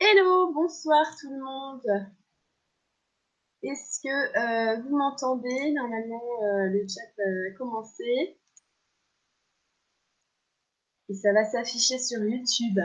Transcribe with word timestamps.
Hello, 0.00 0.52
bonsoir 0.52 1.06
tout 1.20 1.30
le 1.30 1.38
monde. 1.42 2.10
Est-ce 3.62 4.00
que 4.00 4.08
euh, 4.08 4.82
vous 4.82 4.96
m'entendez? 4.96 5.72
Normalement, 5.72 6.22
euh, 6.42 6.68
le 6.70 6.84
chat 6.88 7.22
a 7.22 7.54
commencé. 7.56 8.36
Et 11.08 11.14
ça 11.14 11.32
va 11.32 11.44
s'afficher 11.44 11.98
sur 11.98 12.22
YouTube. 12.24 12.78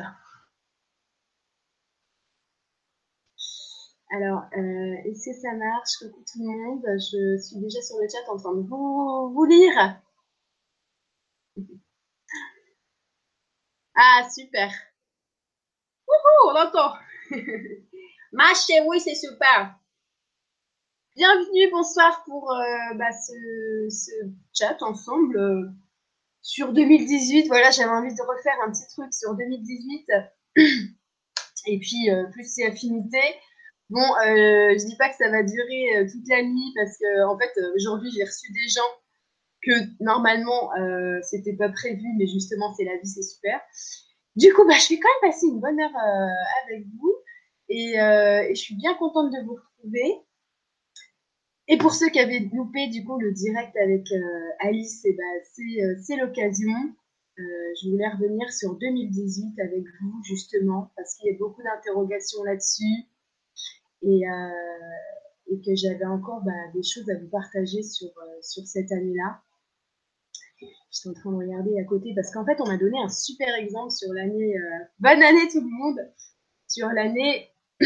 Alors, 4.11 4.43
euh, 4.57 4.95
est-ce 5.05 5.29
que 5.29 5.35
ça 5.41 5.53
marche? 5.53 5.97
Coucou 5.99 6.23
tout 6.31 6.39
le 6.39 6.45
monde. 6.47 6.83
Je 6.85 7.37
suis 7.41 7.57
déjà 7.59 7.81
sur 7.81 7.97
le 7.99 8.07
chat 8.07 8.31
en 8.31 8.37
train 8.37 8.53
de 8.55 8.61
vous 8.61 9.45
lire. 9.45 10.01
Ah, 13.95 14.27
super. 14.29 14.71
On 16.45 16.51
l'entend. 16.51 16.93
Marchez, 18.31 18.81
oui, 18.87 18.99
c'est 18.99 19.15
super. 19.15 19.75
Bienvenue, 21.15 21.69
bonsoir 21.71 22.23
pour 22.25 22.51
euh, 22.51 22.95
bah, 22.95 23.11
ce, 23.11 23.89
chat 24.53 24.81
ensemble 24.81 25.37
euh, 25.37 25.69
sur 26.41 26.73
2018. 26.73 27.47
Voilà, 27.47 27.69
j'avais 27.71 27.91
envie 27.91 28.13
de 28.13 28.21
refaire 28.21 28.55
un 28.65 28.71
petit 28.71 28.87
truc 28.89 29.13
sur 29.13 29.35
2018 29.35 30.07
et 31.67 31.79
puis 31.79 32.09
euh, 32.09 32.25
plus 32.31 32.45
ses 32.45 32.65
affinités. 32.65 33.35
Bon, 33.89 34.01
je 34.01 34.85
dis 34.87 34.97
pas 34.97 35.09
que 35.09 35.15
ça 35.15 35.29
va 35.29 35.43
durer 35.43 36.07
toute 36.11 36.27
la 36.27 36.41
nuit 36.41 36.73
parce 36.75 36.97
que 36.97 37.25
en 37.27 37.37
fait 37.37 37.51
aujourd'hui 37.75 38.09
j'ai 38.11 38.23
reçu 38.23 38.51
des 38.51 38.67
gens 38.69 38.81
que 39.61 40.03
normalement 40.03 40.71
c'était 41.21 41.53
pas 41.53 41.69
prévu, 41.69 42.07
mais 42.17 42.25
justement 42.25 42.73
c'est 42.73 42.85
la 42.85 42.97
vie, 42.97 43.07
c'est 43.07 43.21
super. 43.21 43.61
Du 44.35 44.53
coup, 44.53 44.65
bah, 44.65 44.73
je 44.79 44.89
vais 44.89 44.99
quand 44.99 45.09
même 45.21 45.31
passer 45.31 45.47
une 45.47 45.59
bonne 45.59 45.79
heure 45.79 45.95
avec 46.65 46.85
vous 46.99 47.15
et, 47.69 47.93
et 47.93 48.55
je 48.55 48.59
suis 48.59 48.75
bien 48.75 48.93
contente 48.95 49.31
de 49.31 49.45
vous 49.45 49.55
retrouver. 49.55 50.23
Et 51.67 51.77
pour 51.77 51.93
ceux 51.93 52.09
qui 52.09 52.19
avaient 52.19 52.49
loupé 52.53 52.87
du 52.89 53.05
coup 53.05 53.17
le 53.19 53.31
direct 53.31 53.75
avec 53.77 54.11
euh, 54.11 54.49
Alice, 54.59 55.05
euh, 55.05 55.95
c'est 56.01 56.17
l'occasion. 56.17 56.73
Euh, 57.39 57.41
je 57.81 57.89
voulais 57.89 58.07
revenir 58.09 58.51
sur 58.51 58.75
2018 58.75 59.59
avec 59.59 59.83
vous 60.01 60.23
justement 60.23 60.91
parce 60.95 61.15
qu'il 61.15 61.31
y 61.31 61.35
a 61.35 61.37
beaucoup 61.39 61.63
d'interrogations 61.63 62.43
là-dessus 62.43 63.07
et, 64.03 64.23
et, 65.47 65.61
que 65.61 65.73
j'avais 65.73 66.05
encore 66.05 66.41
bah, 66.41 66.51
des 66.75 66.83
choses 66.83 67.09
à 67.09 67.17
vous 67.17 67.29
partager 67.29 67.81
sur, 67.81 68.11
sur 68.41 68.67
cette 68.67 68.91
année-là. 68.91 69.41
J'étais 70.93 71.09
en 71.09 71.13
train 71.13 71.31
de 71.31 71.37
regarder 71.37 71.79
à 71.79 71.83
côté 71.83 72.13
parce 72.15 72.31
qu'en 72.31 72.45
fait 72.45 72.61
on 72.61 72.67
m'a 72.67 72.77
donné 72.77 72.99
un 72.99 73.09
super 73.09 73.53
exemple 73.55 73.91
sur 73.91 74.13
l'année. 74.13 74.55
bonne 74.99 75.21
année 75.21 75.47
tout 75.51 75.61
le 75.61 75.69
monde 75.69 75.99
Sur 76.67 76.87
l'année 76.89 77.49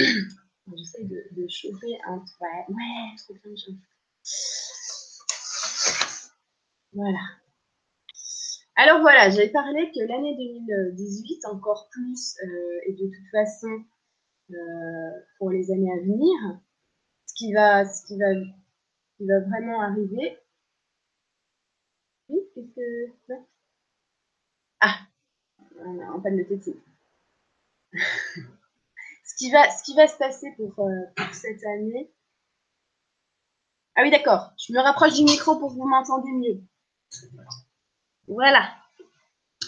J'essaie 0.75 1.05
de, 1.05 1.23
de, 1.31 1.47
chauffer 1.47 1.97
un 2.08 2.17
ouais, 2.17 2.66
ouais, 2.69 3.16
trop 3.17 3.33
bien 3.36 3.55
Voilà. 6.91 7.19
Alors 8.75 8.99
voilà, 8.99 9.30
j'avais 9.30 9.49
parlé 9.49 9.89
que 9.92 10.02
l'année 10.02 10.36
2018, 10.36 11.45
encore 11.45 11.88
plus, 11.89 12.36
euh, 12.44 12.80
et 12.86 12.94
de 12.94 13.05
toute 13.05 13.31
façon, 13.31 13.83
euh, 14.52 14.55
pour 15.38 15.52
les 15.52 15.71
années 15.71 15.92
à 15.92 16.02
venir, 16.02 16.59
ce 17.25 17.33
qui 17.36 17.53
va, 17.53 17.86
ce 17.86 18.05
qui 18.05 18.19
va, 18.19 18.25
qui 19.17 19.25
va 19.25 19.39
vraiment 19.39 19.81
arriver. 19.81 20.38
Oui, 22.30 22.39
qu'est-ce 22.53 22.73
que. 22.75 23.33
Ah, 24.80 25.00
en 26.14 26.20
panne 26.22 26.38
de 26.38 26.44
tétine. 26.44 26.80
qui 29.38 29.52
va, 29.52 29.70
ce 29.70 29.83
qui 29.83 29.95
va 29.95 30.08
se 30.08 30.17
passer 30.17 30.52
pour, 30.58 30.80
euh, 30.80 31.05
pour 31.16 31.33
cette 31.33 31.64
année. 31.64 32.11
Ah 33.95 34.02
oui, 34.02 34.11
d'accord. 34.11 34.52
Je 34.58 34.73
me 34.73 34.80
rapproche 34.80 35.14
du 35.14 35.23
micro 35.23 35.58
pour 35.58 35.70
que 35.70 35.76
vous 35.76 35.87
m'entendez 35.87 36.32
mieux. 36.32 36.61
Voilà. 38.27 38.76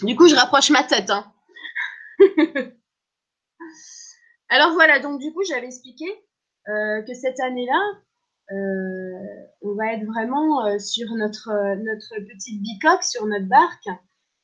Du 0.02 0.16
coup, 0.16 0.28
je 0.28 0.34
rapproche 0.34 0.70
ma 0.70 0.84
tête. 0.84 1.10
Hein. 1.10 1.32
Alors 4.48 4.72
voilà, 4.72 4.98
donc 4.98 5.20
du 5.20 5.32
coup, 5.32 5.44
j'avais 5.44 5.66
expliqué 5.66 6.04
euh, 6.68 7.02
que 7.02 7.14
cette 7.14 7.40
année-là, 7.40 7.80
on 8.50 9.74
va 9.74 9.94
être 9.94 10.04
vraiment 10.06 10.66
euh, 10.66 10.78
sur 10.78 11.06
notre, 11.14 11.50
notre 11.76 12.14
petite 12.26 12.62
bicoque, 12.62 13.02
sur 13.02 13.26
notre 13.26 13.46
barque, 13.46 13.88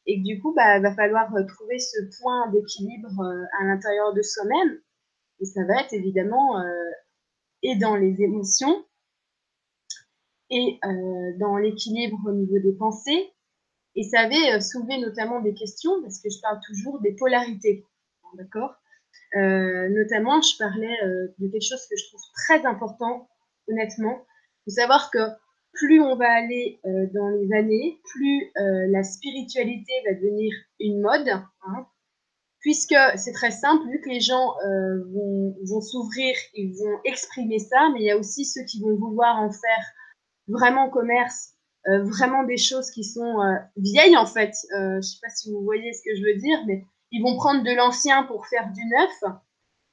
et 0.07 0.21
du 0.21 0.41
coup, 0.41 0.55
bah, 0.55 0.79
va 0.81 0.95
falloir 0.95 1.29
trouver 1.49 1.79
ce 1.79 1.99
point 2.21 2.51
d'équilibre 2.51 3.21
à 3.61 3.65
l'intérieur 3.65 4.15
de 4.15 4.23
soi-même 4.23 4.79
et 5.41 5.45
ça 5.45 5.65
va 5.65 5.81
être 5.81 5.93
évidemment 5.93 6.61
euh, 6.61 6.91
et 7.63 7.77
dans 7.77 7.97
les 7.97 8.23
émotions 8.23 8.85
et 10.51 10.79
euh, 10.85 11.39
dans 11.39 11.57
l'équilibre 11.57 12.19
au 12.27 12.33
niveau 12.33 12.59
des 12.59 12.73
pensées. 12.73 13.33
Et 13.97 14.03
ça 14.05 14.21
avait 14.21 14.55
euh, 14.55 14.61
soulevé 14.61 14.99
notamment 14.99 15.41
des 15.41 15.55
questions, 15.55 16.03
parce 16.03 16.21
que 16.21 16.29
je 16.31 16.41
parle 16.41 16.61
toujours 16.67 17.01
des 17.01 17.13
polarités. 17.13 17.85
D'accord? 18.35 18.75
Euh, 19.37 19.89
Notamment, 19.89 20.41
je 20.43 20.57
parlais 20.59 21.03
euh, 21.03 21.35
de 21.39 21.49
quelque 21.49 21.63
chose 21.63 21.85
que 21.89 21.97
je 21.97 22.07
trouve 22.09 22.21
très 22.35 22.65
important, 22.67 23.29
honnêtement. 23.69 24.25
Il 24.67 24.71
faut 24.73 24.81
savoir 24.81 25.11
que 25.11 25.19
plus 25.73 26.01
on 26.01 26.17
va 26.17 26.31
aller 26.31 26.81
euh, 26.87 27.07
dans 27.13 27.29
les 27.29 27.53
années, 27.53 28.01
plus 28.05 28.51
la 28.55 29.03
spiritualité 29.03 29.93
va 30.07 30.15
devenir 30.15 30.53
une 30.81 31.01
mode. 31.01 31.29
Hein, 31.29 31.87
puisque 32.67 32.97
c'est 33.15 33.33
très 33.33 33.53
simple, 33.53 33.89
vu 33.89 34.01
que 34.01 34.09
les 34.09 34.21
gens 34.21 34.57
euh, 34.59 35.05
vont, 35.13 35.57
vont 35.67 35.81
s'ouvrir, 35.81 36.35
ils 36.55 36.75
vont 36.77 36.99
exprimer 37.05 37.61
ça, 37.61 37.91
mais 37.93 38.01
il 38.01 38.07
y 38.07 38.11
a 38.11 38.17
aussi 38.17 38.45
ceux 38.45 38.65
qui 38.65 38.81
vont 38.81 38.97
vouloir 38.97 39.41
en 39.41 39.53
faire 39.53 39.85
vraiment 40.49 40.91
commerce, 40.91 41.53
euh, 41.87 42.03
vraiment 42.03 42.43
des 42.43 42.57
choses 42.57 42.91
qui 42.91 43.05
sont 43.05 43.41
euh, 43.41 43.55
vieilles 43.77 44.17
en 44.17 44.27
fait. 44.27 44.53
Euh, 44.77 44.97
je 44.97 45.03
sais 45.03 45.19
pas 45.23 45.29
si 45.29 45.53
vous 45.53 45.63
voyez 45.63 45.93
ce 45.93 46.03
que 46.03 46.17
je 46.17 46.23
veux 46.25 46.41
dire, 46.41 46.59
mais 46.67 46.85
ils 47.13 47.23
vont 47.23 47.37
prendre 47.37 47.63
de 47.63 47.71
l'ancien 47.71 48.25
pour 48.25 48.49
faire 48.49 48.69
du 48.73 48.85
neuf. 48.85 49.33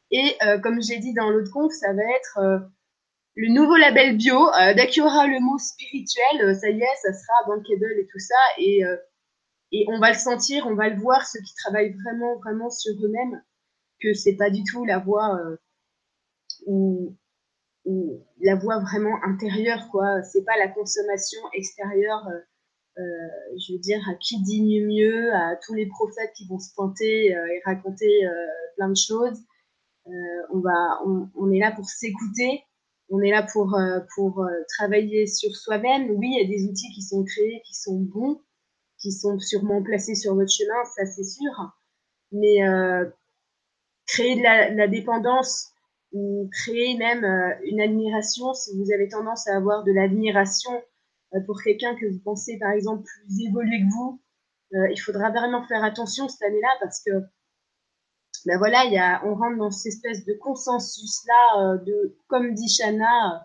Et 0.10 0.36
euh, 0.44 0.58
comme 0.60 0.82
j'ai 0.82 0.98
dit 0.98 1.14
dans 1.14 1.30
l'autre 1.30 1.52
conf, 1.52 1.72
ça 1.74 1.94
va 1.94 2.02
être 2.02 2.40
euh, 2.40 2.60
le 3.36 3.54
nouveau 3.54 3.76
label 3.76 4.18
bio. 4.18 4.50
dès 4.76 4.88
qu'il 4.88 5.04
y 5.04 5.06
aura 5.06 5.28
le 5.28 5.40
mot 5.40 5.58
spirituel, 5.58 6.56
ça 6.56 6.70
y 6.70 6.82
est, 6.82 6.96
ça 7.02 7.14
sera 7.14 7.34
bankable 7.48 8.00
et 8.00 8.08
tout 8.12 8.20
ça. 8.20 8.36
Et 8.58 8.84
et 9.74 9.86
on 9.90 10.00
va 10.00 10.12
le 10.12 10.18
sentir, 10.18 10.68
on 10.68 10.76
va 10.76 10.90
le 10.90 11.02
voir, 11.02 11.26
ceux 11.26 11.42
qui 11.42 11.56
travaillent 11.56 11.98
vraiment, 12.04 12.38
vraiment 12.38 12.70
sur 12.70 12.94
eux-mêmes, 13.04 13.44
que 14.00 14.14
c'est 14.14 14.36
pas 14.36 14.52
du 14.52 14.64
tout 14.64 14.86
la 14.86 15.00
voix 15.00 15.36
euh, 15.40 15.58
ou, 16.68 17.18
ou, 17.86 18.24
la 18.40 18.56
voix 18.56 18.80
vraiment 18.82 19.18
intérieure, 19.24 19.90
quoi. 19.92 20.22
C'est 20.22 20.46
pas 20.46 20.58
la 20.58 20.68
consommation 20.68 21.42
extérieure. 21.54 22.24
Euh, 22.28 22.40
euh, 23.00 23.58
je 23.58 23.74
veux 23.74 23.80
dire, 23.80 24.00
à 24.08 24.14
qui 24.14 24.44
digne 24.44 24.86
mieux, 24.86 25.34
à 25.34 25.56
tous 25.66 25.74
les 25.74 25.88
prophètes 25.88 26.34
qui 26.36 26.48
vont 26.48 26.60
se 26.60 26.72
pointer 26.76 27.36
euh, 27.36 27.48
et 27.48 27.62
raconter 27.66 28.28
euh, 28.28 28.32
plein 28.76 28.90
de 28.90 28.96
choses. 28.96 29.40
Euh, 30.06 30.12
on 30.52 30.60
va, 30.60 31.00
on, 31.08 31.28
on, 31.34 31.52
est 31.52 31.58
là 31.58 31.72
pour 31.72 31.86
s'écouter. 31.86 32.64
On 33.10 33.22
est 33.22 33.32
là 33.32 33.44
pour 33.44 33.78
pour 34.16 34.46
travailler 34.78 35.28
sur 35.28 35.56
soi-même. 35.56 36.10
Oui, 36.12 36.30
il 36.32 36.42
y 36.42 36.46
a 36.46 36.48
des 36.48 36.70
outils 36.70 36.92
qui 36.94 37.02
sont 37.02 37.24
créés, 37.24 37.62
qui 37.66 37.76
sont 37.76 38.00
bons, 38.00 38.42
qui 39.04 39.12
sont 39.12 39.38
sûrement 39.40 39.84
placés 39.84 40.16
sur 40.16 40.34
votre 40.34 40.52
chemin, 40.52 40.84
ça 40.96 41.06
c'est 41.06 41.26
sûr. 41.26 41.52
Mais 42.32 42.68
euh, 42.68 43.06
créer 44.08 44.36
de 44.36 44.78
la, 44.78 44.88
dépendance 44.88 45.72
ou 46.14 46.50
créer 46.52 46.98
même 46.98 47.24
euh, 47.24 47.54
une 47.66 47.82
admiration, 47.82 48.54
si 48.54 48.72
vous 48.78 48.92
avez 48.92 49.10
tendance 49.10 49.48
à 49.48 49.58
avoir 49.58 49.84
de 49.84 49.92
l'admiration 49.92 50.72
euh, 51.34 51.40
pour 51.46 51.62
quelqu'un 51.62 51.96
que 51.96 52.06
vous 52.06 52.20
pensez 52.20 52.58
par 52.60 52.72
exemple 52.72 53.04
plus 53.04 53.46
évolué 53.46 53.80
que 53.82 53.94
vous, 53.94 54.22
euh, 54.76 54.92
il 54.92 55.00
faudra 55.00 55.30
vraiment 55.32 55.66
faire 55.68 55.84
attention 55.84 56.30
cette 56.30 56.44
année-là 56.44 56.70
parce 56.82 57.02
que 57.04 57.12
ben 58.46 58.58
voilà, 58.58 58.84
il 58.86 58.94
y 58.94 58.98
a, 58.98 59.26
on 59.26 59.36
rentre 59.36 59.58
dans 59.58 59.72
cette 59.72 59.94
espèce 59.94 60.26
de 60.26 60.34
consensus 60.34 61.22
là, 61.28 61.62
euh, 61.62 61.78
de 61.78 62.18
comme 62.28 62.54
dit 62.54 62.68
Shana, 62.68 63.36
euh, 63.36 63.40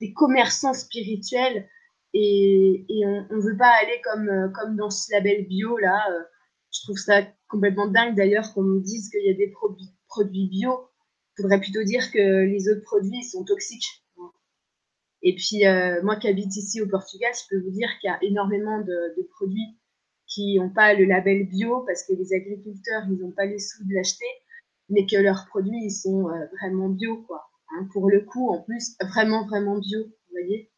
des 0.00 0.12
commerçants 0.12 0.74
spirituels 0.74 1.68
et, 2.12 2.86
et 2.88 3.06
on 3.06 3.36
ne 3.36 3.40
veut 3.40 3.56
pas 3.56 3.72
aller 3.82 4.00
comme, 4.04 4.28
euh, 4.28 4.48
comme 4.50 4.76
dans 4.76 4.90
ce 4.90 5.12
label 5.12 5.46
bio 5.46 5.76
là. 5.78 6.00
Je 6.72 6.82
trouve 6.82 6.96
ça 6.96 7.22
complètement 7.48 7.88
dingue 7.88 8.14
d'ailleurs 8.14 8.52
qu'on 8.52 8.62
nous 8.62 8.80
dise 8.80 9.08
qu'il 9.10 9.24
y 9.24 9.30
a 9.30 9.34
des 9.34 9.48
produits, 9.48 9.90
produits 10.08 10.48
bio. 10.48 10.90
Il 11.38 11.42
faudrait 11.42 11.60
plutôt 11.60 11.82
dire 11.82 12.10
que 12.12 12.44
les 12.44 12.68
autres 12.68 12.82
produits 12.82 13.24
sont 13.24 13.44
toxiques. 13.44 14.04
Et 15.22 15.34
puis, 15.34 15.62
moi 16.02 16.16
qui 16.16 16.28
habite 16.28 16.54
ici 16.54 16.82
au 16.82 16.86
Portugal, 16.86 17.32
je 17.34 17.48
peux 17.48 17.62
vous 17.62 17.70
dire 17.70 17.88
qu'il 17.98 18.08
y 18.08 18.12
a 18.12 18.18
énormément 18.22 18.80
de 18.80 19.28
produits 19.36 19.76
qui 20.26 20.58
n'ont 20.58 20.70
pas 20.70 20.94
le 20.94 21.04
label 21.04 21.46
bio 21.46 21.82
parce 21.86 22.04
que 22.04 22.12
les 22.12 22.32
agriculteurs, 22.32 23.04
ils 23.08 23.18
n'ont 23.18 23.32
pas 23.32 23.46
les 23.46 23.58
sous 23.58 23.84
de 23.84 23.94
l'acheter, 23.94 24.26
mais 24.88 25.06
que 25.06 25.16
leurs 25.16 25.46
produits, 25.46 25.84
ils 25.84 25.90
sont 25.90 26.28
euh, 26.28 26.46
vraiment 26.58 26.88
bio, 26.88 27.22
quoi. 27.22 27.48
Hein, 27.70 27.88
pour 27.92 28.08
le 28.08 28.20
coup, 28.20 28.50
en 28.50 28.62
plus, 28.62 28.96
vraiment, 29.00 29.46
vraiment 29.46 29.78
bio, 29.78 30.04
vous 30.04 30.30
voyez. 30.30 30.70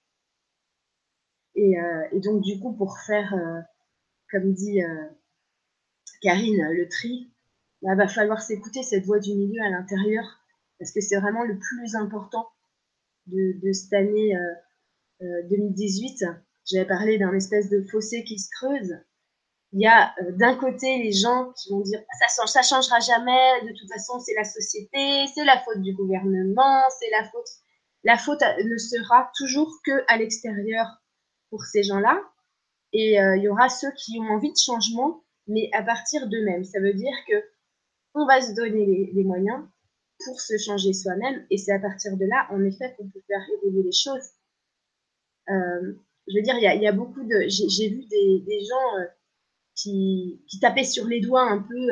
Et, 1.55 1.79
euh, 1.79 2.09
et, 2.13 2.21
donc, 2.21 2.43
du 2.43 2.61
coup, 2.61 2.73
pour 2.75 2.99
faire, 3.07 3.35
euh, 3.35 3.61
comme 4.31 4.53
dit 4.53 4.81
Karine, 6.23 6.69
le 6.73 6.89
tri, 6.89 7.33
il 7.83 7.89
bah, 7.89 7.95
va 7.95 8.09
falloir 8.09 8.41
s'écouter 8.41 8.83
cette 8.83 9.05
voix 9.05 9.19
du 9.19 9.35
milieu 9.35 9.63
à 9.63 9.71
l'intérieur 9.71 10.25
parce 10.79 10.93
que 10.93 11.01
c'est 11.01 11.19
vraiment 11.19 11.45
le 11.45 11.59
plus 11.59 11.97
important 11.97 12.47
de, 13.27 13.59
de 13.61 13.73
cette 13.73 13.93
année 13.93 14.37
2018. 15.21 16.25
J'avais 16.71 16.87
parlé 16.87 17.19
d'un 17.19 17.33
espèce 17.35 17.69
de 17.69 17.83
fossé 17.83 18.23
qui 18.25 18.39
se 18.39 18.49
creuse. 18.51 18.95
Il 19.73 19.83
y 19.83 19.87
a 19.87 20.15
d'un 20.33 20.57
côté 20.57 20.99
les 20.99 21.13
gens 21.13 21.53
qui 21.53 21.71
vont 21.71 21.81
dire 21.81 22.01
ça 22.29 22.47
ça 22.47 22.63
changera 22.63 23.01
jamais, 23.01 23.63
de 23.63 23.79
toute 23.79 23.89
façon 23.93 24.19
c'est 24.19 24.35
la 24.35 24.45
société, 24.45 25.27
c'est 25.35 25.45
la 25.45 25.61
faute 25.61 25.83
du 25.83 25.95
gouvernement, 25.95 26.83
c'est 26.99 27.11
la 27.11 27.25
faute 27.25 27.49
la 28.05 28.17
faute 28.17 28.41
ne 28.41 28.79
sera 28.79 29.31
toujours 29.37 29.71
que 29.85 30.05
à 30.09 30.17
l'extérieur 30.17 30.87
pour 31.51 31.65
ces 31.65 31.83
gens-là. 31.83 32.21
Et 32.93 33.21
euh, 33.21 33.37
il 33.37 33.43
y 33.43 33.49
aura 33.49 33.69
ceux 33.69 33.91
qui 33.93 34.19
ont 34.19 34.31
envie 34.31 34.53
de 34.53 34.57
changement, 34.57 35.25
mais 35.47 35.69
à 35.73 35.83
partir 35.83 36.29
d'eux-mêmes. 36.29 36.65
Ça 36.65 36.81
veut 36.81 36.95
dire 36.95 37.15
que 37.29 37.35
on 38.15 38.27
va 38.27 38.41
se 38.41 38.55
donner 38.55 39.11
les, 39.13 39.25
moyens 39.25 39.63
pour 40.25 40.41
se 40.41 40.57
changer 40.57 40.93
soi-même, 40.93 41.47
et 41.51 41.59
c'est 41.59 41.73
à 41.73 41.79
partir 41.79 42.17
de 42.17 42.25
là, 42.25 42.49
en 42.51 42.65
effet, 42.65 42.95
qu'on 42.97 43.09
peut 43.09 43.23
faire 43.27 43.45
évoluer 43.59 43.85
les 43.85 43.93
choses. 43.93 44.31
Euh, 45.51 45.93
je 46.27 46.37
veux 46.37 46.43
dire, 46.43 46.57
il 46.57 46.83
y 46.83 46.87
a, 46.87 46.93
beaucoup 46.93 47.23
de. 47.23 47.47
J'ai 47.49 47.89
vu 47.91 48.05
des, 48.07 48.61
gens 48.65 48.99
euh, 48.99 49.07
qui, 49.81 50.43
qui, 50.49 50.61
tapaient 50.61 50.85
sur 50.85 51.07
les 51.07 51.21
doigts 51.21 51.49
un 51.49 51.59
peu 51.59 51.89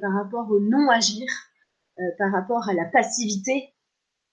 par 0.00 0.12
rapport 0.12 0.50
au 0.50 0.60
non-agir, 0.60 1.26
par 2.18 2.32
rapport 2.32 2.68
à 2.68 2.74
la 2.74 2.84
passivité. 2.84 3.74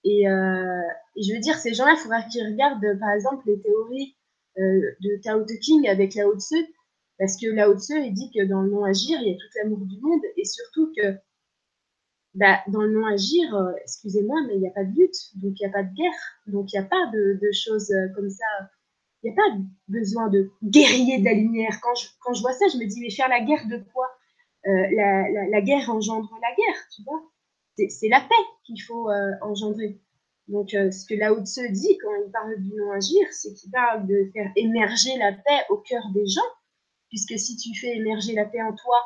Et, 0.04 0.24
je 0.24 1.34
veux 1.34 1.40
dire, 1.40 1.56
ces 1.56 1.74
gens-là, 1.74 1.94
il 1.96 2.00
faudra 2.00 2.22
qu'ils 2.22 2.46
regardent, 2.46 2.98
par 3.00 3.10
exemple, 3.10 3.44
les 3.46 3.60
théories 3.60 4.16
euh, 4.58 4.94
de 5.00 5.20
Tao 5.20 5.44
Te 5.44 5.52
King 5.54 5.88
avec 5.88 6.14
Lao 6.14 6.38
Tse, 6.38 6.54
parce 7.18 7.36
que 7.36 7.48
Lao 7.48 7.76
Tse, 7.76 7.90
il 7.90 8.14
dit 8.14 8.30
que 8.30 8.44
dans 8.44 8.62
le 8.62 8.70
non-agir, 8.70 9.18
il 9.20 9.28
y 9.28 9.32
a 9.32 9.34
tout 9.34 9.48
l'amour 9.56 9.84
du 9.84 10.00
monde, 10.00 10.20
et 10.36 10.44
surtout 10.44 10.92
que 10.96 11.16
bah, 12.34 12.60
dans 12.68 12.82
le 12.82 12.92
non-agir, 12.92 13.52
euh, 13.56 13.72
excusez-moi, 13.82 14.36
mais 14.46 14.54
il 14.54 14.60
n'y 14.60 14.68
a 14.68 14.70
pas 14.70 14.84
de 14.84 14.94
lutte, 14.94 15.16
donc 15.42 15.58
il 15.58 15.62
n'y 15.62 15.66
a 15.66 15.72
pas 15.72 15.82
de 15.82 15.92
guerre, 15.94 16.12
donc 16.46 16.72
il 16.72 16.78
n'y 16.78 16.84
a 16.84 16.88
pas 16.88 17.10
de, 17.12 17.50
choses 17.52 17.90
euh, 17.90 18.08
comme 18.14 18.30
ça. 18.30 18.44
N'y 19.24 19.30
a 19.30 19.34
pas 19.34 19.56
besoin 19.88 20.28
de 20.28 20.50
guerrier 20.62 21.18
de 21.18 21.24
la 21.24 21.32
lumière. 21.32 21.78
Quand 21.82 21.94
je, 21.94 22.08
quand 22.20 22.34
je 22.34 22.42
vois 22.42 22.52
ça, 22.52 22.66
je 22.68 22.76
me 22.76 22.84
dis, 22.84 23.00
mais 23.00 23.10
faire 23.10 23.28
la 23.28 23.40
guerre 23.40 23.66
de 23.68 23.82
quoi? 23.92 24.06
Euh, 24.66 24.86
la, 24.94 25.48
la, 25.48 25.60
guerre 25.60 25.90
engendre 25.90 26.30
la 26.40 26.54
guerre, 26.54 26.80
tu 26.94 27.02
vois? 27.04 27.22
C'est 27.88 28.08
la 28.08 28.20
paix 28.20 28.44
qu'il 28.64 28.80
faut 28.82 29.10
euh, 29.10 29.32
engendrer. 29.42 30.00
Donc, 30.48 30.74
euh, 30.74 30.90
ce 30.90 31.06
que 31.06 31.14
Lao 31.14 31.42
Tse 31.44 31.60
dit 31.70 31.98
quand 31.98 32.14
il 32.24 32.30
parle 32.30 32.60
du 32.60 32.74
non-agir, 32.74 33.26
c'est 33.30 33.52
qu'il 33.54 33.70
parle 33.70 34.06
de 34.06 34.30
faire 34.32 34.50
émerger 34.56 35.16
la 35.18 35.32
paix 35.32 35.64
au 35.70 35.78
cœur 35.78 36.02
des 36.14 36.26
gens, 36.26 36.40
puisque 37.08 37.38
si 37.38 37.56
tu 37.56 37.78
fais 37.78 37.96
émerger 37.96 38.34
la 38.34 38.44
paix 38.44 38.62
en 38.62 38.74
toi 38.74 38.96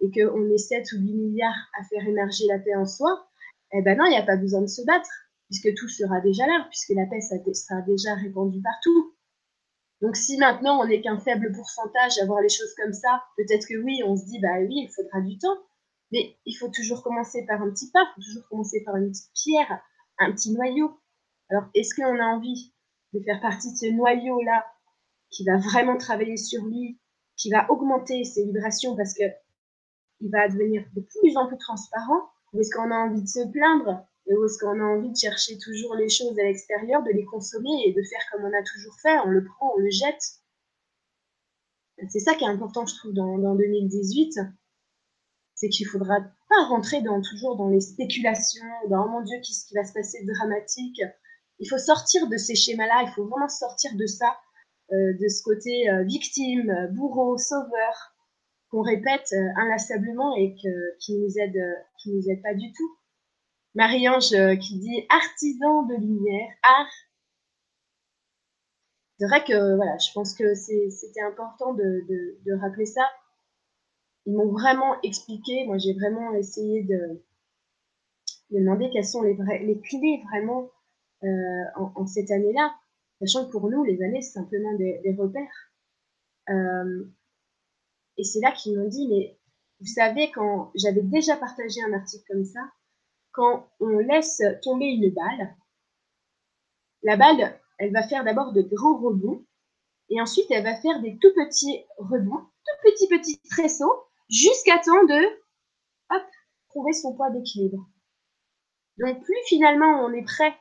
et 0.00 0.10
qu'on 0.10 0.50
est 0.50 0.58
7 0.58 0.92
ou 0.92 1.00
8 1.00 1.14
milliards 1.14 1.68
à 1.78 1.84
faire 1.84 2.06
émerger 2.06 2.46
la 2.48 2.58
paix 2.58 2.74
en 2.74 2.86
soi, 2.86 3.28
eh 3.72 3.82
ben 3.82 3.96
non, 3.96 4.06
il 4.06 4.10
n'y 4.10 4.16
a 4.16 4.26
pas 4.26 4.36
besoin 4.36 4.62
de 4.62 4.66
se 4.66 4.82
battre, 4.84 5.10
puisque 5.48 5.74
tout 5.74 5.88
sera 5.88 6.20
déjà 6.20 6.46
là, 6.46 6.66
puisque 6.68 6.90
la 6.90 7.06
paix 7.06 7.20
sera 7.20 7.80
déjà 7.82 8.14
répandue 8.14 8.60
partout. 8.60 9.14
Donc, 10.00 10.16
si 10.16 10.36
maintenant 10.36 10.80
on 10.80 10.86
n'est 10.86 11.00
qu'un 11.00 11.18
faible 11.18 11.52
pourcentage 11.52 12.18
à 12.18 12.26
voir 12.26 12.40
les 12.40 12.48
choses 12.48 12.74
comme 12.76 12.92
ça, 12.92 13.22
peut-être 13.36 13.66
que 13.66 13.82
oui, 13.82 14.00
on 14.06 14.16
se 14.16 14.26
dit, 14.26 14.38
bah 14.40 14.60
oui, 14.60 14.86
il 14.86 14.92
faudra 14.94 15.20
du 15.20 15.38
temps, 15.38 15.58
mais 16.12 16.36
il 16.46 16.54
faut 16.54 16.68
toujours 16.68 17.02
commencer 17.02 17.44
par 17.46 17.60
un 17.62 17.70
petit 17.70 17.90
pas, 17.90 18.06
il 18.16 18.22
faut 18.22 18.28
toujours 18.28 18.48
commencer 18.48 18.82
par 18.84 18.96
une 18.96 19.10
petite 19.10 19.32
pierre, 19.34 19.80
un 20.18 20.32
petit 20.32 20.52
noyau. 20.52 21.00
Alors, 21.50 21.64
est-ce 21.74 21.94
qu'on 21.94 22.18
a 22.18 22.24
envie 22.24 22.72
de 23.12 23.20
faire 23.20 23.40
partie 23.40 23.72
de 23.72 23.76
ce 23.76 23.86
noyau-là 23.86 24.64
qui 25.30 25.44
va 25.44 25.56
vraiment 25.56 25.96
travailler 25.96 26.36
sur 26.36 26.64
lui, 26.64 27.00
qui 27.36 27.50
va 27.50 27.70
augmenter 27.70 28.24
ses 28.24 28.44
vibrations 28.44 28.96
parce 28.96 29.14
que 29.14 29.24
il 30.20 30.30
va 30.30 30.48
devenir 30.48 30.84
de 30.94 31.00
plus 31.00 31.36
en 31.36 31.46
plus 31.46 31.58
transparent? 31.58 32.30
Ou 32.52 32.60
est-ce 32.60 32.74
qu'on 32.74 32.90
a 32.90 32.96
envie 32.96 33.22
de 33.22 33.28
se 33.28 33.46
plaindre 33.50 34.06
Ou 34.28 34.44
est-ce 34.44 34.58
qu'on 34.58 34.80
a 34.80 34.84
envie 34.84 35.10
de 35.10 35.16
chercher 35.16 35.58
toujours 35.58 35.94
les 35.94 36.08
choses 36.08 36.38
à 36.38 36.42
l'extérieur, 36.42 37.02
de 37.02 37.10
les 37.10 37.24
consommer 37.24 37.84
et 37.86 37.92
de 37.92 38.02
faire 38.02 38.20
comme 38.30 38.44
on 38.44 38.52
a 38.52 38.62
toujours 38.62 38.94
fait 39.00 39.18
On 39.24 39.28
le 39.28 39.44
prend, 39.44 39.74
on 39.74 39.78
le 39.78 39.90
jette. 39.90 40.22
C'est 42.10 42.20
ça 42.20 42.34
qui 42.34 42.44
est 42.44 42.48
important, 42.48 42.86
je 42.86 42.94
trouve, 42.94 43.12
dans, 43.12 43.38
dans 43.38 43.54
2018 43.54 44.38
c'est 45.58 45.68
qu'il 45.68 45.86
faudra 45.86 46.20
pas 46.48 46.64
rentrer 46.68 47.02
toujours 47.28 47.56
dans 47.56 47.68
les 47.68 47.80
spéculations, 47.80 48.64
dans 48.90 49.06
oh 49.06 49.08
mon 49.08 49.22
Dieu, 49.22 49.38
qu'est-ce 49.38 49.66
qui 49.66 49.74
va 49.74 49.84
se 49.84 49.92
passer 49.92 50.24
de 50.24 50.32
dramatique. 50.32 51.02
Il 51.58 51.68
faut 51.68 51.78
sortir 51.78 52.28
de 52.28 52.36
ces 52.36 52.54
schémas-là, 52.54 53.02
il 53.02 53.12
faut 53.14 53.26
vraiment 53.26 53.48
sortir 53.48 53.90
de 53.96 54.06
ça, 54.06 54.38
euh, 54.92 55.14
de 55.20 55.28
ce 55.28 55.42
côté 55.42 55.90
euh, 55.90 56.04
victime, 56.04 56.72
bourreau, 56.92 57.36
sauveur, 57.38 58.14
qu'on 58.70 58.82
répète 58.82 59.32
euh, 59.32 59.48
inlassablement 59.56 60.36
et 60.36 60.54
qui 61.00 61.14
nous 61.14 61.26
nous 61.26 61.38
aide 62.28 62.42
pas 62.42 62.54
du 62.54 62.72
tout. 62.72 62.97
Marie-Ange 63.74 64.58
qui 64.60 64.78
dit 64.78 65.06
artisan 65.08 65.82
de 65.84 65.94
lumière, 65.94 66.48
art. 66.62 66.92
C'est 69.18 69.26
vrai 69.26 69.42
que 69.44 69.76
voilà, 69.76 69.96
je 69.98 70.12
pense 70.12 70.34
que 70.34 70.54
c'était 70.54 71.22
important 71.22 71.74
de, 71.74 72.60
rappeler 72.60 72.86
ça 72.86 73.02
ils 74.26 74.34
m'ont 74.34 74.52
vraiment 74.52 75.00
expliqué. 75.02 75.64
Moi, 75.64 75.78
j'ai 75.78 75.94
vraiment 75.94 76.34
essayé 76.34 76.82
de, 76.82 77.22
demander 78.50 78.90
quelles 78.90 79.06
sont 79.06 79.22
les, 79.22 79.34
les 79.34 79.80
clés 79.80 80.22
vraiment 80.30 80.70
euh, 81.24 81.64
en, 81.76 82.06
cette 82.06 82.30
année-là, 82.30 82.74
sachant 83.20 83.46
que 83.46 83.50
pour 83.50 83.70
nous, 83.70 83.84
les 83.84 84.02
années, 84.02 84.20
c'est 84.20 84.32
simplement 84.32 84.74
des, 84.74 85.16
repères. 85.18 85.72
Euh, 86.50 87.04
et 88.18 88.24
c'est 88.24 88.40
là 88.40 88.52
qu'ils 88.52 88.78
m'ont 88.78 88.88
dit, 88.88 89.08
mais 89.08 89.38
vous 89.80 89.86
savez, 89.86 90.30
quand 90.30 90.72
j'avais 90.74 91.02
déjà 91.02 91.36
partagé 91.36 91.80
un 91.82 91.92
article 91.92 92.24
comme 92.28 92.44
ça, 92.44 92.60
quand 93.32 93.70
on 93.80 93.98
laisse 93.98 94.42
tomber 94.62 94.86
une 94.86 95.12
balle, 95.12 95.56
la 97.02 97.16
balle, 97.16 97.60
elle 97.78 97.92
va 97.92 98.06
faire 98.06 98.24
d'abord 98.24 98.52
de 98.52 98.62
grands 98.62 98.98
rebonds, 98.98 99.44
et 100.10 100.20
ensuite 100.20 100.50
elle 100.50 100.64
va 100.64 100.80
faire 100.80 101.00
des 101.00 101.18
tout 101.18 101.32
petits 101.34 101.84
rebonds, 101.98 102.40
tout 102.40 102.90
petits 102.90 103.08
petits 103.08 103.40
tresseaux, 103.50 104.04
jusqu'à 104.28 104.78
temps 104.78 105.04
de 105.04 105.26
hop, 106.10 106.22
trouver 106.68 106.92
son 106.92 107.14
poids 107.14 107.30
d'équilibre. 107.30 107.88
Donc 108.98 109.22
plus 109.22 109.36
finalement 109.46 110.04
on 110.04 110.12
est 110.12 110.24
prêt 110.24 110.54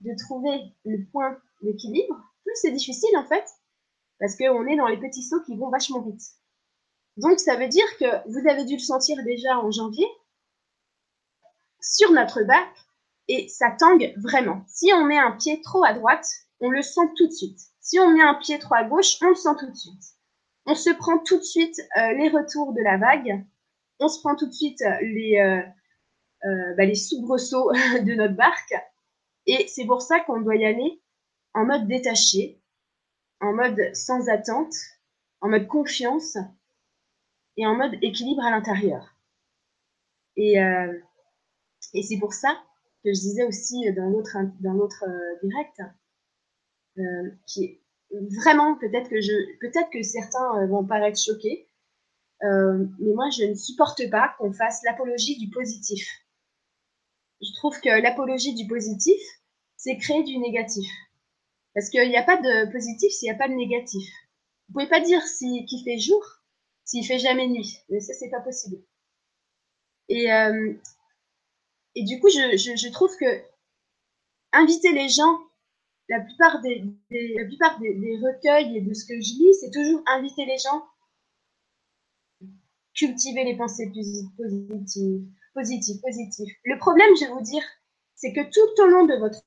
de 0.00 0.14
trouver 0.26 0.74
le 0.84 1.04
point 1.10 1.38
d'équilibre, 1.62 2.20
plus 2.44 2.54
c'est 2.54 2.72
difficile 2.72 3.16
en 3.16 3.26
fait, 3.26 3.44
parce 4.20 4.36
qu'on 4.36 4.66
est 4.66 4.76
dans 4.76 4.86
les 4.86 5.00
petits 5.00 5.22
sauts 5.22 5.42
qui 5.42 5.56
vont 5.56 5.70
vachement 5.70 6.02
vite. 6.02 6.22
Donc 7.16 7.40
ça 7.40 7.56
veut 7.56 7.68
dire 7.68 7.86
que 7.98 8.28
vous 8.28 8.48
avez 8.48 8.64
dû 8.64 8.74
le 8.74 8.80
sentir 8.80 9.16
déjà 9.24 9.58
en 9.58 9.70
janvier 9.70 10.06
sur 11.84 12.12
notre 12.12 12.42
bac 12.42 12.68
et 13.28 13.48
ça 13.48 13.70
tangue 13.70 14.14
vraiment. 14.16 14.62
Si 14.66 14.92
on 14.92 15.04
met 15.04 15.18
un 15.18 15.32
pied 15.32 15.60
trop 15.62 15.84
à 15.84 15.92
droite, 15.92 16.26
on 16.60 16.70
le 16.70 16.82
sent 16.82 17.08
tout 17.16 17.26
de 17.26 17.32
suite. 17.32 17.60
Si 17.80 17.98
on 17.98 18.10
met 18.10 18.22
un 18.22 18.34
pied 18.34 18.58
trop 18.58 18.74
à 18.74 18.84
gauche, 18.84 19.16
on 19.22 19.28
le 19.28 19.34
sent 19.34 19.56
tout 19.58 19.70
de 19.70 19.76
suite 19.76 20.14
on 20.66 20.74
se 20.74 20.90
prend 20.90 21.18
tout 21.18 21.38
de 21.38 21.44
suite 21.44 21.80
euh, 21.98 22.12
les 22.14 22.28
retours 22.28 22.72
de 22.72 22.80
la 22.82 22.96
vague, 22.96 23.44
on 24.00 24.08
se 24.08 24.20
prend 24.20 24.34
tout 24.34 24.46
de 24.46 24.52
suite 24.52 24.80
euh, 24.82 24.98
les, 25.02 25.38
euh, 26.44 26.74
bah, 26.76 26.84
les 26.84 26.94
soubresauts 26.94 27.72
de 27.72 28.14
notre 28.14 28.34
barque, 28.34 28.74
et 29.46 29.66
c'est 29.68 29.84
pour 29.84 30.02
ça 30.02 30.20
qu'on 30.20 30.40
doit 30.40 30.56
y 30.56 30.64
aller 30.64 31.02
en 31.52 31.66
mode 31.66 31.86
détaché, 31.86 32.60
en 33.40 33.52
mode 33.52 33.94
sans 33.94 34.28
attente, 34.28 34.74
en 35.40 35.48
mode 35.48 35.66
confiance 35.66 36.38
et 37.56 37.66
en 37.66 37.74
mode 37.74 37.94
équilibre 38.02 38.44
à 38.44 38.50
l'intérieur. 38.50 39.14
Et, 40.36 40.56
et 41.92 42.02
c'est 42.02 42.18
pour 42.18 42.32
ça 42.32 42.56
que 43.04 43.12
je 43.12 43.20
disais 43.20 43.44
aussi 43.44 43.92
dans 43.92 44.08
l'autre 44.08 44.36
dans 44.60 44.72
l'autre 44.72 45.04
direct, 45.42 45.82
qui 47.46 47.64
est 47.64 47.84
vraiment, 48.20 48.76
peut-être 48.76 49.08
que 49.08 49.20
je, 49.20 49.58
peut-être 49.60 49.90
que 49.90 50.02
certains 50.02 50.62
euh, 50.62 50.66
vont 50.66 50.84
paraître 50.84 51.20
choqués, 51.20 51.68
euh, 52.42 52.86
mais 52.98 53.12
moi, 53.14 53.30
je 53.30 53.44
ne 53.44 53.54
supporte 53.54 54.08
pas 54.10 54.34
qu'on 54.38 54.52
fasse 54.52 54.82
l'apologie 54.84 55.38
du 55.38 55.50
positif. 55.50 56.06
Je 57.40 57.52
trouve 57.56 57.78
que 57.80 57.88
l'apologie 57.88 58.54
du 58.54 58.66
positif, 58.66 59.20
c'est 59.76 59.96
créer 59.96 60.22
du 60.24 60.38
négatif. 60.38 60.88
Parce 61.74 61.90
qu'il 61.90 62.08
n'y 62.08 62.16
a 62.16 62.22
pas 62.22 62.36
de 62.36 62.70
positif 62.70 63.12
s'il 63.12 63.28
n'y 63.28 63.34
a 63.34 63.38
pas 63.38 63.48
de 63.48 63.54
négatif. 63.54 64.08
Vous 64.68 64.74
pouvez 64.74 64.88
pas 64.88 65.00
dire 65.00 65.22
si 65.22 65.64
qu'il 65.66 65.82
fait 65.84 65.98
jour 65.98 66.22
s'il 66.84 67.04
fait 67.04 67.18
jamais 67.18 67.48
nuit. 67.48 67.78
Mais 67.88 68.00
ça, 68.00 68.12
c'est 68.14 68.30
pas 68.30 68.40
possible. 68.40 68.76
Et, 70.08 70.30
euh, 70.32 70.74
et 71.94 72.04
du 72.04 72.20
coup, 72.20 72.28
je, 72.28 72.92
trouve 72.92 73.16
que 73.16 73.42
inviter 74.52 74.92
les 74.92 75.08
gens 75.08 75.38
la 76.08 76.20
plupart 76.20 76.60
des, 76.60 76.84
la 77.10 77.44
plupart 77.44 77.78
des, 77.80 78.18
recueils 78.22 78.76
et 78.76 78.80
de 78.80 78.92
ce 78.92 79.06
que 79.06 79.14
je 79.14 79.32
lis, 79.38 79.54
c'est 79.60 79.70
toujours 79.70 80.02
inviter 80.06 80.44
les 80.44 80.58
gens, 80.58 80.84
cultiver 82.94 83.44
les 83.44 83.56
pensées 83.56 83.90
positives, 84.36 85.26
positives, 85.54 86.00
positives. 86.02 86.54
Le 86.64 86.78
problème, 86.78 87.08
je 87.18 87.24
vais 87.24 87.32
vous 87.32 87.40
dire, 87.40 87.62
c'est 88.14 88.32
que 88.32 88.42
tout 88.42 88.82
au 88.82 88.86
long 88.86 89.06
de 89.06 89.14
votre 89.16 89.40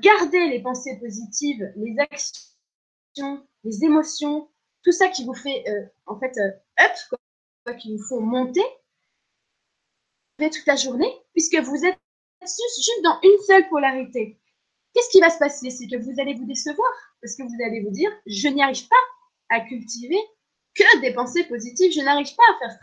gardez 0.00 0.48
les 0.48 0.60
pensées 0.60 0.98
positives, 0.98 1.72
les 1.76 1.96
actions, 1.98 3.46
les 3.64 3.84
émotions, 3.84 4.48
tout 4.82 4.92
ça 4.92 5.08
qui 5.08 5.24
vous 5.24 5.34
fait 5.34 5.64
euh, 5.68 5.86
en 6.06 6.18
fait 6.18 6.36
euh, 6.38 6.84
up, 6.84 6.92
quoi, 7.08 7.74
qui 7.74 7.96
vous 7.96 8.02
font 8.02 8.20
monter 8.20 8.64
toute 10.46 10.66
la 10.66 10.76
journée, 10.76 11.12
puisque 11.32 11.56
vous 11.56 11.84
êtes 11.84 11.98
juste 12.40 13.02
dans 13.02 13.18
une 13.22 13.38
seule 13.46 13.68
polarité, 13.68 14.38
qu'est-ce 14.94 15.10
qui 15.10 15.20
va 15.20 15.30
se 15.30 15.38
passer? 15.38 15.70
C'est 15.70 15.88
que 15.88 15.96
vous 15.96 16.20
allez 16.20 16.34
vous 16.34 16.46
décevoir 16.46 16.88
parce 17.20 17.34
que 17.34 17.42
vous 17.42 17.64
allez 17.64 17.82
vous 17.82 17.90
dire, 17.90 18.10
je 18.26 18.48
n'y 18.48 18.62
arrive 18.62 18.86
pas 18.88 18.96
à 19.50 19.60
cultiver 19.60 20.18
que 20.74 21.00
des 21.00 21.12
pensées 21.12 21.44
positives, 21.44 21.92
je 21.92 22.00
n'arrive 22.00 22.34
pas 22.36 22.44
à 22.54 22.58
faire 22.58 22.78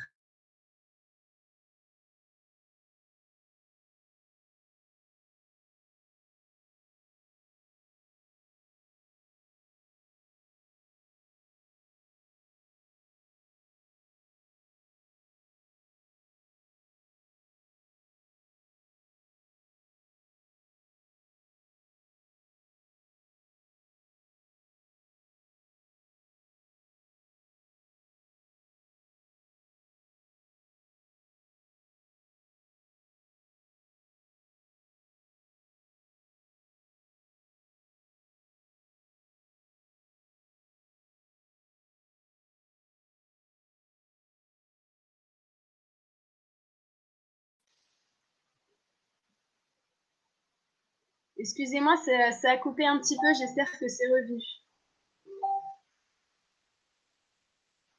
Excusez-moi, 51.45 51.95
ça, 52.31 52.49
a 52.49 52.57
coupé 52.57 52.87
un 52.87 52.97
petit 52.97 53.15
peu, 53.17 53.27
j'espère 53.37 53.69
que 53.77 53.87
c'est 53.87 54.07
revenu. 54.07 54.41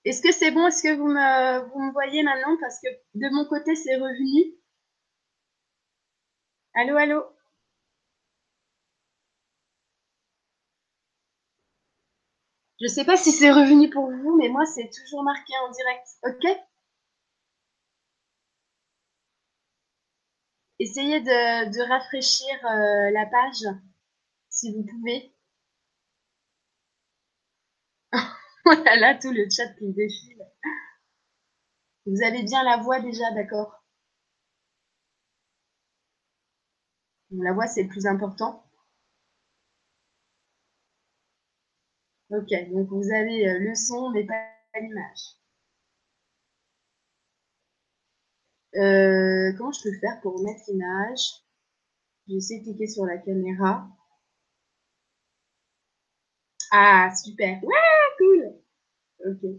Est-ce 0.05 0.21
que 0.21 0.33
c'est 0.33 0.50
bon? 0.50 0.67
Est-ce 0.67 0.83
que 0.83 0.97
vous 0.97 1.07
me, 1.07 1.61
vous 1.69 1.81
me 1.81 1.93
voyez 1.93 2.25
maintenant? 2.25 2.57
Parce 2.61 2.81
que 2.81 2.88
de 3.15 3.29
mon 3.33 3.45
côté, 3.45 3.76
c'est 3.76 3.95
revenu. 3.95 4.57
Allô, 6.75 6.97
allô? 6.97 7.23
Je 12.81 12.87
ne 12.87 12.88
sais 12.88 13.05
pas 13.05 13.17
si 13.17 13.31
c'est 13.31 13.53
revenu 13.53 13.91
pour 13.91 14.11
vous, 14.11 14.37
mais 14.37 14.49
moi, 14.49 14.67
c'est 14.67 14.91
toujours 14.91 15.23
marqué 15.23 15.53
en 15.62 15.71
direct. 15.71 16.09
OK? 16.25 16.59
Essayez 20.78 21.21
de, 21.21 21.88
rafraîchir 21.88 22.54
euh, 22.66 23.11
la 23.11 23.26
page 23.26 23.64
si 24.50 24.73
vous 24.75 24.85
pouvez. 24.85 25.33
voilà 28.64 29.14
tout 29.14 29.33
le 29.33 29.49
chat 29.50 29.68
qui 29.78 29.92
défile. 29.92 30.42
Vous 32.06 32.23
avez 32.23 32.42
bien 32.42 32.62
la 32.62 32.78
voix 32.78 33.00
déjà, 33.00 33.30
d'accord 33.33 33.83
La 37.30 37.52
voix, 37.52 37.66
c'est 37.66 37.83
le 37.83 37.88
plus 37.88 38.06
important. 38.06 38.64
Ok, 42.30 42.49
donc 42.71 42.88
vous 42.88 43.12
avez 43.12 43.49
euh, 43.49 43.59
le 43.59 43.75
son, 43.75 44.11
mais 44.11 44.25
pas 44.25 44.35
l'image. 44.80 45.37
Euh, 48.76 49.52
comment 49.56 49.73
je 49.73 49.83
peux 49.83 49.99
faire 50.00 50.21
pour 50.23 50.42
mettre 50.42 50.62
l'image? 50.68 51.42
J'essaie 52.28 52.59
de 52.59 52.64
cliquer 52.64 52.87
sur 52.87 53.04
la 53.06 53.18
caméra. 53.18 53.88
Ah, 56.73 57.11
super. 57.14 57.62
Ouais, 57.62 57.75
cool. 58.18 58.54
Ok. 59.25 59.50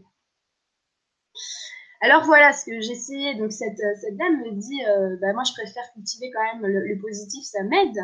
Alors 2.01 2.25
voilà 2.25 2.53
ce 2.53 2.65
que 2.65 2.79
j'essayais. 2.79 3.36
Donc 3.36 3.51
cette, 3.51 3.77
cette, 3.77 4.17
dame 4.17 4.41
me 4.41 4.51
dit, 4.51 4.86
euh, 4.86 5.17
bah, 5.19 5.33
moi 5.33 5.43
je 5.43 5.53
préfère 5.53 5.91
cultiver 5.93 6.29
quand 6.31 6.43
même 6.43 6.65
le, 6.65 7.00
positif, 7.00 7.43
ça 7.43 7.63
m'aide. 7.63 7.97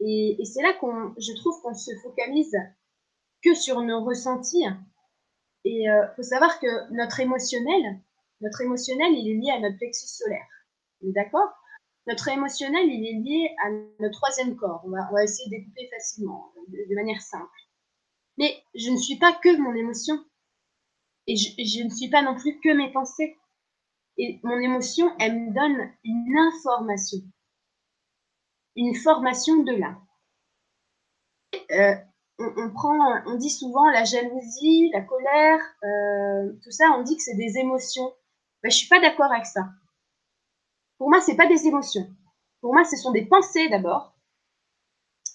Et, 0.00 0.36
et 0.40 0.44
c'est 0.44 0.62
là 0.62 0.72
qu'on, 0.74 1.14
je 1.18 1.34
trouve 1.40 1.60
qu'on 1.62 1.74
se 1.74 1.90
focalise 2.02 2.56
que 3.42 3.54
sur 3.54 3.80
nos 3.82 4.04
ressentis. 4.04 4.64
Et 5.64 5.82
il 5.82 5.88
euh, 5.88 6.06
faut 6.14 6.22
savoir 6.22 6.60
que 6.60 6.92
notre 6.92 7.20
émotionnel, 7.20 8.00
notre 8.40 8.60
émotionnel, 8.60 9.12
il 9.12 9.30
est 9.30 9.40
lié 9.40 9.50
à 9.50 9.60
notre 9.60 9.76
plexus 9.76 10.08
solaire. 10.08 10.46
D'accord? 11.02 11.50
Notre 12.06 12.28
émotionnel, 12.28 12.86
il 12.86 13.06
est 13.06 13.20
lié 13.20 13.54
à 13.64 13.70
notre 14.00 14.18
troisième 14.18 14.56
corps. 14.56 14.82
On 14.84 14.90
va, 14.90 15.24
essayer 15.24 15.48
de 15.50 15.56
découper 15.56 15.88
facilement, 15.90 16.52
de, 16.68 16.94
manière 16.94 17.20
simple. 17.20 17.46
Mais 18.38 18.62
je 18.74 18.90
ne 18.90 18.96
suis 18.96 19.16
pas 19.16 19.32
que 19.32 19.56
mon 19.58 19.74
émotion. 19.74 20.24
Et 21.26 21.36
je, 21.36 21.50
je 21.58 21.84
ne 21.84 21.90
suis 21.90 22.08
pas 22.08 22.22
non 22.22 22.36
plus 22.36 22.58
que 22.60 22.72
mes 22.74 22.90
pensées. 22.92 23.36
Et 24.16 24.40
mon 24.42 24.58
émotion, 24.58 25.10
elle 25.18 25.38
me 25.38 25.54
donne 25.54 25.92
une 26.04 26.38
information. 26.38 27.18
Une 28.76 28.94
formation 28.94 29.62
de 29.62 29.72
là. 29.72 29.98
Euh, 31.72 31.94
on, 32.38 32.70
prend, 32.70 33.22
on 33.26 33.34
dit 33.36 33.50
souvent 33.50 33.88
la 33.90 34.04
jalousie, 34.04 34.90
la 34.92 35.02
colère, 35.02 35.60
euh, 35.84 36.52
tout 36.62 36.70
ça, 36.70 36.90
on 36.98 37.02
dit 37.02 37.16
que 37.16 37.22
c'est 37.22 37.36
des 37.36 37.58
émotions. 37.58 38.12
Ben, 38.62 38.70
je 38.70 38.76
suis 38.76 38.88
pas 38.88 39.00
d'accord 39.00 39.32
avec 39.32 39.46
ça. 39.46 39.68
Pour 40.98 41.08
moi, 41.08 41.20
c'est 41.20 41.36
pas 41.36 41.46
des 41.46 41.66
émotions. 41.66 42.06
Pour 42.60 42.74
moi, 42.74 42.84
ce 42.84 42.96
sont 42.96 43.10
des 43.10 43.24
pensées 43.26 43.68
d'abord. 43.68 44.14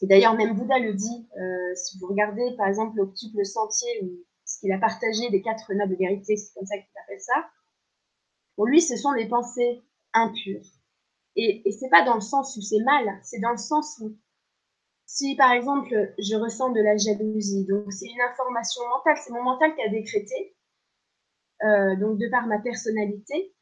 Et 0.01 0.07
d'ailleurs, 0.07 0.35
même 0.35 0.55
Bouddha 0.55 0.79
le 0.79 0.93
dit. 0.93 1.27
Euh, 1.37 1.75
si 1.75 1.97
vous 1.97 2.07
regardez, 2.07 2.55
par 2.57 2.67
exemple, 2.67 2.97
l'octuple 2.97 3.43
sentier, 3.45 3.89
ou 4.03 4.23
ce 4.45 4.59
qu'il 4.59 4.71
a 4.71 4.77
partagé 4.77 5.29
des 5.29 5.41
quatre 5.41 5.73
nobles 5.73 5.95
vérités, 5.95 6.37
c'est 6.37 6.53
comme 6.53 6.65
ça 6.65 6.77
qu'il 6.77 6.97
appelle 7.03 7.21
ça. 7.21 7.49
Pour 8.55 8.67
lui, 8.67 8.81
ce 8.81 8.95
sont 8.95 9.13
des 9.13 9.27
pensées 9.27 9.81
impures. 10.13 10.65
Et, 11.35 11.67
et 11.67 11.71
c'est 11.71 11.89
pas 11.89 12.05
dans 12.05 12.15
le 12.15 12.21
sens 12.21 12.55
où 12.55 12.61
c'est 12.61 12.83
mal, 12.83 13.19
c'est 13.23 13.39
dans 13.39 13.51
le 13.51 13.57
sens 13.57 13.97
où 13.99 14.15
si 15.05 15.35
par 15.35 15.51
exemple 15.51 16.13
je 16.17 16.35
ressens 16.35 16.71
de 16.71 16.81
la 16.81 16.97
jalousie, 16.97 17.65
donc 17.65 17.91
c'est 17.91 18.07
une 18.07 18.21
information 18.21 18.81
mentale, 18.89 19.17
c'est 19.23 19.33
mon 19.33 19.43
mental 19.43 19.75
qui 19.75 19.81
a 19.81 19.89
décrété, 19.89 20.54
euh, 21.63 21.95
donc 21.95 22.17
de 22.17 22.29
par 22.29 22.47
ma 22.47 22.59
personnalité, 22.59 23.53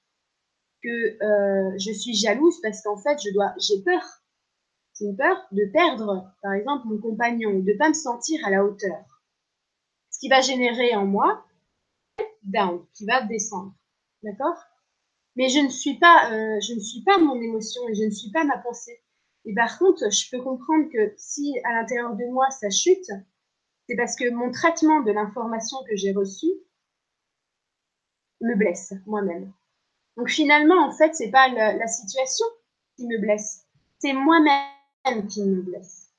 que 0.83 1.23
euh, 1.23 1.77
je 1.77 1.91
suis 1.91 2.13
jalouse 2.13 2.59
parce 2.61 2.81
qu'en 2.81 2.97
fait, 2.97 3.17
je 3.23 3.31
dois, 3.33 3.53
j'ai 3.57 3.81
peur. 3.83 4.03
J'ai 4.99 5.13
peur 5.13 5.37
de 5.51 5.65
perdre, 5.71 6.31
par 6.41 6.53
exemple, 6.53 6.87
mon 6.87 6.99
compagnon, 6.99 7.59
de 7.59 7.73
pas 7.73 7.89
me 7.89 7.93
sentir 7.93 8.45
à 8.45 8.51
la 8.51 8.63
hauteur. 8.63 9.03
Ce 10.11 10.19
qui 10.19 10.29
va 10.29 10.41
générer 10.41 10.95
en 10.95 11.05
moi 11.05 11.45
down, 12.43 12.85
qui 12.93 13.05
va 13.05 13.21
descendre, 13.23 13.73
d'accord? 14.21 14.57
Mais 15.35 15.49
je 15.49 15.59
ne 15.59 15.69
suis 15.69 15.97
pas, 15.97 16.31
euh, 16.31 16.59
je 16.61 16.73
ne 16.73 16.79
suis 16.79 17.01
pas 17.03 17.17
mon 17.17 17.41
émotion 17.41 17.81
et 17.89 17.95
je 17.95 18.03
ne 18.03 18.11
suis 18.11 18.29
pas 18.31 18.43
ma 18.43 18.57
pensée. 18.59 19.01
Et 19.45 19.53
par 19.53 19.79
contre, 19.79 20.11
je 20.11 20.29
peux 20.29 20.41
comprendre 20.43 20.89
que 20.91 21.13
si 21.17 21.57
à 21.63 21.73
l'intérieur 21.73 22.15
de 22.15 22.25
moi 22.31 22.49
ça 22.51 22.69
chute, 22.69 23.09
c'est 23.87 23.95
parce 23.95 24.15
que 24.15 24.29
mon 24.29 24.51
traitement 24.51 25.01
de 25.01 25.11
l'information 25.11 25.77
que 25.89 25.95
j'ai 25.95 26.13
reçue 26.13 26.51
me 28.43 28.55
blesse 28.55 28.93
moi-même. 29.05 29.51
Donc 30.17 30.29
finalement, 30.29 30.85
en 30.85 30.91
fait, 30.91 31.15
c'est 31.15 31.31
pas 31.31 31.47
la, 31.49 31.87
situation 31.87 32.45
qui 32.95 33.07
me 33.07 33.17
blesse, 33.17 33.65
c'est 33.99 34.13
moi-même 34.13 35.27
qui 35.27 35.43
me 35.43 35.61
blesse. 35.61 36.11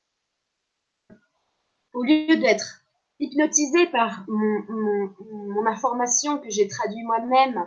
Au 1.92 2.02
lieu 2.02 2.36
d'être 2.36 2.84
hypnotisé 3.20 3.86
par 3.86 4.24
mon, 4.26 5.66
information 5.66 6.38
que 6.38 6.50
j'ai 6.50 6.68
traduit 6.68 7.02
moi-même 7.04 7.66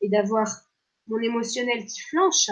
et 0.00 0.08
d'avoir 0.08 0.48
mon 1.06 1.18
émotionnel 1.18 1.86
qui 1.86 2.00
flanche, 2.00 2.50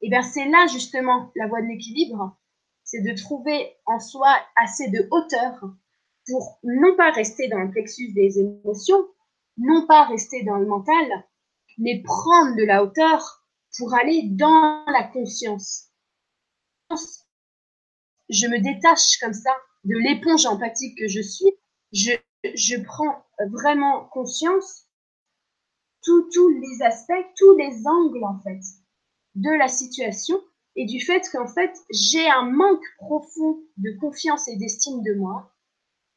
et 0.00 0.08
bien 0.08 0.22
c'est 0.22 0.46
là 0.46 0.66
justement 0.66 1.30
la 1.36 1.46
voie 1.48 1.60
de 1.60 1.66
l'équilibre, 1.66 2.36
c'est 2.82 3.02
de 3.02 3.14
trouver 3.14 3.76
en 3.86 3.98
soi 3.98 4.34
assez 4.56 4.88
de 4.90 5.06
hauteur 5.10 5.60
pour 6.26 6.58
non 6.62 6.96
pas 6.96 7.10
rester 7.10 7.48
dans 7.48 7.60
le 7.60 7.70
plexus 7.70 8.12
des 8.12 8.38
émotions, 8.38 9.06
non 9.56 9.86
pas 9.86 10.04
rester 10.04 10.42
dans 10.44 10.56
le 10.56 10.66
mental, 10.66 11.06
mais 11.78 12.02
prendre 12.02 12.56
de 12.56 12.64
la 12.64 12.82
hauteur 12.82 13.44
pour 13.76 13.94
aller 13.94 14.22
dans 14.30 14.84
la 14.86 15.04
conscience. 15.04 15.90
Je 18.28 18.46
me 18.46 18.60
détache 18.60 19.18
comme 19.20 19.32
ça 19.32 19.50
de 19.84 19.96
l'éponge 19.96 20.46
empathique 20.46 20.98
que 20.98 21.08
je 21.08 21.20
suis. 21.20 21.52
Je, 21.92 22.12
je 22.54 22.76
prends 22.82 23.24
vraiment 23.50 24.06
conscience 24.06 24.88
tous 26.02 26.48
les 26.48 26.82
aspects, 26.82 27.12
tous 27.36 27.56
les 27.56 27.86
angles 27.86 28.24
en 28.24 28.38
fait 28.40 28.60
de 29.34 29.50
la 29.50 29.68
situation 29.68 30.40
et 30.76 30.86
du 30.86 31.00
fait 31.00 31.22
qu'en 31.32 31.46
fait 31.46 31.72
j'ai 31.90 32.28
un 32.28 32.50
manque 32.50 32.84
profond 32.98 33.58
de 33.78 33.98
confiance 33.98 34.48
et 34.48 34.56
d'estime 34.56 35.02
de 35.02 35.14
moi 35.14 35.50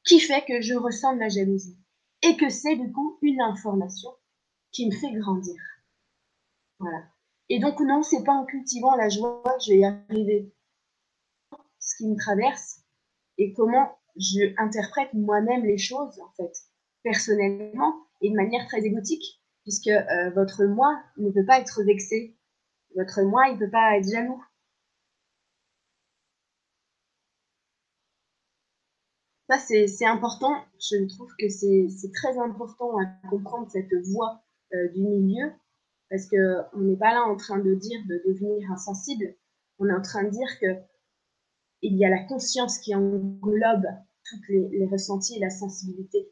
qui 0.05 0.19
fait 0.19 0.43
que 0.45 0.61
je 0.61 0.75
ressens 0.75 1.15
de 1.15 1.19
la 1.19 1.29
jalousie 1.29 1.77
et 2.27 2.37
que 2.37 2.49
c'est 2.49 2.75
du 2.75 2.91
coup 2.91 3.17
une 3.21 3.41
information 3.41 4.09
qui 4.71 4.87
me 4.87 4.95
fait 4.95 5.13
grandir. 5.13 5.55
Voilà. 6.79 7.03
Et 7.49 7.59
donc, 7.59 7.79
non, 7.79 8.03
c'est 8.03 8.23
pas 8.23 8.33
en 8.33 8.45
cultivant 8.45 8.95
la 8.95 9.09
joie 9.09 9.41
que 9.45 9.63
je 9.65 9.71
vais 9.71 9.79
y 9.79 9.85
arriver. 9.85 10.53
Ce 11.79 11.95
qui 11.97 12.07
me 12.07 12.17
traverse 12.17 12.81
et 13.37 13.53
comment 13.53 13.97
je 14.17 14.53
interprète 14.57 15.13
moi-même 15.13 15.63
les 15.63 15.77
choses, 15.77 16.19
en 16.19 16.31
fait, 16.35 16.51
personnellement 17.03 17.95
et 18.21 18.29
de 18.29 18.35
manière 18.35 18.65
très 18.67 18.81
égotique, 18.81 19.41
puisque 19.63 19.87
euh, 19.87 20.31
votre 20.31 20.65
moi 20.65 21.01
ne 21.17 21.29
peut 21.29 21.45
pas 21.45 21.59
être 21.59 21.83
vexé. 21.83 22.35
Votre 22.95 23.21
moi, 23.21 23.47
il 23.47 23.53
ne 23.53 23.59
peut 23.59 23.69
pas 23.69 23.97
être 23.97 24.09
jaloux. 24.09 24.43
Ça, 29.49 29.57
c'est 29.59 30.05
important. 30.05 30.53
Je 30.79 31.07
trouve 31.15 31.31
que 31.39 31.47
c'est 31.49 32.11
très 32.13 32.37
important 32.37 32.97
à 32.97 33.05
comprendre 33.29 33.69
cette 33.71 33.93
voie 34.05 34.43
euh, 34.73 34.89
du 34.89 35.01
milieu 35.01 35.51
parce 36.09 36.27
qu'on 36.27 36.79
n'est 36.81 36.97
pas 36.97 37.13
là 37.13 37.23
en 37.23 37.35
train 37.35 37.59
de 37.59 37.73
dire 37.73 37.99
de 38.07 38.21
devenir 38.27 38.71
insensible, 38.71 39.35
on 39.79 39.87
est 39.87 39.93
en 39.93 40.01
train 40.01 40.23
de 40.23 40.29
dire 40.29 40.59
que 40.59 40.67
il 41.81 41.95
y 41.97 42.05
a 42.05 42.09
la 42.09 42.23
conscience 42.23 42.79
qui 42.79 42.95
englobe 42.95 43.85
toutes 44.25 44.47
les, 44.49 44.85
ressentis 44.91 45.37
et 45.37 45.39
la 45.39 45.49
sensibilité. 45.49 46.29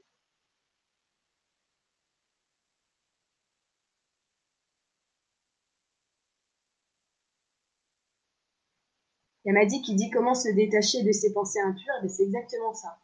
Il 9.46 9.50
y 9.50 9.52
a 9.52 9.54
Madi 9.54 9.82
qui 9.82 9.96
dit 9.96 10.10
comment 10.10 10.34
se 10.34 10.50
détacher 10.50 11.04
de 11.04 11.12
ses 11.12 11.32
pensées 11.32 11.60
impures, 11.60 11.94
c'est 12.10 12.24
exactement 12.24 12.74
ça. 12.74 12.98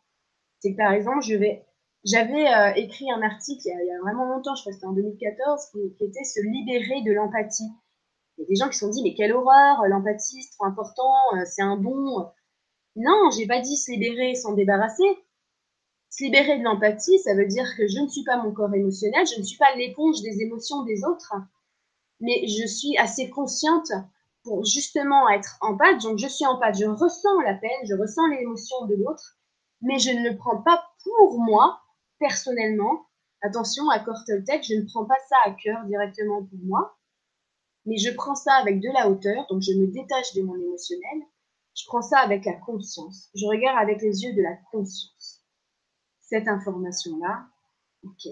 C'est 0.62 0.72
que 0.72 0.78
par 0.78 0.94
exemple, 0.94 1.24
je 1.24 1.36
vais 1.36 1.66
j'avais 2.04 2.48
euh, 2.48 2.74
écrit 2.76 3.12
un 3.12 3.22
article 3.22 3.62
il 3.66 3.88
y, 3.88 3.92
a, 3.92 4.00
vraiment 4.02 4.26
longtemps, 4.26 4.56
je 4.56 4.62
crois 4.62 4.72
que 4.72 4.76
c'était 4.76 4.88
en 4.88 4.94
2014, 4.94 5.70
qui, 5.72 6.04
était 6.04 6.24
se 6.24 6.42
libérer 6.42 7.02
de 7.04 7.12
l'empathie. 7.12 7.70
Il 8.38 8.42
y 8.42 8.46
a 8.46 8.48
des 8.48 8.56
gens 8.56 8.70
qui 8.70 8.74
se 8.74 8.86
sont 8.86 8.90
dit, 8.90 9.04
mais 9.04 9.14
quelle 9.14 9.34
horreur, 9.34 9.86
l'empathie, 9.88 10.42
c'est 10.42 10.52
trop 10.52 10.66
important, 10.66 11.14
euh, 11.36 11.44
c'est 11.46 11.62
un 11.62 11.78
bon. 11.78 12.28
Non, 12.96 13.30
j'ai 13.38 13.46
pas 13.46 13.60
dit 13.60 13.78
se 13.78 13.92
libérer, 13.92 14.34
s'en 14.36 14.54
débarrasser. 14.54 15.04
Se 16.10 16.24
libérer 16.24 16.58
de 16.58 16.64
l'empathie, 16.64 17.20
ça 17.20 17.36
veut 17.36 17.46
dire 17.46 17.66
que 17.78 17.88
je 17.88 18.00
ne 18.00 18.08
suis 18.08 18.24
pas 18.24 18.38
mon 18.38 18.52
corps 18.52 18.74
émotionnel, 18.74 19.26
je 19.28 19.40
ne 19.40 19.44
suis 19.44 19.58
pas 19.58 19.74
l'éponge 19.76 20.22
des 20.22 20.42
émotions 20.42 20.84
des 20.84 21.06
autres, 21.06 21.34
mais 22.20 22.48
je 22.48 22.66
suis 22.66 22.98
assez 22.98 23.30
consciente 23.30 23.92
pour 24.44 24.66
justement 24.66 25.30
être 25.30 25.58
empathe. 25.62 26.02
Donc 26.02 26.18
je 26.18 26.28
suis 26.28 26.46
empathe, 26.46 26.78
je 26.78 26.86
ressens 26.86 27.40
la 27.46 27.54
peine, 27.54 27.88
je 27.88 27.94
ressens 27.94 28.28
l'émotion 28.28 28.88
de 28.88 28.96
l'autre, 28.96 29.38
mais 29.82 30.00
je 30.00 30.12
ne 30.12 30.30
le 30.30 30.38
prends 30.38 30.62
pas 30.62 30.84
pour 31.04 31.40
moi 31.40 31.82
personnellement, 32.20 33.08
attention, 33.42 33.90
à 33.90 34.00
Toltec, 34.00 34.64
je 34.64 34.76
ne 34.76 34.86
prends 34.86 35.06
pas 35.06 35.18
ça 35.28 35.36
à 35.46 35.52
cœur 35.52 35.84
directement 35.86 36.44
pour 36.44 36.60
moi, 36.64 36.98
mais 37.86 37.98
je 37.98 38.12
prends 38.12 38.36
ça 38.36 38.54
avec 38.54 38.80
de 38.80 38.90
la 38.94 39.10
hauteur, 39.10 39.46
donc 39.50 39.62
je 39.62 39.74
me 39.74 39.88
détache 39.88 40.34
de 40.36 40.44
mon 40.44 40.56
émotionnel, 40.56 41.24
je 41.76 41.84
prends 41.88 42.02
ça 42.02 42.20
avec 42.20 42.46
la 42.46 42.54
conscience, 42.54 43.30
je 43.34 43.46
regarde 43.46 43.78
avec 43.82 44.02
les 44.02 44.24
yeux 44.24 44.34
de 44.34 44.42
la 44.42 44.56
conscience. 44.72 45.44
Cette 46.22 46.48
information-là, 46.48 47.48
ok. 48.04 48.28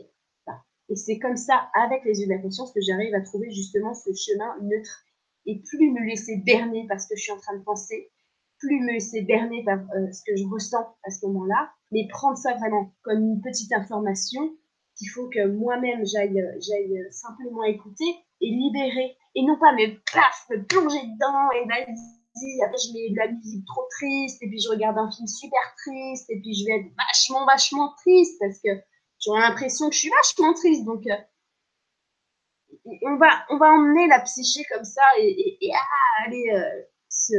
Et 0.89 0.95
c'est 0.95 1.19
comme 1.19 1.37
ça, 1.37 1.69
avec 1.75 2.03
les 2.03 2.19
yeux 2.19 2.25
de 2.25 2.31
la 2.31 2.39
conscience, 2.39 2.71
que 2.71 2.81
j'arrive 2.81 3.13
à 3.13 3.21
trouver 3.21 3.51
justement 3.51 3.93
ce 3.93 4.13
chemin 4.13 4.57
neutre. 4.61 5.05
Et 5.45 5.59
plus 5.59 5.91
me 5.91 6.01
laisser 6.05 6.37
berner 6.37 6.85
parce 6.87 7.07
que 7.07 7.15
je 7.15 7.21
suis 7.21 7.31
en 7.31 7.39
train 7.39 7.55
de 7.55 7.63
penser, 7.63 8.11
plus 8.59 8.79
me 8.79 8.93
laisser 8.93 9.21
berner 9.21 9.63
par 9.63 9.79
euh, 9.79 10.11
ce 10.11 10.21
que 10.25 10.35
je 10.35 10.45
ressens 10.51 10.85
à 11.03 11.09
ce 11.09 11.25
moment-là, 11.27 11.71
mais 11.91 12.07
prendre 12.09 12.37
ça 12.37 12.53
vraiment 12.55 12.93
comme 13.03 13.21
une 13.21 13.41
petite 13.41 13.71
information 13.73 14.41
qu'il 14.97 15.09
faut 15.09 15.29
que 15.29 15.47
moi-même 15.47 16.05
j'aille 16.05 16.43
j'aille 16.59 17.07
simplement 17.09 17.63
écouter 17.63 18.05
et 18.41 18.49
libérer. 18.49 19.15
Et 19.35 19.43
non 19.43 19.57
pas 19.59 19.71
me 19.73 19.87
me 19.87 20.65
plonger 20.65 20.99
dedans 20.99 21.51
et 21.55 21.67
vas-y 21.67 22.61
après 22.65 22.77
je 22.77 22.93
mets 22.93 23.11
de 23.11 23.17
la 23.17 23.31
musique 23.31 23.65
trop 23.65 23.85
triste 23.91 24.41
et 24.41 24.47
puis 24.47 24.59
je 24.59 24.69
regarde 24.69 24.97
un 24.97 25.09
film 25.11 25.27
super 25.27 25.61
triste 25.77 26.29
et 26.29 26.39
puis 26.41 26.53
je 26.53 26.65
vais 26.65 26.79
être 26.79 26.91
vachement 26.97 27.45
vachement 27.45 27.93
triste 27.97 28.37
parce 28.39 28.59
que 28.59 28.69
j'aurai 29.23 29.41
l'impression 29.41 29.89
que 29.89 29.95
je 29.95 29.99
suis 29.99 30.09
vachement 30.09 30.53
triste. 30.53 30.85
Donc 30.85 31.03
euh, 31.07 31.15
on 33.05 33.17
va 33.17 33.29
on 33.49 33.57
va 33.57 33.67
emmener 33.71 34.07
la 34.07 34.19
psyché 34.21 34.63
comme 34.71 34.83
ça 34.85 35.03
et, 35.19 35.57
et, 35.61 35.71
ah, 35.73 36.25
aller 36.25 36.49
euh, 36.53 36.81
se 37.09 37.33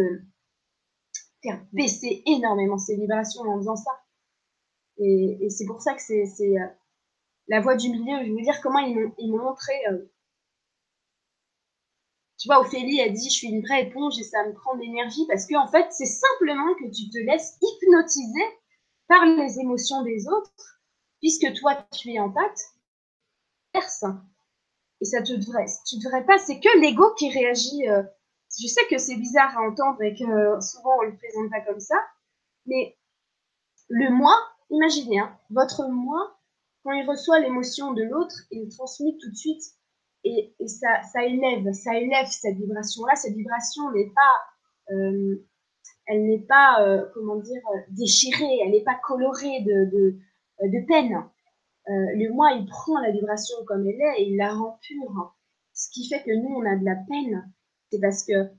faire 1.43 1.65
baisser 1.73 2.23
énormément 2.27 2.79
ses 2.79 2.97
vibrations 2.97 3.43
en 3.43 3.59
faisant 3.59 3.77
ça 3.77 3.93
et, 5.01 5.49
c'est 5.49 5.65
pour 5.67 5.81
ça 5.81 5.95
que 5.95 6.03
c'est 6.03 6.59
euh, 6.59 6.67
la 7.49 7.61
voie 7.61 7.75
du 7.75 7.89
milieu. 7.89 8.25
Je 8.25 8.33
veux 8.33 8.43
dire 8.43 8.61
comment 8.63 8.79
ils 8.79 9.31
m'ont 9.31 9.45
montré. 9.45 9.73
Euh, 9.91 10.11
tu 12.39 12.49
vois, 12.49 12.61
Ophélie 12.61 13.01
a 13.01 13.09
dit 13.09 13.29
je 13.29 13.35
suis 13.35 13.49
une 13.49 13.63
vraie 13.63 13.87
éponge 13.87 14.19
et 14.19 14.23
ça 14.23 14.47
me 14.47 14.53
prend 14.53 14.75
de 14.75 14.81
l'énergie 14.81 15.27
parce 15.27 15.47
que 15.47 15.57
en 15.57 15.69
fait, 15.69 15.87
c'est 15.91 16.07
simplement 16.07 16.75
que 16.75 16.91
tu 16.91 17.11
te 17.11 17.19
laisses 17.19 17.59
hypnotiser 17.61 18.45
par 19.09 19.27
les 19.27 19.59
émotions 19.59 20.03
des 20.03 20.29
autres, 20.29 20.53
puisque 21.21 21.53
toi 21.55 21.87
tu 21.93 22.13
es 22.13 22.21
en 22.21 22.31
pâte, 22.31 22.61
et 23.75 23.81
ça 25.05 25.23
te 25.23 25.33
devrait, 25.33 25.67
tu 25.87 25.97
devrais 25.99 26.25
pas, 26.25 26.39
c'est 26.39 26.61
que 26.61 26.79
l'ego 26.81 27.15
qui 27.15 27.31
réagit. 27.31 27.89
Euh, 27.89 28.03
je 28.59 28.67
sais 28.67 28.87
que 28.89 28.99
c'est 28.99 29.17
bizarre 29.17 29.57
à 29.57 29.63
entendre 29.63 30.03
et 30.03 30.15
que 30.15 30.61
souvent 30.61 30.99
on 30.99 31.03
le 31.03 31.17
présente 31.17 31.51
pas 31.51 31.61
comme 31.61 31.81
ça, 31.81 31.97
mais 32.67 32.97
le 33.89 34.11
moi, 34.11 34.35
Imaginez, 34.71 35.19
hein, 35.19 35.37
votre 35.51 35.89
moi, 35.89 36.39
quand 36.85 36.93
il 36.93 37.09
reçoit 37.09 37.41
l'émotion 37.41 37.93
de 37.93 38.05
l'autre, 38.05 38.35
il 38.53 38.69
transmet 38.69 39.17
tout 39.21 39.31
de 39.31 39.37
suite 39.37 39.63
et, 40.23 40.55
ça, 40.67 41.25
élève, 41.25 41.73
ça 41.73 41.97
élève 41.97 42.27
cette 42.27 42.57
vibration-là. 42.57 43.17
Cette 43.17 43.35
vibration 43.35 43.91
n'est 43.91 44.11
pas, 44.15 44.95
euh, 44.95 45.45
elle 46.07 46.27
n'est 46.27 46.47
pas, 46.47 46.83
euh, 46.83 47.05
comment 47.15 47.37
dire, 47.37 47.63
déchirée, 47.89 48.61
elle 48.65 48.71
n'est 48.71 48.85
pas 48.85 48.99
colorée 49.03 49.63
de, 49.63 50.87
peine. 50.87 51.17
Euh, 51.89 51.93
le 52.15 52.33
moi, 52.33 52.53
il 52.53 52.67
prend 52.67 53.01
la 53.01 53.11
vibration 53.11 53.57
comme 53.67 53.89
elle 53.89 54.01
est 54.01 54.23
et 54.23 54.29
il 54.29 54.37
la 54.37 54.55
rend 54.55 54.79
pure. 54.83 55.35
Ce 55.75 55.91
qui 55.91 56.09
fait 56.09 56.23
que 56.23 56.31
nous, 56.31 56.55
on 56.55 56.65
a 56.65 56.77
de 56.77 56.85
la 56.85 56.97
peine, 57.09 57.53
c'est 57.91 58.01
parce 58.01 58.25
que 58.25 58.51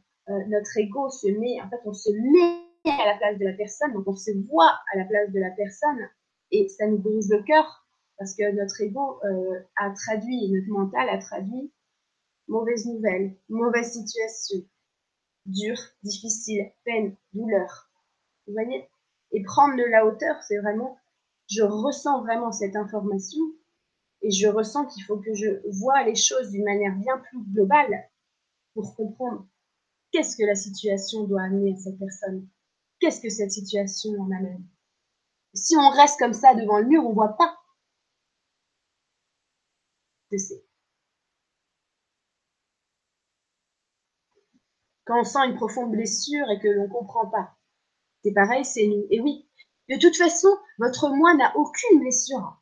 notre 0.47 0.77
ego 0.77 1.09
se 1.09 1.27
met, 1.27 1.61
en 1.61 1.69
fait, 1.69 1.81
on 1.85 1.93
se 1.93 2.09
met 2.09 2.91
à 2.91 3.05
la 3.05 3.17
place 3.17 3.37
de 3.37 3.45
la 3.45 3.53
personne, 3.53 3.93
donc 3.93 4.07
on 4.07 4.15
se 4.15 4.31
voit 4.47 4.79
à 4.93 4.97
la 4.97 5.05
place 5.05 5.31
de 5.31 5.39
la 5.39 5.51
personne 5.51 6.07
et 6.51 6.67
ça 6.67 6.87
nous 6.87 6.99
brise 6.99 7.29
le 7.29 7.43
cœur 7.43 7.85
parce 8.17 8.35
que 8.35 8.51
notre 8.51 8.79
ego 8.81 9.19
euh, 9.23 9.59
a 9.77 9.89
traduit, 9.91 10.51
notre 10.51 10.69
mental 10.69 11.09
a 11.09 11.17
traduit 11.17 11.71
mauvaise 12.47 12.85
nouvelle, 12.85 13.35
mauvaise 13.49 13.93
situation, 13.93 14.59
dur, 15.45 15.75
difficile, 16.03 16.71
peine, 16.83 17.15
douleur. 17.33 17.89
Vous 18.45 18.53
voyez? 18.53 18.87
Et 19.31 19.41
prendre 19.43 19.77
de 19.77 19.83
la 19.83 20.05
hauteur, 20.05 20.35
c'est 20.43 20.59
vraiment, 20.59 20.97
je 21.49 21.63
ressens 21.63 22.21
vraiment 22.21 22.51
cette 22.51 22.75
information 22.75 23.41
et 24.21 24.31
je 24.31 24.47
ressens 24.47 24.85
qu'il 24.87 25.03
faut 25.03 25.17
que 25.17 25.33
je 25.33 25.61
vois 25.79 26.03
les 26.03 26.15
choses 26.15 26.51
d'une 26.51 26.65
manière 26.65 26.95
bien 26.97 27.17
plus 27.17 27.39
globale 27.53 28.09
pour 28.73 28.95
comprendre 28.95 29.47
qu'est-ce 30.11 30.37
que 30.37 30.43
la 30.43 30.55
situation 30.55 31.25
doit 31.25 31.43
amener 31.43 31.73
à 31.73 31.77
cette 31.77 31.99
personne 31.99 32.47
qu'est-ce 33.01 33.19
que 33.19 33.29
cette 33.29 33.51
situation 33.51 34.11
en 34.21 34.31
amène? 34.31 34.63
Si 35.53 35.75
on 35.75 35.89
reste 35.89 36.17
comme 36.19 36.33
ça 36.33 36.53
devant 36.55 36.77
le 36.77 36.85
mur, 36.85 37.05
on 37.05 37.13
voit 37.13 37.35
pas. 37.35 37.57
Je 40.31 40.37
sais. 40.37 40.63
Quand 45.03 45.19
on 45.19 45.23
sent 45.25 45.45
une 45.49 45.55
profonde 45.55 45.91
blessure 45.91 46.49
et 46.51 46.59
que 46.59 46.69
l'on 46.69 46.87
comprend 46.87 47.27
pas, 47.29 47.57
c'est 48.23 48.31
pareil, 48.31 48.63
c'est 48.63 48.87
nous. 48.87 49.07
Et 49.09 49.19
oui, 49.19 49.49
de 49.89 49.97
toute 49.97 50.15
façon, 50.15 50.47
votre 50.77 51.09
moi 51.09 51.33
n'a 51.33 51.57
aucune 51.57 51.99
blessure. 51.99 52.61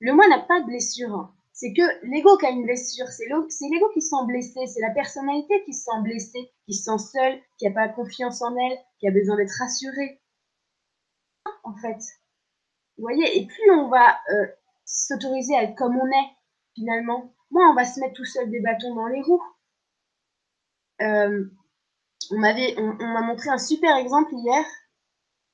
Le 0.00 0.12
moi 0.12 0.26
n'a 0.26 0.40
pas 0.40 0.60
de 0.60 0.66
blessure 0.66 1.32
c'est 1.54 1.72
que 1.72 1.82
l'ego 2.02 2.36
qui 2.36 2.46
a 2.46 2.50
une 2.50 2.64
blessure, 2.64 3.06
c'est 3.06 3.26
l'ego 3.28 3.88
qui 3.94 4.02
se 4.02 4.08
sent 4.08 4.26
blessé, 4.26 4.66
c'est 4.66 4.80
la 4.80 4.90
personnalité 4.90 5.62
qui 5.64 5.72
se 5.72 5.84
sent 5.84 6.02
blessée, 6.02 6.52
qui 6.66 6.74
se 6.74 6.82
sent 6.82 6.98
seule, 7.12 7.40
qui 7.58 7.66
n'a 7.66 7.72
pas 7.72 7.88
confiance 7.88 8.42
en 8.42 8.56
elle, 8.56 8.76
qui 8.98 9.06
a 9.06 9.12
besoin 9.12 9.36
d'être 9.36 9.56
rassurée. 9.60 10.20
En 11.62 11.76
fait, 11.76 11.96
vous 12.98 13.02
voyez, 13.02 13.38
et 13.38 13.46
plus 13.46 13.70
on 13.70 13.88
va 13.88 14.18
euh, 14.32 14.46
s'autoriser 14.84 15.54
à 15.54 15.62
être 15.62 15.76
comme 15.76 15.96
on 15.96 16.06
est, 16.06 16.30
finalement, 16.74 17.32
moins 17.52 17.70
on 17.70 17.74
va 17.74 17.84
se 17.84 18.00
mettre 18.00 18.14
tout 18.14 18.24
seul 18.24 18.50
des 18.50 18.60
bâtons 18.60 18.96
dans 18.96 19.06
les 19.06 19.22
roues. 19.22 19.42
Euh, 21.02 21.44
on 22.32 22.36
on, 22.36 23.06
m'a 23.06 23.20
montré 23.20 23.50
un 23.50 23.58
super 23.58 23.96
exemple 23.96 24.34
hier, 24.34 24.64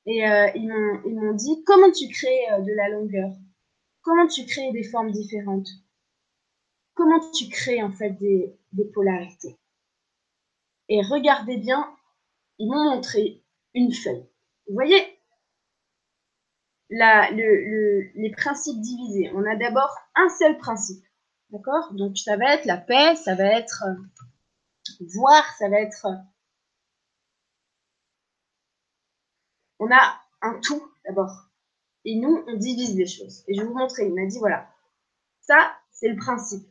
et 0.07 0.27
euh, 0.27 0.49
ils 0.55 0.67
m'ont 0.67 1.33
dit 1.33 1.63
comment 1.63 1.91
tu 1.91 2.07
crées 2.07 2.47
de 2.65 2.73
la 2.73 2.89
longueur, 2.89 3.29
comment 4.01 4.25
tu 4.25 4.47
crées 4.47 4.71
des 4.71 4.83
formes 4.83 5.11
différentes? 5.11 5.67
Comment 6.93 7.19
tu 7.31 7.49
crées 7.49 7.81
en 7.81 7.91
fait 7.91 8.11
des, 8.11 8.57
polarités. 8.93 9.57
Et 10.89 11.01
regardez 11.01 11.57
bien, 11.57 11.87
ils 12.57 12.67
m'ont 12.67 12.95
montré 12.95 13.43
une 13.73 13.93
feuille. 13.93 14.27
Vous 14.67 14.73
voyez? 14.73 15.17
Les 16.89 18.33
principes 18.35 18.81
divisés. 18.81 19.31
On 19.33 19.45
a 19.45 19.55
d'abord 19.55 19.95
un 20.15 20.29
seul 20.29 20.57
principe. 20.57 21.03
D'accord? 21.49 21.93
Donc 21.93 22.17
ça 22.17 22.37
va 22.37 22.55
être 22.55 22.65
la 22.65 22.77
paix, 22.77 23.15
ça 23.15 23.35
va 23.35 23.45
être 23.45 23.83
voir, 24.99 25.43
ça 25.57 25.69
va 25.69 25.79
être... 25.79 26.07
On 29.79 29.91
a 29.91 30.21
un 30.41 30.59
tout 30.59 30.91
d'abord. 31.05 31.49
Et 32.05 32.15
nous, 32.15 32.43
on 32.47 32.55
divise 32.55 32.95
les 32.95 33.07
choses. 33.07 33.43
Et 33.47 33.53
je 33.53 33.61
vais 33.61 33.67
vous 33.67 33.77
montrer. 33.77 34.05
Il 34.05 34.13
m'a 34.13 34.25
dit, 34.25 34.39
voilà, 34.39 34.69
ça, 35.41 35.75
c'est 35.91 36.09
le 36.09 36.15
principe. 36.15 36.67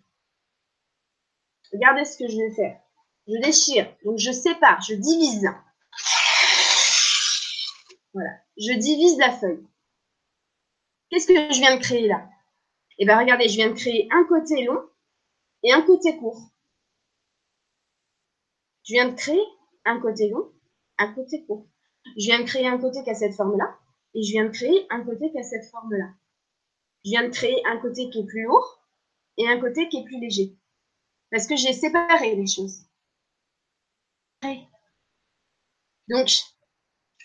Regardez 1.72 2.04
ce 2.04 2.18
que 2.18 2.28
je 2.28 2.36
vais 2.36 2.54
faire. 2.54 2.80
Je 3.28 3.40
déchire. 3.40 3.94
Donc, 4.04 4.18
je 4.18 4.32
sépare, 4.32 4.80
je 4.82 4.94
divise. 4.94 5.48
Voilà. 8.12 8.30
Je 8.56 8.72
divise 8.72 9.18
la 9.18 9.32
feuille. 9.32 9.66
Qu'est-ce 11.10 11.26
que 11.26 11.34
je 11.34 11.58
viens 11.58 11.76
de 11.76 11.82
créer 11.82 12.06
là? 12.06 12.28
Eh 12.98 13.04
bien, 13.04 13.18
regardez, 13.18 13.48
je 13.48 13.54
viens 13.54 13.70
de 13.70 13.74
créer 13.74 14.08
un 14.10 14.24
côté 14.24 14.64
long 14.64 14.82
et 15.62 15.72
un 15.72 15.82
côté 15.82 16.16
court. 16.18 16.40
Je 18.84 18.94
viens 18.94 19.08
de 19.08 19.14
créer 19.14 19.42
un 19.84 20.00
côté 20.00 20.28
long, 20.28 20.52
un 20.98 21.12
côté 21.12 21.44
court. 21.46 21.66
Je 22.16 22.26
viens 22.26 22.40
de 22.40 22.44
créer 22.44 22.66
un 22.66 22.78
côté 22.78 23.02
qui 23.04 23.10
a 23.10 23.14
cette 23.14 23.34
forme-là 23.34 23.78
et 24.14 24.22
je 24.22 24.32
viens 24.32 24.44
de 24.44 24.50
créer 24.50 24.86
un 24.90 25.04
côté 25.04 25.30
qui 25.30 25.38
a 25.38 25.42
cette 25.42 25.70
forme-là. 25.70 26.08
Je 27.04 27.10
viens 27.10 27.24
de 27.24 27.32
créer 27.32 27.62
un 27.66 27.78
côté 27.78 28.10
qui 28.10 28.20
est 28.20 28.26
plus 28.26 28.44
lourd 28.44 28.82
et 29.36 29.48
un 29.48 29.60
côté 29.60 29.88
qui 29.88 29.98
est 29.98 30.04
plus 30.04 30.20
léger. 30.20 30.56
Parce 31.30 31.46
que 31.46 31.56
j'ai 31.56 31.72
séparé 31.72 32.34
les 32.34 32.46
choses. 32.46 32.84
Donc, 36.08 36.28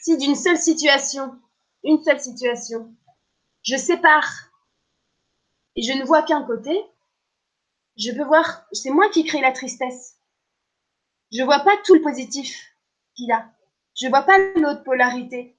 si 0.01 0.17
d'une 0.17 0.35
seule 0.35 0.57
situation, 0.57 1.39
une 1.83 2.03
seule 2.03 2.19
situation, 2.19 2.95
je 3.63 3.75
sépare 3.77 4.51
et 5.75 5.81
je 5.81 5.93
ne 5.93 6.05
vois 6.05 6.21
qu'un 6.21 6.43
côté, 6.43 6.79
je 7.97 8.11
peux 8.11 8.23
voir, 8.23 8.65
c'est 8.71 8.91
moi 8.91 9.09
qui 9.09 9.23
crée 9.23 9.41
la 9.41 9.51
tristesse. 9.51 10.19
Je 11.31 11.43
vois 11.43 11.61
pas 11.61 11.75
tout 11.83 11.95
le 11.95 12.01
positif 12.01 12.55
qu'il 13.15 13.31
a. 13.31 13.51
Je 13.99 14.07
vois 14.07 14.23
pas 14.23 14.37
l'autre 14.57 14.83
polarité. 14.83 15.57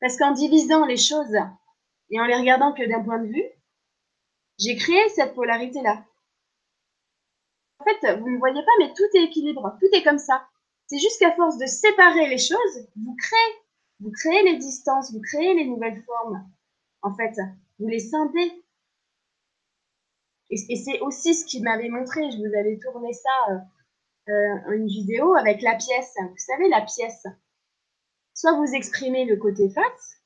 Parce 0.00 0.16
qu'en 0.16 0.32
divisant 0.32 0.84
les 0.86 0.96
choses 0.96 1.36
et 2.10 2.20
en 2.20 2.24
les 2.24 2.36
regardant 2.36 2.72
que 2.72 2.88
d'un 2.88 3.04
point 3.04 3.18
de 3.18 3.28
vue, 3.28 3.44
j'ai 4.58 4.76
créé 4.76 5.08
cette 5.10 5.34
polarité-là. 5.34 6.04
En 7.78 7.84
fait, 7.84 8.18
vous 8.18 8.28
ne 8.28 8.38
voyez 8.38 8.62
pas, 8.62 8.72
mais 8.80 8.92
tout 8.94 9.04
est 9.14 9.24
équilibre, 9.24 9.76
tout 9.80 9.88
est 9.92 10.02
comme 10.02 10.18
ça. 10.18 10.46
C'est 10.86 10.98
juste 10.98 11.18
qu'à 11.18 11.34
force 11.34 11.58
de 11.58 11.66
séparer 11.66 12.28
les 12.28 12.38
choses, 12.38 12.88
vous 12.96 13.14
créez, 13.14 13.54
vous 14.00 14.10
créez 14.10 14.42
les 14.42 14.56
distances, 14.56 15.12
vous 15.12 15.20
créez 15.20 15.54
les 15.54 15.66
nouvelles 15.66 16.02
formes. 16.04 16.50
En 17.02 17.14
fait, 17.14 17.38
vous 17.78 17.88
les 17.88 18.00
scindez. 18.00 18.64
Et, 20.50 20.76
c'est 20.76 21.00
aussi 21.00 21.34
ce 21.34 21.44
qui 21.44 21.60
m'avait 21.60 21.90
montré, 21.90 22.30
je 22.30 22.38
vous 22.38 22.56
avais 22.58 22.78
tourné 22.78 23.12
ça, 23.12 23.52
euh, 23.52 24.32
euh, 24.32 24.72
une 24.72 24.86
vidéo 24.86 25.34
avec 25.34 25.60
la 25.60 25.76
pièce. 25.76 26.14
Vous 26.20 26.38
savez, 26.38 26.68
la 26.68 26.80
pièce. 26.80 27.26
Soit 28.34 28.54
vous 28.54 28.72
exprimez 28.72 29.26
le 29.26 29.36
côté 29.36 29.68
face. 29.68 30.22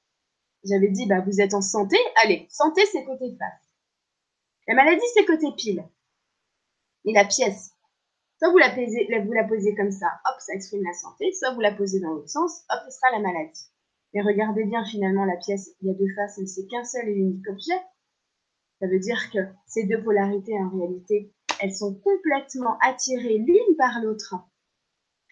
J'avais 0.65 0.89
dit, 0.89 1.07
bah, 1.07 1.21
vous 1.21 1.41
êtes 1.41 1.55
en 1.55 1.61
santé. 1.61 1.97
Allez, 2.23 2.47
santé, 2.51 2.83
c'est 2.87 3.05
côté 3.05 3.35
face. 3.37 3.75
La 4.69 4.75
maladie, 4.75 5.03
c'est 5.15 5.25
côté 5.25 5.49
pile. 5.57 5.85
Et 7.05 7.13
la 7.13 7.25
pièce, 7.25 7.73
soit 8.39 8.51
vous 8.51 8.59
la, 8.59 8.71
posez, 9.45 9.75
comme 9.75 9.91
ça, 9.91 10.07
hop, 10.27 10.41
ça 10.41 10.55
exprime 10.55 10.85
la 10.85 10.93
santé, 10.93 11.33
soit 11.33 11.53
vous 11.55 11.61
la 11.61 11.73
posez 11.73 12.01
dans 12.01 12.15
l'autre 12.15 12.29
sens, 12.29 12.63
hop, 12.71 12.81
ce 12.87 12.91
sera 12.91 13.11
la 13.13 13.21
maladie. 13.21 13.69
Et 14.15 14.21
regardez 14.21 14.65
bien 14.65 14.85
finalement 14.85 15.25
la 15.25 15.37
pièce, 15.37 15.71
il 15.81 15.89
y 15.89 15.91
a 15.91 15.95
deux 15.95 16.13
faces, 16.15 16.39
mais 16.39 16.47
c'est 16.47 16.67
qu'un 16.67 16.85
seul 16.85 17.09
et 17.09 17.13
unique 17.13 17.49
objet. 17.49 17.81
Ça 18.81 18.87
veut 18.87 18.99
dire 18.99 19.31
que 19.33 19.39
ces 19.67 19.85
deux 19.85 20.03
polarités, 20.03 20.59
en 20.59 20.71
réalité, 20.71 21.33
elles 21.61 21.75
sont 21.75 21.95
complètement 21.95 22.77
attirées 22.83 23.39
l'une 23.39 23.77
par 23.79 24.01
l'autre. 24.03 24.35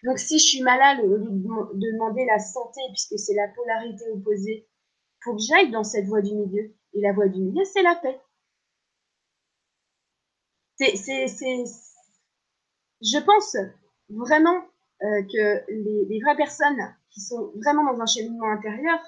Donc 0.03 0.17
si 0.17 0.39
je 0.39 0.45
suis 0.45 0.61
malade, 0.61 0.99
au 1.03 1.07
lieu 1.07 1.19
de 1.19 1.91
demander 1.91 2.25
la 2.25 2.39
santé, 2.39 2.81
puisque 2.89 3.19
c'est 3.19 3.35
la 3.35 3.49
polarité 3.49 4.09
opposée, 4.11 4.67
faut 5.23 5.35
que 5.35 5.41
j'aille 5.41 5.69
dans 5.69 5.83
cette 5.83 6.07
voie 6.07 6.21
du 6.21 6.33
milieu. 6.33 6.73
Et 6.93 7.01
la 7.01 7.13
voie 7.13 7.27
du 7.27 7.39
milieu, 7.39 7.63
c'est 7.65 7.83
la 7.83 7.95
paix 7.95 8.19
c'est, 10.95 11.63
je 13.01 13.17
pense 13.19 13.57
vraiment 14.09 14.57
euh, 15.03 15.23
que 15.23 15.71
les, 16.09 16.19
vraies 16.21 16.35
personnes 16.35 16.95
qui 17.09 17.21
sont 17.21 17.51
vraiment 17.55 17.91
dans 17.91 18.01
un 18.01 18.05
cheminement 18.05 18.51
intérieur, 18.51 18.99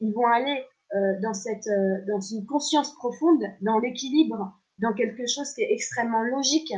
ils 0.00 0.12
vont 0.12 0.26
aller 0.26 0.64
euh, 0.94 1.20
dans 1.22 1.34
cette, 1.34 1.66
euh, 1.66 2.04
dans 2.06 2.20
une 2.20 2.46
conscience 2.46 2.94
profonde, 2.94 3.44
dans 3.62 3.78
l'équilibre, 3.78 4.52
dans 4.78 4.94
quelque 4.94 5.26
chose 5.26 5.52
qui 5.54 5.62
est 5.62 5.72
extrêmement 5.72 6.22
logique 6.22 6.72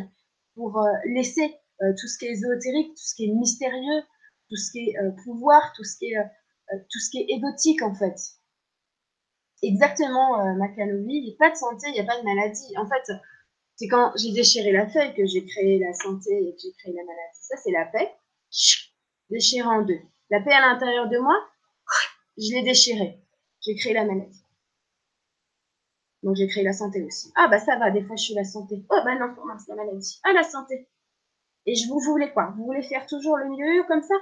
pour 0.55 0.83
laisser 1.07 1.55
tout 1.79 2.09
ce 2.09 2.19
qui 2.19 2.27
est 2.27 2.33
ésotérique, 2.33 2.89
tout 2.89 3.03
ce 3.03 3.15
qui 3.15 3.25
est 3.27 3.33
mystérieux, 3.33 4.03
tout 4.49 4.57
ce 4.57 4.73
qui 4.73 4.91
est 4.91 4.97
pouvoir, 5.25 5.73
tout 5.75 5.85
ce 5.85 5.97
qui 5.97 6.13
est 6.13 6.17
tout 6.91 6.99
ce 6.99 7.11
qui 7.11 7.19
est 7.19 7.27
égotique 7.37 7.83
en 7.83 7.95
fait. 7.95 8.17
Exactement, 9.63 10.41
euh, 10.41 10.55
il 10.79 11.23
n'y 11.23 11.35
a 11.35 11.39
pas 11.39 11.51
de 11.51 11.57
santé, 11.57 11.89
il 11.89 11.93
n'y 11.93 12.01
a 12.01 12.05
pas 12.05 12.19
de 12.19 12.25
maladie. 12.25 12.77
En 12.79 12.89
fait, 12.89 13.13
c'est 13.81 13.89
quand 13.89 14.13
j'ai 14.15 14.33
déchiré 14.33 14.73
la 14.73 14.87
feuille 14.87 15.15
que 15.15 15.25
j'ai 15.25 15.43
créé 15.47 15.79
la 15.79 15.95
santé 15.95 16.31
et 16.37 16.55
que 16.55 16.61
j'ai 16.63 16.73
créé 16.73 16.93
la 16.93 17.03
maladie. 17.03 17.39
Ça, 17.41 17.57
c'est 17.57 17.71
la 17.71 17.87
paix. 17.87 18.15
Déchiré 19.31 19.67
en 19.67 19.81
deux. 19.81 20.01
La 20.29 20.41
paix 20.41 20.53
à 20.53 20.61
l'intérieur 20.61 21.09
de 21.09 21.17
moi, 21.17 21.35
je 22.37 22.53
l'ai 22.53 22.63
déchirée. 22.63 23.25
J'ai 23.63 23.75
créé 23.77 23.95
la 23.95 24.05
maladie. 24.05 24.45
Donc 26.23 26.37
j'ai 26.37 26.47
créé 26.47 26.63
la 26.63 26.75
santé 26.75 27.03
aussi. 27.03 27.33
Ah 27.37 27.49
bah 27.49 27.59
ça 27.59 27.79
va, 27.79 27.91
des 27.91 28.03
fois 28.03 28.17
je 28.17 28.25
suis 28.25 28.35
la 28.35 28.45
santé. 28.45 28.85
Oh 28.91 29.01
bah 29.03 29.15
non, 29.19 29.35
c'est 29.59 29.75
la 29.75 29.83
maladie. 29.83 30.21
Ah 30.25 30.35
la 30.35 30.43
santé. 30.43 30.91
Et 31.65 31.75
je 31.75 31.89
vous 31.89 32.01
voulez 32.01 32.31
quoi? 32.33 32.53
Vous 32.59 32.67
voulez 32.67 32.83
faire 32.83 33.07
toujours 33.07 33.39
le 33.39 33.49
mieux 33.49 33.83
comme 33.85 34.03
ça? 34.03 34.15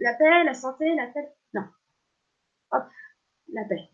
La 0.00 0.14
paix, 0.14 0.44
la 0.44 0.54
santé, 0.54 0.94
la 0.94 1.08
paix? 1.08 1.28
Non. 1.52 1.64
Hop, 2.70 2.84
la 3.52 3.64
paix. 3.64 3.90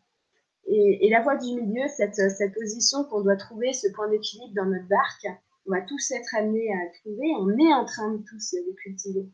Et, 0.75 1.11
la 1.11 1.21
voie 1.21 1.37
du 1.37 1.53
milieu, 1.55 1.87
cette, 1.89 2.17
position 2.55 3.05
qu'on 3.05 3.21
doit 3.21 3.37
trouver, 3.37 3.75
ce 3.75 3.89
point 3.89 4.09
d'équilibre 4.09 4.55
dans 4.55 4.65
notre 4.65 4.89
barque, 4.89 5.27
on 5.67 5.73
va 5.73 5.83
tous 5.83 6.11
être 6.13 6.35
amenés 6.35 6.73
à 6.73 6.99
trouver, 7.01 7.31
on 7.39 7.51
est 7.59 7.75
en 7.75 7.85
train 7.85 8.11
de 8.11 8.25
tous 8.25 8.55
le 8.55 8.73
cultiver. 8.73 9.29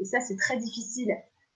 Et 0.00 0.04
ça, 0.04 0.18
c'est 0.20 0.36
très 0.36 0.56
difficile 0.56 1.12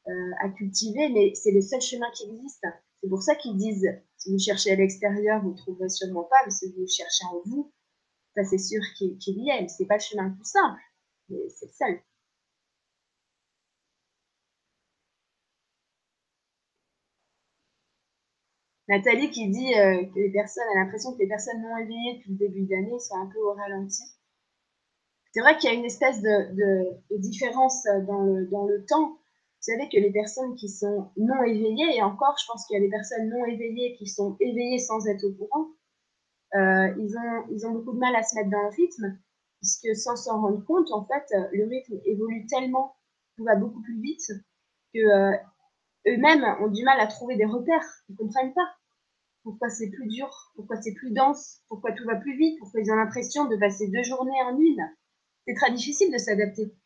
euh, 0.07 0.31
à 0.41 0.49
cultiver, 0.51 1.09
mais 1.09 1.35
c'est 1.35 1.51
le 1.51 1.61
seul 1.61 1.81
chemin 1.81 2.07
qui 2.15 2.31
existe. 2.31 2.67
C'est 3.01 3.09
pour 3.09 3.21
ça 3.21 3.35
qu'ils 3.35 3.57
disent, 3.57 3.89
si 4.17 4.31
vous 4.31 4.39
cherchez 4.39 4.71
à 4.71 4.77
l'extérieur, 4.77 5.43
vous 5.43 5.51
ne 5.51 5.57
trouverez 5.57 5.89
sûrement 5.89 6.25
pas, 6.25 6.37
mais 6.45 6.53
si 6.53 6.73
vous 6.73 6.87
cherchez 6.87 7.25
en 7.33 7.43
vous, 7.47 7.73
ça 8.37 8.45
c'est 8.45 8.59
sûr 8.59 8.81
qu'il 8.97 9.39
y 9.39 9.51
est. 9.51 9.67
C'est 9.69 9.87
pas 9.87 9.97
le 9.97 10.03
chemin 10.03 10.29
le 10.29 10.35
plus 10.37 10.49
simple, 10.49 10.81
mais 11.29 11.49
c'est 11.49 11.67
le 11.67 11.73
seul. 11.73 12.01
Nathalie 18.89 19.31
qui 19.31 19.49
dit 19.51 19.75
euh, 19.75 20.05
que 20.07 20.19
les 20.19 20.31
personnes, 20.31 20.65
a 20.75 20.81
l'impression 20.81 21.13
que 21.13 21.19
les 21.19 21.29
personnes 21.29 21.61
non 21.61 21.77
éveillées 21.77 22.17
depuis 22.17 22.33
le 22.33 22.39
début 22.39 22.63
de 22.65 22.71
l'année 22.71 22.99
sont 22.99 23.17
un 23.17 23.27
peu 23.27 23.39
au 23.39 23.53
ralenti. 23.53 24.03
C'est 25.33 25.41
vrai 25.41 25.59
qu'il 25.59 25.71
y 25.71 25.75
a 25.75 25.77
une 25.77 25.85
espèce 25.85 26.23
de, 26.23 27.19
différence 27.19 27.85
dans 28.07 28.23
le, 28.23 28.47
dans 28.47 28.65
le 28.65 28.85
temps. 28.87 29.11
Vous 29.11 29.73
savez 29.73 29.89
que 29.91 29.99
les 29.99 30.11
personnes 30.11 30.55
qui 30.57 30.71
sont 30.71 31.11
non 31.19 31.43
éveillées, 31.43 31.97
et 31.97 32.03
encore, 32.03 32.35
je 32.41 32.47
pense 32.47 32.67
qu'il 32.67 32.75
y 32.75 32.79
a 32.79 32.83
des 32.83 32.89
personnes 32.89 33.29
non 33.29 33.45
éveillées 33.45 33.95
qui 33.97 34.07
sont 34.07 34.37
éveillées 34.41 34.79
sans 34.79 35.07
être 35.07 35.25
au 35.25 35.33
courant, 35.33 35.67
euh, 36.55 36.95
ils, 36.99 37.67
ont, 37.67 37.73
beaucoup 37.73 37.93
de 37.93 37.99
mal 37.99 38.17
à 38.17 38.23
se 38.23 38.35
mettre 38.37 38.49
dans 38.49 38.63
le 38.63 38.69
rythme, 38.69 39.19
puisque 39.61 39.95
sans 39.97 40.17
s'en 40.17 40.41
rendre 40.41 40.65
compte, 40.65 40.91
en 40.93 41.05
fait, 41.05 41.27
le 41.53 41.67
rythme 41.67 42.01
évolue 42.07 42.47
tellement, 42.47 42.97
tout 43.37 43.45
va 43.45 43.57
beaucoup 43.57 43.83
plus 43.83 44.01
vite, 44.01 44.33
que 44.95 45.01
euh, 45.01 45.37
eux-mêmes 46.07 46.47
ont 46.61 46.69
du 46.69 46.85
mal 46.85 46.99
à 47.01 47.07
trouver 47.07 47.37
des 47.37 47.45
repères. 47.45 47.85
Ils 48.09 48.17
comprennent 48.17 48.55
pas 48.55 48.78
pourquoi 49.49 49.71
c'est 49.71 49.89
plus 49.89 50.07
dur, 50.09 50.29
pourquoi 50.57 50.77
c'est 50.77 50.93
plus 50.93 51.11
dense, 51.11 51.63
pourquoi 51.69 51.93
tout 51.93 52.05
va 52.05 52.17
plus 52.17 52.37
vite, 52.37 52.59
pourquoi 52.59 52.83
ils 52.83 52.93
ont 52.93 52.97
l'impression 52.97 53.47
de 53.47 53.57
passer 53.57 53.89
deux 53.89 54.03
journées 54.03 54.43
en 54.45 54.59
une? 54.59 54.83
C'est 55.47 55.55
très 55.55 55.73
difficile 55.73 56.13
de 56.13 56.19
s'adapter. 56.19 56.77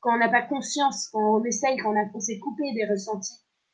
Quand 0.00 0.14
on 0.14 0.18
n'a 0.18 0.28
pas 0.28 0.42
conscience, 0.42 1.08
quand 1.08 1.40
on 1.40 1.44
essaye, 1.44 1.78
quand 1.78 1.94
on, 2.14 2.20
s'est 2.20 2.38
coupé 2.38 2.64
des 2.74 2.84
ressentis, 2.84 3.32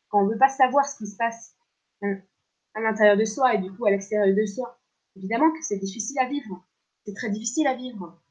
quand 0.09 0.23
on 0.23 0.29
veut 0.29 0.39
pas 0.39 0.51
savoir 0.51 0.87
ce 0.87 0.99
qui 0.99 1.11
se 1.11 1.17
passe 1.17 1.57
hein, 2.03 2.21
à 2.75 2.81
l'intérieur 2.81 3.17
de 3.17 3.25
soi 3.25 3.55
et 3.55 3.59
du 3.59 3.73
coup 3.73 3.87
à 3.87 3.91
l'extérieur 3.91 4.33
de 4.33 4.47
soi. 4.47 4.79
Évidemment 5.17 5.51
que 5.51 5.59
c'est 5.63 5.79
difficile 5.79 6.21
à 6.21 6.29
vivre. 6.29 6.65
C'est 7.07 7.15
très 7.15 7.31
difficile 7.31 7.67
à 7.67 7.75
vivre. 7.75 8.23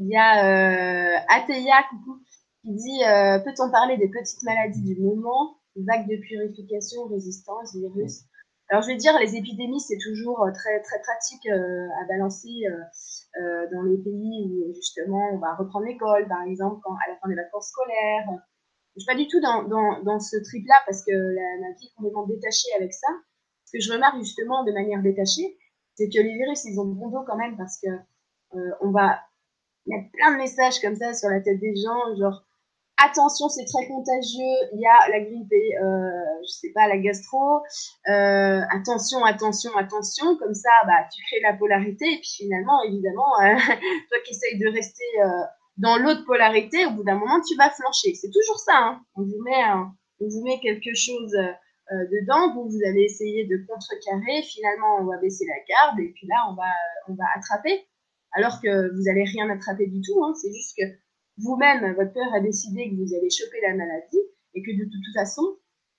Il 0.00 0.06
y 0.06 0.16
a 0.16 0.46
euh, 0.46 1.18
Ateya, 1.28 1.82
qui 2.62 2.70
dit 2.72 3.02
euh, 3.02 3.40
Peut-on 3.40 3.68
parler 3.68 3.96
des 3.96 4.08
petites 4.08 4.42
maladies 4.44 4.82
du 4.82 5.00
moment 5.00 5.56
Vagues 5.74 6.08
de 6.08 6.16
purification, 6.16 7.06
résistance, 7.06 7.74
virus? 7.74 8.22
Alors 8.70 8.82
je 8.82 8.88
vais 8.88 8.96
dire, 8.96 9.18
les 9.18 9.34
épidémies, 9.34 9.80
c'est 9.80 9.98
toujours 9.98 10.44
euh, 10.44 10.52
très 10.52 10.80
très 10.82 11.00
pratique 11.00 11.46
euh, 11.46 11.88
à 12.00 12.06
balancer 12.06 12.62
euh, 12.66 13.66
dans 13.72 13.82
les 13.82 13.98
pays 13.98 14.46
où 14.46 14.72
justement 14.74 15.30
on 15.32 15.38
va 15.38 15.56
reprendre 15.56 15.86
l'école, 15.86 16.28
par 16.28 16.42
exemple, 16.42 16.80
à 16.86 17.10
la 17.10 17.16
fin 17.18 17.28
des 17.28 17.34
vacances 17.34 17.68
scolaires, 17.68 18.26
Je 18.94 19.00
suis 19.00 19.06
pas 19.06 19.16
du 19.16 19.26
tout 19.26 19.40
dans, 19.40 19.64
dans, 19.64 20.02
dans 20.04 20.20
ce 20.20 20.36
trip-là 20.36 20.76
parce 20.86 21.02
que 21.04 21.10
la, 21.10 21.68
ma 21.68 21.74
vie 21.74 21.86
est 21.86 21.96
complètement 21.96 22.26
détachée 22.26 22.70
avec 22.76 22.92
ça. 22.92 23.08
Ce 23.64 23.72
que 23.72 23.82
je 23.82 23.92
remarque 23.92 24.18
justement 24.18 24.62
de 24.64 24.70
manière 24.70 25.02
détachée, 25.02 25.58
c'est 25.96 26.08
que 26.08 26.20
les 26.20 26.34
virus, 26.34 26.64
ils 26.66 26.78
ont 26.78 26.86
bon 26.86 27.08
dos 27.08 27.24
quand 27.26 27.36
même 27.36 27.56
parce 27.56 27.80
que 27.80 27.90
euh, 28.54 28.70
on 28.80 28.92
va 28.92 29.18
mettre 29.88 30.10
plein 30.12 30.32
de 30.32 30.36
messages 30.36 30.80
comme 30.80 30.96
ça 30.96 31.14
sur 31.14 31.28
la 31.28 31.40
tête 31.40 31.60
des 31.60 31.74
gens, 31.76 32.16
genre 32.18 32.42
attention, 32.98 33.48
c'est 33.48 33.64
très 33.64 33.86
contagieux, 33.86 34.56
il 34.74 34.80
y 34.80 34.86
a 34.86 35.08
la 35.10 35.20
grippe 35.20 35.52
et, 35.52 35.78
euh, 35.78 36.42
je 36.42 36.52
sais 36.52 36.72
pas, 36.74 36.88
la 36.88 36.98
gastro, 36.98 37.60
euh, 38.08 38.60
attention, 38.70 39.24
attention, 39.24 39.70
attention, 39.76 40.36
comme 40.36 40.54
ça, 40.54 40.70
bah, 40.86 41.06
tu 41.12 41.22
crées 41.24 41.40
la 41.42 41.54
polarité, 41.54 42.06
et 42.06 42.18
puis 42.18 42.44
finalement, 42.44 42.82
évidemment, 42.84 43.40
euh, 43.40 43.54
toi 44.10 44.18
qui 44.24 44.32
essayes 44.32 44.58
de 44.58 44.68
rester 44.68 45.04
euh, 45.22 45.44
dans 45.76 45.96
l'autre 45.96 46.24
polarité, 46.26 46.86
au 46.86 46.90
bout 46.90 47.04
d'un 47.04 47.18
moment, 47.18 47.40
tu 47.46 47.56
vas 47.56 47.70
flancher. 47.70 48.14
C'est 48.14 48.30
toujours 48.30 48.58
ça, 48.58 48.76
hein. 48.76 49.00
on, 49.14 49.22
vous 49.22 49.42
met, 49.44 49.62
on 50.20 50.28
vous 50.28 50.42
met 50.44 50.58
quelque 50.60 50.94
chose 50.94 51.32
dedans, 51.90 52.52
vous, 52.52 52.68
vous 52.68 52.84
allez 52.84 53.04
essayer 53.04 53.46
de 53.46 53.64
contrecarrer, 53.66 54.42
finalement, 54.42 54.98
on 55.00 55.04
va 55.04 55.16
baisser 55.18 55.46
la 55.46 55.54
garde, 55.68 56.00
et 56.00 56.12
puis 56.14 56.26
là, 56.26 56.44
on 56.50 56.54
va, 56.54 56.68
on 57.08 57.14
va 57.14 57.24
attraper, 57.36 57.87
alors 58.38 58.60
que 58.62 58.94
vous 58.94 59.02
n'allez 59.02 59.24
rien 59.24 59.50
attraper 59.50 59.88
du 59.88 60.00
tout, 60.00 60.22
hein. 60.24 60.32
c'est 60.40 60.52
juste 60.52 60.76
que 60.78 60.84
vous-même, 61.38 61.92
votre 61.94 62.12
peur 62.12 62.32
a 62.34 62.40
décidé 62.40 62.88
que 62.88 62.94
vous 62.94 63.14
allez 63.14 63.30
choper 63.30 63.60
la 63.62 63.74
maladie 63.74 64.22
et 64.54 64.62
que 64.62 64.70
de 64.70 64.84
toute 64.84 65.14
façon, 65.14 65.42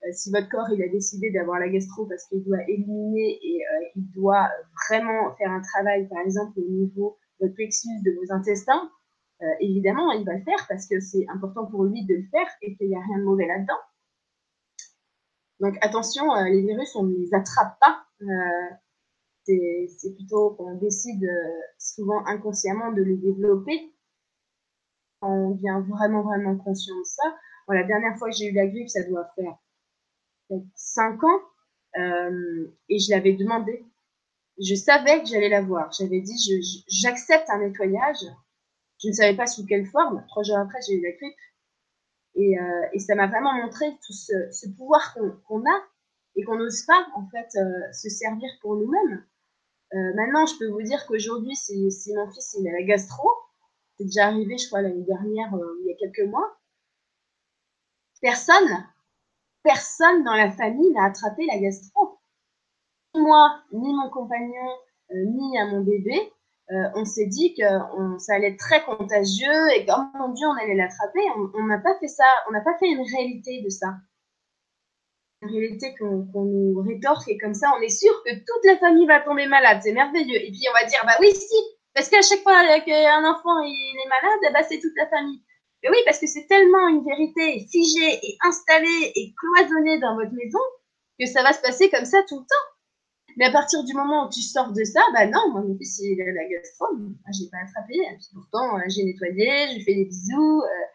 euh, 0.03 0.07
si 0.13 0.31
votre 0.31 0.47
corps 0.47 0.69
il 0.71 0.81
a 0.81 0.87
décidé 0.87 1.31
d'avoir 1.31 1.59
la 1.59 1.67
gastro 1.67 2.05
parce 2.05 2.25
qu'il 2.27 2.41
doit 2.45 2.63
éliminer 2.69 3.39
et 3.43 3.59
euh, 3.61 3.85
il 3.95 4.09
doit 4.11 4.49
vraiment 4.87 5.35
faire 5.35 5.51
un 5.51 5.59
travail, 5.59 6.07
par 6.07 6.19
exemple, 6.19 6.57
au 6.59 6.69
niveau 6.69 7.17
de 7.41 7.45
votre 7.45 7.55
plexus, 7.55 7.89
de 8.05 8.11
vos 8.11 8.33
intestins, 8.33 8.89
euh, 9.41 9.45
évidemment, 9.59 10.11
il 10.13 10.25
va 10.25 10.35
le 10.35 10.43
faire 10.43 10.65
parce 10.69 10.87
que 10.87 11.01
c'est 11.01 11.25
important 11.27 11.65
pour 11.65 11.83
lui 11.83 12.05
de 12.05 12.15
le 12.15 12.27
faire 12.31 12.47
et 12.61 12.77
qu'il 12.77 12.87
n'y 12.87 12.95
a 12.95 13.01
rien 13.01 13.19
de 13.19 13.23
mauvais 13.25 13.47
là-dedans. 13.47 13.79
Donc 15.59 15.77
attention, 15.81 16.23
les 16.45 16.61
virus, 16.61 16.95
on 16.95 17.03
ne 17.03 17.15
les 17.15 17.33
attrape 17.33 17.77
pas. 17.81 18.05
C'est 19.97 20.15
plutôt 20.15 20.51
qu'on 20.51 20.75
décide 20.75 21.27
souvent 21.77 22.25
inconsciemment 22.25 22.91
de 22.91 23.01
les 23.01 23.17
développer 23.17 23.93
on 25.21 25.51
devient 25.51 25.81
vraiment, 25.87 26.21
vraiment 26.21 26.57
conscient 26.57 26.97
de 26.97 27.03
ça. 27.03 27.35
la 27.69 27.83
dernière 27.83 28.17
fois 28.17 28.29
que 28.29 28.35
j'ai 28.35 28.47
eu 28.47 28.53
la 28.53 28.67
grippe, 28.67 28.89
ça 28.89 29.03
doit 29.03 29.29
faire 29.35 29.57
peut-être 30.47 30.65
5 30.75 31.23
ans, 31.23 31.41
euh, 31.97 32.67
et 32.87 32.99
je 32.99 33.11
l'avais 33.11 33.33
demandé. 33.33 33.85
Je 34.61 34.75
savais 34.75 35.21
que 35.21 35.27
j'allais 35.27 35.49
l'avoir. 35.49 35.91
J'avais 35.91 36.21
dit, 36.21 36.35
j'accepte 36.87 37.49
un 37.49 37.59
nettoyage. 37.59 38.25
Je 39.01 39.07
ne 39.07 39.13
savais 39.13 39.35
pas 39.35 39.47
sous 39.47 39.65
quelle 39.65 39.85
forme. 39.85 40.25
Trois 40.27 40.43
jours 40.43 40.57
après, 40.57 40.79
j'ai 40.85 40.95
eu 40.95 41.01
la 41.01 41.11
grippe. 41.11 41.37
Et, 42.35 42.59
euh, 42.59 42.99
ça 42.99 43.15
m'a 43.15 43.27
vraiment 43.27 43.53
montré 43.53 43.85
tout 44.05 44.13
ce, 44.13 44.67
pouvoir 44.77 45.17
qu'on 45.47 45.61
a 45.61 45.83
et 46.35 46.43
qu'on 46.43 46.57
n'ose 46.57 46.83
pas, 46.83 47.07
en 47.15 47.27
fait, 47.29 47.57
euh, 47.57 47.91
se 47.93 48.09
servir 48.09 48.49
pour 48.61 48.75
nous-mêmes. 48.75 49.23
Euh, 49.93 50.13
maintenant, 50.15 50.45
je 50.45 50.57
peux 50.57 50.67
vous 50.67 50.83
dire 50.83 51.05
qu'aujourd'hui, 51.07 51.55
si, 51.55 51.75
mon 52.15 52.29
fils 52.31 52.55
il 52.59 52.67
a 52.67 52.71
la 52.71 52.83
gastro, 52.83 53.27
c'est 53.97 54.05
déjà 54.05 54.27
arrivé, 54.27 54.57
je 54.57 54.67
crois, 54.67 54.81
l'année 54.81 55.03
dernière, 55.03 55.53
euh, 55.55 55.79
il 55.81 55.87
y 55.87 55.93
a 55.93 55.97
quelques 55.97 56.29
mois. 56.29 56.57
Personne, 58.21 58.85
personne 59.63 60.23
dans 60.23 60.35
la 60.35 60.51
famille 60.51 60.91
n'a 60.91 61.05
attrapé 61.05 61.45
la 61.47 61.57
gastro. 61.57 62.19
Moi, 63.15 63.63
ni 63.71 63.93
mon 63.93 64.09
compagnon, 64.09 64.69
euh, 65.11 65.25
ni 65.25 65.57
à 65.57 65.65
mon 65.65 65.81
bébé, 65.81 66.31
on 66.93 67.03
s'est 67.03 67.25
dit 67.25 67.55
que 67.55 67.63
ça 68.19 68.35
allait 68.35 68.49
être 68.49 68.59
très 68.59 68.83
contagieux 68.83 69.69
et 69.75 69.87
que, 69.87 69.91
oh 69.91 70.17
mon 70.19 70.29
Dieu, 70.33 70.45
on 70.47 70.53
allait 70.53 70.75
l'attraper. 70.75 71.21
On 71.55 71.65
n'a 71.65 71.79
pas 71.79 71.97
fait 71.97 72.07
ça, 72.07 72.27
on 72.47 72.51
n'a 72.51 72.61
pas 72.61 72.77
fait 72.77 72.87
une 72.87 73.01
réalité 73.01 73.63
de 73.63 73.69
ça. 73.69 73.87
Une 75.41 75.49
réalité 75.49 75.95
qu'on 75.97 76.45
nous 76.45 76.81
rétorque 76.81 77.27
et 77.29 77.37
comme 77.37 77.53
ça, 77.53 77.71
on 77.77 77.81
est 77.81 77.89
sûr 77.89 78.11
que 78.25 78.33
toute 78.33 78.65
la 78.65 78.77
famille 78.77 79.07
va 79.07 79.21
tomber 79.21 79.47
malade. 79.47 79.79
C'est 79.81 79.93
merveilleux. 79.93 80.35
Et 80.35 80.51
puis, 80.51 80.65
on 80.69 80.73
va 80.73 80.85
dire, 80.85 80.99
bah 81.05 81.15
oui, 81.21 81.31
si, 81.33 81.55
parce 81.93 82.09
qu'à 82.09 82.21
chaque 82.21 82.43
fois 82.43 82.79
qu'un 82.81 83.25
enfant 83.25 83.59
il 83.63 83.95
est 83.95 84.09
malade, 84.09 84.53
ben, 84.53 84.65
c'est 84.67 84.79
toute 84.79 84.95
la 84.97 85.07
famille. 85.07 85.41
Mais 85.83 85.89
oui, 85.89 85.97
parce 86.05 86.19
que 86.19 86.27
c'est 86.27 86.45
tellement 86.47 86.87
une 86.89 87.03
vérité 87.05 87.65
figée 87.71 88.19
et 88.21 88.37
installée 88.45 89.11
et 89.15 89.33
cloisonnée 89.37 89.99
dans 89.99 90.15
votre 90.15 90.33
maison 90.33 90.59
que 91.19 91.25
ça 91.25 91.43
va 91.43 91.53
se 91.53 91.61
passer 91.61 91.89
comme 91.89 92.05
ça 92.05 92.21
tout 92.27 92.39
le 92.39 92.45
temps. 92.45 93.35
Mais 93.37 93.45
à 93.45 93.51
partir 93.51 93.83
du 93.83 93.93
moment 93.93 94.27
où 94.27 94.29
tu 94.29 94.41
sors 94.41 94.73
de 94.73 94.83
ça, 94.83 95.01
bah 95.13 95.25
non, 95.27 95.51
moi 95.51 95.61
mon 95.61 95.77
fils 95.77 95.99
il 95.99 96.21
a 96.21 96.25
la 96.25 96.47
gastro, 96.49 96.87
j'ai 97.31 97.49
pas 97.49 97.57
attrapé. 97.63 97.95
pourtant 98.33 98.77
euh, 98.77 98.81
j'ai 98.87 99.03
nettoyé, 99.03 99.67
j'ai 99.71 99.83
fait 99.83 99.95
des 99.95 100.05
bisous, 100.05 100.61
euh, 100.61 100.85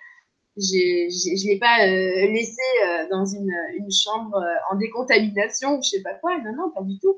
je 0.56 1.46
l'ai 1.48 1.58
pas 1.58 1.84
euh, 1.86 2.26
laissé 2.32 2.62
euh, 2.86 3.08
dans 3.10 3.26
une, 3.26 3.50
chambre 3.90 4.40
en 4.70 4.76
décontamination 4.76 5.78
ou 5.78 5.82
je 5.82 5.90
sais 5.90 6.02
pas 6.02 6.14
quoi. 6.14 6.38
Non 6.38 6.52
non, 6.56 6.70
pas 6.70 6.82
du 6.82 6.98
tout. 6.98 7.16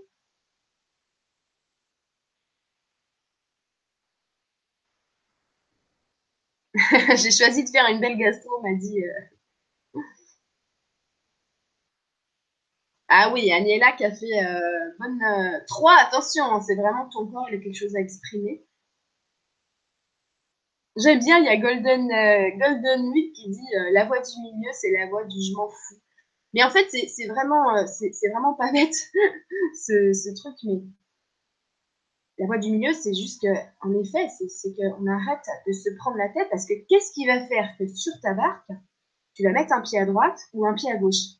J'ai 7.16 7.30
choisi 7.30 7.64
de 7.64 7.70
faire 7.70 7.86
une 7.90 8.00
belle 8.00 8.18
gastro, 8.18 8.60
m'a 8.62 8.74
dit. 8.74 9.02
Euh. 9.02 10.00
Ah 13.08 13.30
oui, 13.32 13.50
Aniela 13.52 13.92
qui 13.92 14.04
a 14.04 14.14
fait 14.14 14.44
euh, 14.44 14.90
bonne. 14.98 15.22
Euh, 15.22 15.60
trois, 15.68 15.96
attention, 16.00 16.44
hein, 16.44 16.60
c'est 16.60 16.74
vraiment 16.74 17.08
ton 17.08 17.26
corps, 17.26 17.46
il 17.50 17.56
a 17.56 17.58
quelque 17.62 17.74
chose 17.76 17.94
à 17.96 18.00
exprimer. 18.00 18.65
J'aime 20.96 21.18
bien, 21.20 21.38
il 21.38 21.44
y 21.44 21.48
a 21.48 21.56
Golden, 21.58 22.08
Golden 22.58 23.08
Week 23.10 23.32
qui 23.34 23.50
dit 23.50 23.68
la 23.92 24.04
voix 24.06 24.20
du 24.20 24.40
milieu, 24.40 24.70
c'est 24.72 24.90
la 24.92 25.06
voix 25.08 25.24
du 25.24 25.36
je 25.40 25.54
m'en 25.54 25.68
fous. 25.68 26.00
Mais 26.54 26.64
en 26.64 26.70
fait, 26.70 26.86
c'est 26.90 27.26
vraiment, 27.26 27.86
c'est 27.86 28.28
vraiment 28.30 28.54
pas 28.54 28.72
bête 28.72 28.94
ce, 29.86 30.12
ce 30.12 30.34
truc, 30.34 30.54
mais 30.64 30.82
la 32.38 32.46
voie 32.46 32.58
du 32.58 32.70
milieu, 32.70 32.92
c'est 32.94 33.14
juste 33.14 33.42
que, 33.42 33.48
en 33.82 33.92
effet, 34.00 34.28
c'est 34.48 34.74
qu'on 34.74 35.06
arrête 35.06 35.46
de 35.66 35.72
se 35.72 35.90
prendre 35.98 36.16
la 36.16 36.28
tête 36.30 36.48
parce 36.50 36.66
que 36.66 36.74
qu'est-ce 36.88 37.12
qui 37.12 37.26
va 37.26 37.46
faire 37.46 37.68
que 37.78 37.86
sur 37.88 38.12
ta 38.22 38.34
barque, 38.34 38.70
tu 39.34 39.42
vas 39.42 39.52
mettre 39.52 39.72
un 39.72 39.82
pied 39.82 39.98
à 39.98 40.06
droite 40.06 40.38
ou 40.52 40.66
un 40.66 40.74
pied 40.74 40.90
à 40.90 40.96
gauche? 40.96 41.36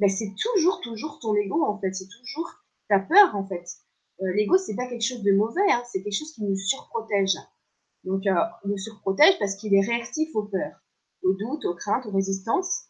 Ben, 0.00 0.08
C'est 0.08 0.34
toujours, 0.36 0.80
toujours 0.80 1.18
ton 1.20 1.34
ego, 1.34 1.64
en 1.64 1.78
fait. 1.80 1.92
C'est 1.94 2.08
toujours 2.08 2.50
ta 2.88 2.98
peur, 2.98 3.34
en 3.36 3.46
fait. 3.46 3.64
Euh, 4.20 4.32
L'ego, 4.34 4.58
c'est 4.58 4.76
pas 4.76 4.86
quelque 4.88 5.04
chose 5.04 5.22
de 5.22 5.32
mauvais, 5.32 5.70
hein, 5.70 5.82
c'est 5.90 6.02
quelque 6.02 6.16
chose 6.18 6.32
qui 6.32 6.42
nous 6.44 6.56
surprotège. 6.56 7.36
Donc, 8.04 8.26
euh, 8.26 8.34
nous 8.64 8.78
surprotège 8.78 9.38
parce 9.38 9.56
qu'il 9.56 9.74
est 9.74 9.86
réactif 9.86 10.34
aux 10.34 10.44
peurs, 10.44 10.80
aux 11.22 11.34
doutes, 11.34 11.64
aux 11.64 11.74
craintes, 11.74 12.06
aux 12.06 12.12
résistances. 12.12 12.86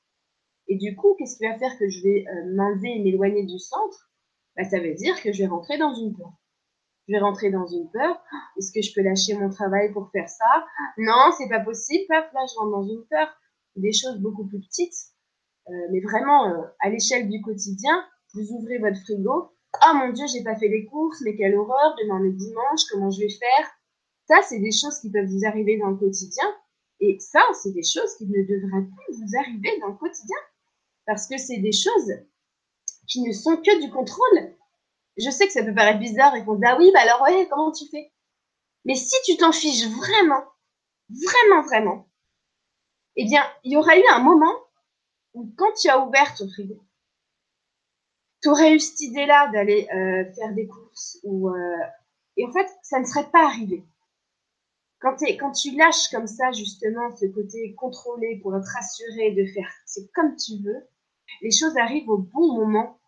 Et 0.68 0.76
du 0.76 0.96
coup, 0.96 1.14
qu'est-ce 1.18 1.36
qui 1.36 1.46
va 1.46 1.58
faire 1.58 1.76
que 1.78 1.88
je 1.88 2.02
vais 2.02 2.24
euh, 2.28 2.54
m'enlever 2.54 2.96
et 2.96 3.02
m'éloigner 3.02 3.44
du 3.44 3.58
centre? 3.58 4.10
Bah, 4.56 4.64
ça 4.64 4.80
veut 4.80 4.94
dire 4.94 5.20
que 5.22 5.32
je 5.32 5.42
vais 5.42 5.48
rentrer 5.48 5.78
dans 5.78 5.94
une 5.94 6.16
peur. 6.16 6.32
Je 7.08 7.14
vais 7.14 7.18
rentrer 7.18 7.50
dans 7.50 7.66
une 7.66 7.90
peur. 7.90 8.22
Est-ce 8.56 8.72
que 8.72 8.80
je 8.80 8.92
peux 8.94 9.02
lâcher 9.02 9.34
mon 9.34 9.50
travail 9.50 9.92
pour 9.92 10.10
faire 10.12 10.28
ça? 10.28 10.64
Non, 10.98 11.32
c'est 11.36 11.48
pas 11.48 11.60
possible. 11.60 12.06
là, 12.08 12.26
je 12.32 12.58
rentre 12.58 12.70
dans 12.70 12.88
une 12.88 13.04
peur. 13.10 13.28
Des 13.76 13.92
choses 13.92 14.18
beaucoup 14.18 14.46
plus 14.46 14.60
petites. 14.60 14.94
Euh, 15.68 15.72
mais 15.90 16.00
vraiment, 16.00 16.48
euh, 16.48 16.62
à 16.80 16.90
l'échelle 16.90 17.28
du 17.28 17.40
quotidien, 17.40 18.04
vous 18.34 18.52
ouvrez 18.52 18.78
votre 18.78 18.98
frigo. 19.00 19.52
Oh 19.84 19.94
mon 19.94 20.12
Dieu, 20.12 20.26
j'ai 20.26 20.42
pas 20.42 20.56
fait 20.56 20.68
les 20.68 20.86
courses, 20.86 21.20
mais 21.22 21.34
quelle 21.36 21.54
horreur, 21.54 21.96
demain 22.02 22.24
est 22.24 22.32
dimanche, 22.32 22.80
comment 22.90 23.10
je 23.10 23.20
vais 23.20 23.30
faire? 23.30 23.70
Ça, 24.32 24.40
c'est 24.48 24.60
des 24.60 24.72
choses 24.72 24.98
qui 25.00 25.10
peuvent 25.10 25.28
vous 25.28 25.44
arriver 25.44 25.76
dans 25.76 25.90
le 25.90 25.96
quotidien. 25.96 26.44
Et 27.00 27.18
ça, 27.20 27.42
c'est 27.62 27.72
des 27.72 27.82
choses 27.82 28.16
qui 28.16 28.24
ne 28.24 28.42
devraient 28.42 28.86
plus 28.86 29.14
vous 29.18 29.36
arriver 29.38 29.78
dans 29.80 29.88
le 29.88 29.96
quotidien. 29.96 30.38
Parce 31.04 31.26
que 31.26 31.36
c'est 31.36 31.58
des 31.58 31.72
choses 31.72 32.12
qui 33.06 33.20
ne 33.20 33.32
sont 33.32 33.58
que 33.58 33.82
du 33.84 33.90
contrôle. 33.90 34.56
Je 35.18 35.28
sais 35.28 35.46
que 35.46 35.52
ça 35.52 35.62
peut 35.62 35.74
paraître 35.74 35.98
bizarre 35.98 36.34
et 36.34 36.42
qu'on 36.46 36.54
dit 36.54 36.64
ah 36.64 36.78
oui, 36.78 36.90
bah 36.94 37.00
alors 37.02 37.20
ouais, 37.20 37.46
comment 37.50 37.72
tu 37.72 37.84
fais? 37.90 38.10
Mais 38.86 38.94
si 38.94 39.14
tu 39.26 39.36
t'en 39.36 39.52
fiches 39.52 39.86
vraiment, 39.88 40.44
vraiment, 41.10 41.62
vraiment, 41.66 42.08
eh 43.16 43.26
bien, 43.26 43.42
il 43.64 43.72
y 43.72 43.76
aura 43.76 43.98
eu 43.98 44.04
un 44.14 44.20
moment 44.20 44.56
où 45.34 45.52
quand 45.58 45.74
tu 45.74 45.90
as 45.90 46.00
ouvert 46.02 46.34
ton 46.34 46.48
frigo, 46.48 46.82
tu 48.42 48.48
aurais 48.48 48.74
eu 48.74 48.80
cette 48.80 49.00
idée-là 49.02 49.50
d'aller 49.52 49.86
euh, 49.92 50.32
faire 50.32 50.54
des 50.54 50.66
courses 50.66 51.18
ou 51.22 51.50
euh, 51.50 51.76
et 52.38 52.46
en 52.46 52.52
fait, 52.52 52.70
ça 52.82 52.98
ne 52.98 53.04
serait 53.04 53.30
pas 53.30 53.44
arrivé. 53.44 53.84
Quand, 55.02 55.16
tu 55.50 55.76
lâches 55.76 56.08
comme 56.12 56.28
ça 56.28 56.52
justement 56.52 57.14
ce 57.16 57.26
côté 57.26 57.74
contrôlé 57.74 58.38
pour 58.40 58.56
être 58.56 58.68
rassuré 58.72 59.32
de 59.32 59.44
faire 59.52 59.68
c'est 59.84 60.08
comme 60.12 60.36
tu 60.36 60.62
veux, 60.62 60.86
les 61.40 61.50
choses 61.50 61.76
arrivent 61.76 62.08
au 62.08 62.18
bon 62.18 62.54
moment. 62.54 63.00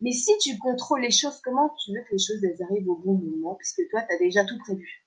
Mais 0.00 0.12
si 0.12 0.36
tu 0.38 0.58
contrôles 0.58 1.02
les 1.02 1.10
choses, 1.10 1.40
comment 1.44 1.68
tu 1.84 1.92
veux 1.92 2.02
que 2.04 2.12
les 2.12 2.18
choses 2.18 2.42
elles 2.42 2.62
arrivent 2.62 2.88
au 2.88 2.96
bon 2.96 3.14
moment 3.14 3.54
Puisque 3.56 3.82
toi, 3.90 4.02
tu 4.02 4.14
as 4.14 4.18
déjà 4.18 4.44
tout 4.44 4.58
prévu? 4.58 5.06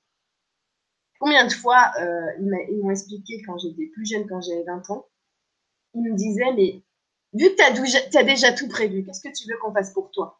Combien 1.19 1.47
de 1.47 1.51
fois 1.51 1.91
euh, 1.99 2.31
ils 2.39 2.79
m'ont 2.81 2.91
expliqué 2.91 3.41
quand 3.45 3.57
j'étais 3.57 3.87
plus 3.87 4.05
jeune, 4.05 4.27
quand 4.27 4.41
j'avais 4.41 4.63
20 4.63 4.89
ans, 4.91 5.07
ils 5.95 6.03
me 6.03 6.15
disaient, 6.15 6.53
mais 6.55 6.83
vu 7.33 7.49
que 7.49 7.55
tu 7.55 8.17
as, 8.17 8.23
déjà 8.23 8.53
tout 8.53 8.67
prévu, 8.67 9.03
qu'est-ce 9.03 9.21
que 9.21 9.33
tu 9.33 9.49
veux 9.49 9.57
qu'on 9.57 9.73
fasse 9.73 9.93
pour 9.93 10.11
toi? 10.11 10.39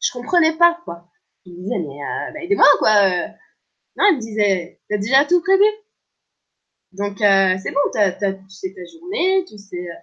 Je 0.00 0.12
comprenais 0.12 0.56
pas, 0.56 0.78
quoi. 0.84 1.10
Ils 1.44 1.54
me 1.54 1.62
disaient, 1.62 1.78
mais 1.78 2.02
euh, 2.02 2.32
bah, 2.32 2.42
aidez-moi, 2.42 2.66
quoi. 2.78 3.34
Non, 3.96 4.04
ils 4.10 4.16
me 4.16 4.20
disaient, 4.20 4.80
as 4.90 4.98
déjà 4.98 5.24
tout 5.24 5.40
prévu? 5.40 5.64
Donc, 6.92 7.20
euh, 7.20 7.56
c'est 7.62 7.70
bon, 7.70 7.80
t'as, 7.92 8.12
t'as, 8.12 8.32
tu 8.32 8.50
sais 8.50 8.74
ta 8.74 8.84
journée, 8.84 9.44
tu 9.48 9.58
sais. 9.58 9.76
Euh. 9.76 10.00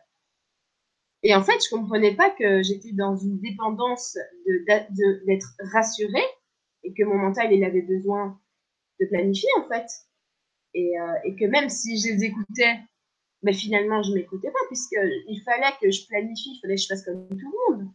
Et 1.23 1.35
en 1.35 1.43
fait, 1.43 1.63
je 1.63 1.69
comprenais 1.69 2.15
pas 2.15 2.29
que 2.29 2.63
j'étais 2.63 2.93
dans 2.93 3.17
une 3.17 3.39
dépendance 3.39 4.17
d'être 5.25 5.47
rassurée 5.73 6.25
et 6.83 6.93
que 6.93 7.03
mon 7.03 7.17
mental, 7.17 7.51
il 7.51 7.63
avait 7.63 7.81
besoin 7.81 8.39
de 8.99 9.05
planifier, 9.07 9.49
en 9.57 9.67
fait. 9.67 9.87
Et, 10.73 10.99
euh, 10.99 11.35
que 11.37 11.45
même 11.45 11.69
si 11.69 11.97
je 11.99 12.13
les 12.13 12.25
écoutais, 12.25 12.75
mais 13.43 13.51
ben, 13.51 13.53
finalement, 13.53 14.01
je 14.03 14.13
m'écoutais 14.13 14.51
pas, 14.51 14.59
puisqu'il 14.67 15.41
fallait 15.43 15.75
que 15.81 15.91
je 15.91 16.07
planifie, 16.07 16.51
il 16.55 16.59
fallait 16.61 16.75
que 16.75 16.81
je 16.81 16.87
fasse 16.87 17.03
comme 17.03 17.27
tout 17.29 17.51
le 17.69 17.75
monde. 17.75 17.91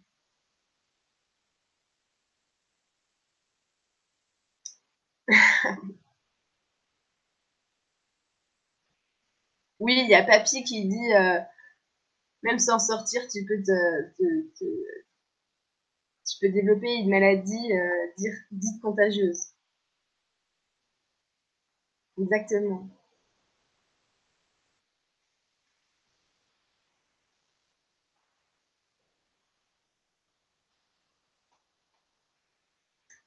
Oui, 9.83 9.95
il 10.03 10.09
y 10.09 10.15
a 10.15 10.23
Papy 10.23 10.65
qui 10.65 10.89
dit 10.89 11.13
euh, 11.15 11.39
même 12.45 12.59
sans 12.61 12.79
sortir, 12.79 13.23
tu 13.29 13.45
peux 13.45 13.61
te, 13.63 13.73
développer 16.49 16.93
une 16.97 17.11
maladie 17.11 17.73
euh, 17.73 18.07
dite 18.51 18.81
contagieuse. 18.83 19.53
Exactement. 22.17 22.89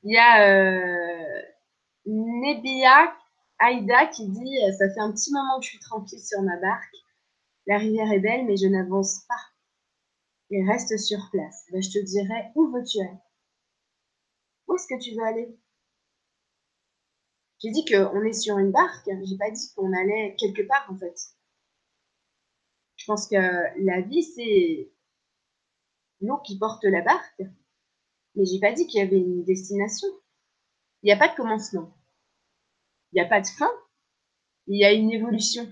Il 0.04 0.13
y 0.13 0.18
a 0.18 0.41
euh, 0.48 1.41
Nebia 2.06 3.13
Aïda 3.60 4.08
qui 4.08 4.28
dit 4.28 4.58
euh, 4.63 4.72
Ça 4.74 4.89
fait 4.94 5.00
un 5.00 5.12
petit 5.12 5.32
moment 5.32 5.60
que 5.60 5.65
je 5.65 5.70
suis 5.72 5.80
tranquille 5.80 6.20
sur 6.20 6.41
ma 6.41 6.58
barque. 6.58 6.96
La 7.68 7.78
rivière 7.78 8.12
est 8.12 8.20
belle, 8.20 8.46
mais 8.46 8.58
je 8.58 8.68
n'avance 8.68 9.24
pas. 9.28 9.41
Et 10.52 10.63
reste 10.65 10.98
sur 10.98 11.30
place. 11.32 11.65
Ben, 11.72 11.82
je 11.82 11.89
te 11.89 12.04
dirais 12.04 12.52
Où 12.56 12.72
veux-tu 12.72 13.00
aller 13.00 13.18
Où 14.68 14.76
est-ce 14.76 14.88
que 14.88 15.00
tu 15.00 15.15
veux 15.15 15.24
aller? 15.24 15.58
J'ai 17.60 17.72
dit 17.72 17.86
qu'on 17.86 18.24
est 18.24 18.34
sur 18.34 18.58
une 18.58 18.72
barque. 18.72 19.10
J'ai 19.24 19.38
pas 19.38 19.50
dit 19.50 19.74
qu'on 19.76 19.91
allait 19.94 20.36
quelque 20.38 20.62
part 20.68 20.88
en 20.89 20.98
fait. 20.98 21.15
Je 22.98 23.06
pense 23.06 23.28
que 23.28 23.36
la 23.36 24.02
vie, 24.02 24.24
c'est 24.24 24.91
l'eau 26.22 26.38
qui 26.38 26.58
porte 26.58 26.84
la 26.84 27.02
barque. 27.02 27.41
Mais 28.36 28.46
j'ai 28.46 28.60
pas 28.60 28.74
dit 28.74 28.86
qu'il 28.88 29.00
y 29.00 29.04
avait 29.04 29.18
une 29.18 29.44
destination. 29.44 30.08
Il 31.02 31.08
n'y 31.08 31.12
a 31.12 31.18
pas 31.18 31.30
de 31.30 31.36
commencement. 31.36 31.94
Il 33.12 33.15
n'y 33.15 33.22
a 33.22 33.30
pas 33.30 33.41
de 33.41 33.48
fin. 33.48 33.70
Il 34.68 34.80
y 34.80 34.86
a 34.86 34.94
une 34.94 35.12
évolution. 35.12 35.68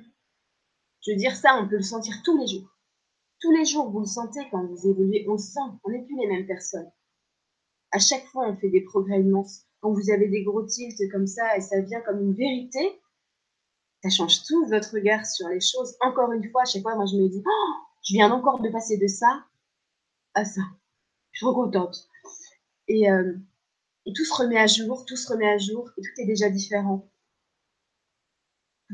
Je 1.06 1.12
veux 1.12 1.17
dire 1.17 1.36
ça, 1.36 1.58
on 1.62 1.67
peut 1.67 1.78
le 1.78 1.84
sentir 1.84 2.15
tous 2.24 2.38
les 2.38 2.48
jours. 2.48 2.69
Tous 3.41 3.52
les 3.52 3.65
jours, 3.65 3.89
vous 3.89 4.00
le 4.00 4.06
sentez 4.06 4.39
quand 4.52 4.65
vous 4.65 4.88
évoluez, 4.88 5.26
on 5.28 5.38
sent, 5.38 5.60
on 5.84 5.89
n'est 5.89 6.06
plus 6.06 6.17
les 6.17 6.28
mêmes 6.28 6.48
personnes. 6.48 6.89
À 7.91 8.00
chaque 8.00 8.26
fois, 8.28 8.48
on 8.48 8.56
fait 8.56 8.69
des 8.69 8.82
progrès 8.82 9.19
immenses. 9.19 9.65
Quand 9.82 9.91
vous 9.91 10.12
avez 10.12 10.30
des 10.30 10.43
gros 10.43 10.63
tilts 10.63 11.12
comme 11.12 11.28
ça 11.28 11.58
et 11.58 11.62
ça 11.62 11.82
vient 11.82 12.00
comme 12.02 12.22
une 12.22 12.34
vérité, 12.34 13.02
ça 14.02 14.10
change 14.10 14.43
tout 14.43 14.65
votre 14.67 14.93
regard 14.93 15.26
sur 15.26 15.50
les 15.50 15.60
choses. 15.60 15.96
Encore 16.00 16.32
une 16.32 16.50
fois, 16.52 16.62
à 16.62 16.65
chaque 16.65 16.84
fois, 16.84 16.96
moi, 16.96 17.06
je 17.06 17.17
me 17.17 17.28
dis, 17.28 17.43
oh, 17.46 17.74
je 18.02 18.13
viens 18.13 18.32
encore 18.32 18.62
de 18.62 18.69
passer 18.69 18.98
de 18.98 19.08
ça 19.08 19.46
à 20.34 20.46
ça. 20.46 20.62
Je 21.32 21.39
suis 21.39 21.46
trop 21.46 21.54
contente. 21.54 22.10
Et, 22.88 23.12
euh, 23.12 23.34
et 24.06 24.13
tout 24.13 24.26
se 24.26 24.34
remet 24.34 24.58
à 24.58 24.67
jour, 24.67 25.06
tout 25.06 25.17
se 25.17 25.32
remet 25.32 25.50
à 25.50 25.58
jour, 25.58 25.89
et 25.98 26.02
tout 26.02 26.22
est 26.22 26.26
déjà 26.26 26.50
différent. 26.50 27.10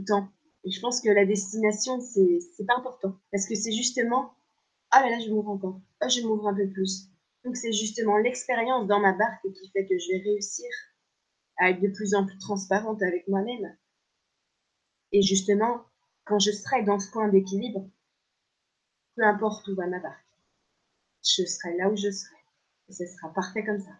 Temps. 0.05 0.29
Et 0.63 0.71
je 0.71 0.79
pense 0.81 1.01
que 1.01 1.09
la 1.09 1.25
destination, 1.25 1.99
c'est, 2.01 2.39
c'est 2.55 2.65
pas 2.65 2.77
important. 2.77 3.15
Parce 3.31 3.47
que 3.47 3.55
c'est 3.55 3.71
justement, 3.71 4.33
ah 4.91 5.01
là 5.01 5.09
là, 5.11 5.19
je 5.19 5.29
m'ouvre 5.29 5.49
encore. 5.49 5.79
Ah, 6.01 6.07
je 6.07 6.21
m'ouvre 6.21 6.47
un 6.47 6.55
peu 6.55 6.69
plus. 6.69 7.09
Donc 7.43 7.55
c'est 7.55 7.71
justement 7.71 8.17
l'expérience 8.17 8.87
dans 8.87 8.99
ma 8.99 9.13
barque 9.13 9.41
qui 9.41 9.69
fait 9.71 9.85
que 9.85 9.97
je 9.97 10.11
vais 10.11 10.23
réussir 10.23 10.67
à 11.57 11.69
être 11.69 11.81
de 11.81 11.87
plus 11.87 12.13
en 12.13 12.25
plus 12.25 12.37
transparente 12.37 13.01
avec 13.01 13.27
moi-même. 13.27 13.77
Et 15.11 15.21
justement, 15.21 15.85
quand 16.25 16.39
je 16.39 16.51
serai 16.51 16.83
dans 16.83 16.99
ce 16.99 17.09
point 17.11 17.27
d'équilibre, 17.29 17.89
peu 19.15 19.23
importe 19.23 19.67
où 19.67 19.75
va 19.75 19.87
ma 19.87 19.99
barque, 19.99 20.25
je 21.23 21.45
serai 21.45 21.75
là 21.77 21.89
où 21.89 21.95
je 21.95 22.11
serai. 22.11 22.35
Et 22.89 22.93
ce 22.93 23.05
sera 23.05 23.33
parfait 23.33 23.65
comme 23.65 23.79
ça. 23.79 23.91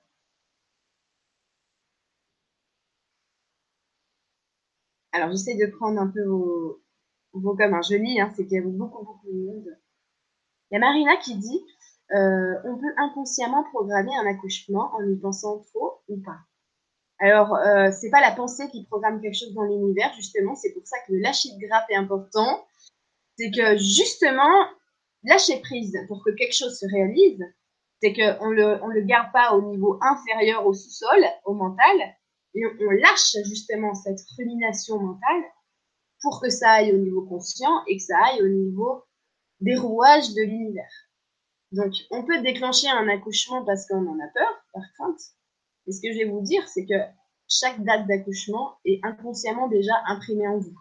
Alors, 5.11 5.31
j'essaie 5.31 5.55
de 5.55 5.65
prendre 5.65 5.99
un 5.99 6.07
peu 6.07 6.23
vos, 6.23 6.81
vos 7.33 7.55
communs. 7.55 7.81
Je 7.81 7.95
lis, 7.95 8.19
hein, 8.19 8.31
c'est 8.35 8.45
qu'il 8.45 8.53
y 8.53 8.57
a 8.57 8.61
beaucoup, 8.61 9.03
beaucoup 9.03 9.27
de 9.27 9.45
monde. 9.45 9.77
Il 10.71 10.75
y 10.75 10.77
a 10.77 10.79
Marina 10.79 11.17
qui 11.17 11.35
dit 11.35 11.61
euh, 12.11 12.55
on 12.63 12.77
peut 12.77 12.93
inconsciemment 12.97 13.63
programmer 13.65 14.15
un 14.17 14.25
accouchement 14.25 14.91
en 14.95 15.03
y 15.07 15.15
pensant 15.15 15.59
trop 15.59 16.01
ou 16.07 16.17
pas. 16.17 16.39
Alors, 17.19 17.55
euh, 17.55 17.91
c'est 17.91 18.09
pas 18.09 18.21
la 18.21 18.31
pensée 18.31 18.69
qui 18.69 18.85
programme 18.85 19.21
quelque 19.21 19.37
chose 19.37 19.53
dans 19.53 19.63
l'univers, 19.63 20.11
justement. 20.15 20.55
C'est 20.55 20.73
pour 20.73 20.87
ça 20.87 20.97
que 21.05 21.13
le 21.13 21.19
lâcher 21.19 21.49
de 21.49 21.67
grappe 21.67 21.89
est 21.89 21.95
important. 21.95 22.65
C'est 23.37 23.51
que 23.51 23.77
justement, 23.77 24.67
lâcher 25.23 25.59
prise 25.59 25.97
pour 26.07 26.23
que 26.23 26.31
quelque 26.31 26.55
chose 26.55 26.77
se 26.79 26.85
réalise, 26.85 27.43
c'est 28.01 28.13
qu'on 28.13 28.49
le, 28.49 28.81
on 28.81 28.87
le 28.87 29.01
garde 29.01 29.31
pas 29.33 29.53
au 29.53 29.61
niveau 29.61 29.99
inférieur 30.01 30.65
au 30.65 30.73
sous-sol, 30.73 31.23
au 31.45 31.53
mental, 31.53 32.15
et 32.55 32.65
on, 32.65 32.89
lâche 32.91 33.35
justement 33.45 33.93
cette 33.93 34.19
rumination 34.37 34.99
mentale 34.99 35.43
pour 36.21 36.41
que 36.41 36.49
ça 36.49 36.71
aille 36.71 36.93
au 36.93 36.97
niveau 36.97 37.25
conscient 37.25 37.83
et 37.87 37.97
que 37.97 38.03
ça 38.03 38.17
aille 38.25 38.41
au 38.41 38.47
niveau 38.47 39.03
des 39.61 39.75
rouages 39.75 40.33
de 40.33 40.41
l'univers. 40.41 40.91
Donc, 41.71 41.93
on 42.09 42.25
peut 42.25 42.41
déclencher 42.41 42.87
un 42.89 43.07
accouchement 43.07 43.63
parce 43.63 43.87
qu'on 43.87 44.07
en 44.07 44.19
a 44.19 44.27
peur, 44.33 44.65
par 44.73 44.83
crainte. 44.95 45.21
Et 45.87 45.91
ce 45.91 46.01
que 46.01 46.11
je 46.11 46.17
vais 46.17 46.29
vous 46.29 46.41
dire, 46.41 46.67
c'est 46.67 46.85
que 46.85 46.99
chaque 47.47 47.83
date 47.83 48.07
d'accouchement 48.07 48.77
est 48.85 48.99
inconsciemment 49.03 49.67
déjà 49.67 49.93
imprimée 50.07 50.47
en 50.47 50.57
vous. 50.57 50.77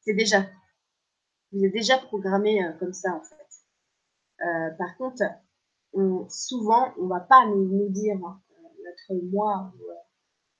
C'est 0.00 0.14
déjà. 0.14 0.46
Vous 1.52 1.64
êtes 1.64 1.72
déjà 1.72 1.98
programmé 1.98 2.64
euh, 2.64 2.72
comme 2.78 2.92
ça, 2.92 3.14
en 3.14 3.22
fait. 3.22 3.36
Euh, 4.44 4.70
par 4.78 4.96
contre, 4.96 5.22
souvent, 6.30 6.92
on 6.98 7.06
va 7.06 7.20
pas 7.20 7.46
nous, 7.46 7.88
dire 7.88 8.16
hein, 8.24 8.40
notre 8.84 9.24
moi, 9.24 9.72
euh, 9.74 9.94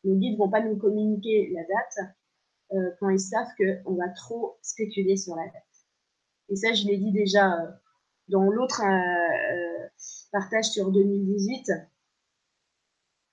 nos 0.04 0.16
guides 0.16 0.38
vont 0.38 0.50
pas 0.50 0.60
nous 0.60 0.76
communiquer 0.76 1.50
la 1.54 1.62
date 1.62 2.14
euh, 2.72 2.90
quand 3.00 3.10
ils 3.10 3.20
savent 3.20 3.48
qu'on 3.56 3.94
va 3.94 4.08
trop 4.10 4.58
spéculer 4.62 5.16
sur 5.16 5.34
la 5.36 5.44
date. 5.44 5.64
Et 6.50 6.56
ça, 6.56 6.72
je 6.72 6.86
l'ai 6.86 6.96
dit 6.96 7.12
déjà 7.12 7.60
euh, 7.60 7.70
dans 8.28 8.44
l'autre 8.44 8.82
partage 10.32 10.66
sur 10.66 10.90
2018. 10.90 11.72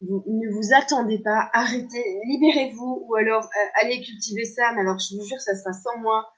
Vous, 0.01 0.23
ne 0.27 0.49
vous 0.51 0.73
attendez 0.73 1.19
pas, 1.19 1.49
arrêtez, 1.53 2.21
libérez-vous, 2.25 3.05
ou 3.07 3.15
alors 3.15 3.49
allez 3.81 4.01
cultiver 4.01 4.45
ça, 4.45 4.71
mais 4.73 4.81
alors 4.81 4.99
je 4.99 5.15
vous 5.15 5.23
jure, 5.23 5.39
ça 5.39 5.55
sera 5.55 5.73
sans 5.73 5.97
moi. 5.99 6.29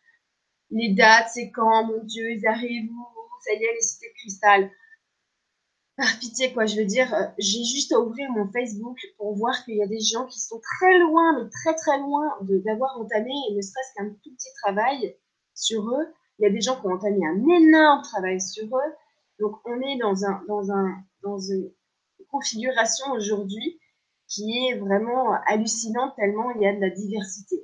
Les 0.69 0.93
dates, 0.93 1.29
c'est 1.33 1.49
quand, 1.51 1.85
mon 1.85 2.03
Dieu, 2.03 2.31
ils 2.31 2.45
arrivent, 2.45 2.89
ça 3.43 3.53
y 3.53 3.63
est, 3.63 3.73
les 3.73 3.81
cités 3.81 4.07
de 4.09 4.13
cristal 4.19 4.71
par 5.97 6.19
pitié, 6.19 6.53
quoi. 6.53 6.65
Je 6.67 6.77
veux 6.77 6.85
dire, 6.85 7.13
euh, 7.13 7.25
j'ai 7.39 7.63
juste 7.63 7.91
à 7.91 7.99
ouvrir 7.99 8.29
mon 8.31 8.49
Facebook 8.51 8.97
pour 9.17 9.35
voir 9.35 9.65
qu'il 9.65 9.75
y 9.75 9.83
a 9.83 9.87
des 9.87 9.99
gens 9.99 10.25
qui 10.27 10.39
sont 10.39 10.59
très 10.59 10.99
loin, 10.99 11.41
mais 11.41 11.49
très 11.49 11.75
très 11.75 11.97
loin 11.99 12.37
d'avoir 12.41 12.97
entamé, 12.99 13.33
ne 13.51 13.61
serait-ce 13.61 13.93
qu'un 13.95 14.09
tout 14.09 14.31
petit 14.31 14.53
travail 14.63 15.17
sur 15.55 15.89
eux. 15.89 16.07
Il 16.39 16.43
y 16.43 16.45
a 16.45 16.51
des 16.51 16.61
gens 16.61 16.79
qui 16.79 16.85
ont 16.85 16.93
entamé 16.93 17.25
un 17.25 17.43
énorme 17.49 18.03
travail 18.03 18.39
sur 18.39 18.67
eux. 18.67 18.93
Donc, 19.39 19.57
on 19.65 19.81
est 19.81 19.97
dans 19.97 20.23
un, 20.23 20.43
dans 20.47 20.71
un, 20.71 21.03
dans 21.23 21.39
une 21.39 21.71
configuration 22.29 23.11
aujourd'hui 23.11 23.79
qui 24.27 24.67
est 24.67 24.77
vraiment 24.77 25.33
hallucinante 25.47 26.15
tellement 26.15 26.51
il 26.51 26.61
y 26.61 26.67
a 26.67 26.75
de 26.75 26.81
la 26.81 26.91
diversité. 26.91 27.55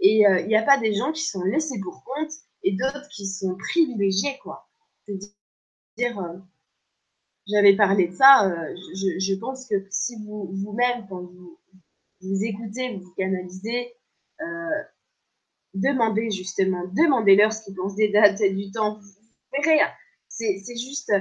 Et 0.00 0.26
euh, 0.26 0.40
il 0.40 0.48
n'y 0.48 0.56
a 0.56 0.62
pas 0.62 0.76
des 0.78 0.94
gens 0.94 1.10
qui 1.12 1.22
sont 1.22 1.42
laissés 1.42 1.80
pour 1.80 2.04
compte 2.04 2.32
et 2.64 2.72
d'autres 2.72 3.08
qui 3.08 3.26
sont 3.26 3.56
privilégiés, 3.56 4.38
quoi. 4.42 4.68
C'est-à-dire, 5.06 6.20
j'avais 7.48 7.76
parlé 7.76 8.08
de 8.08 8.14
ça. 8.14 8.48
Euh, 8.48 8.74
je, 8.94 9.18
je, 9.18 9.34
pense 9.34 9.66
que 9.66 9.74
si 9.90 10.16
vous 10.24 10.50
vous-même, 10.52 11.06
quand 11.08 11.22
vous, 11.22 11.58
vous 12.20 12.44
écoutez, 12.44 12.96
vous 12.96 13.12
canalisez, 13.16 13.94
euh, 14.40 14.82
demandez 15.74 16.30
justement, 16.30 16.84
demandez-leur 16.94 17.52
ce 17.52 17.64
qu'ils 17.64 17.74
pensent 17.74 17.96
des 17.96 18.10
dates 18.10 18.40
et 18.40 18.52
du 18.52 18.70
temps. 18.70 18.98
Vous 18.98 19.62
verrez, 19.64 19.80
c'est, 20.28 20.58
c'est 20.58 20.76
juste 20.76 21.12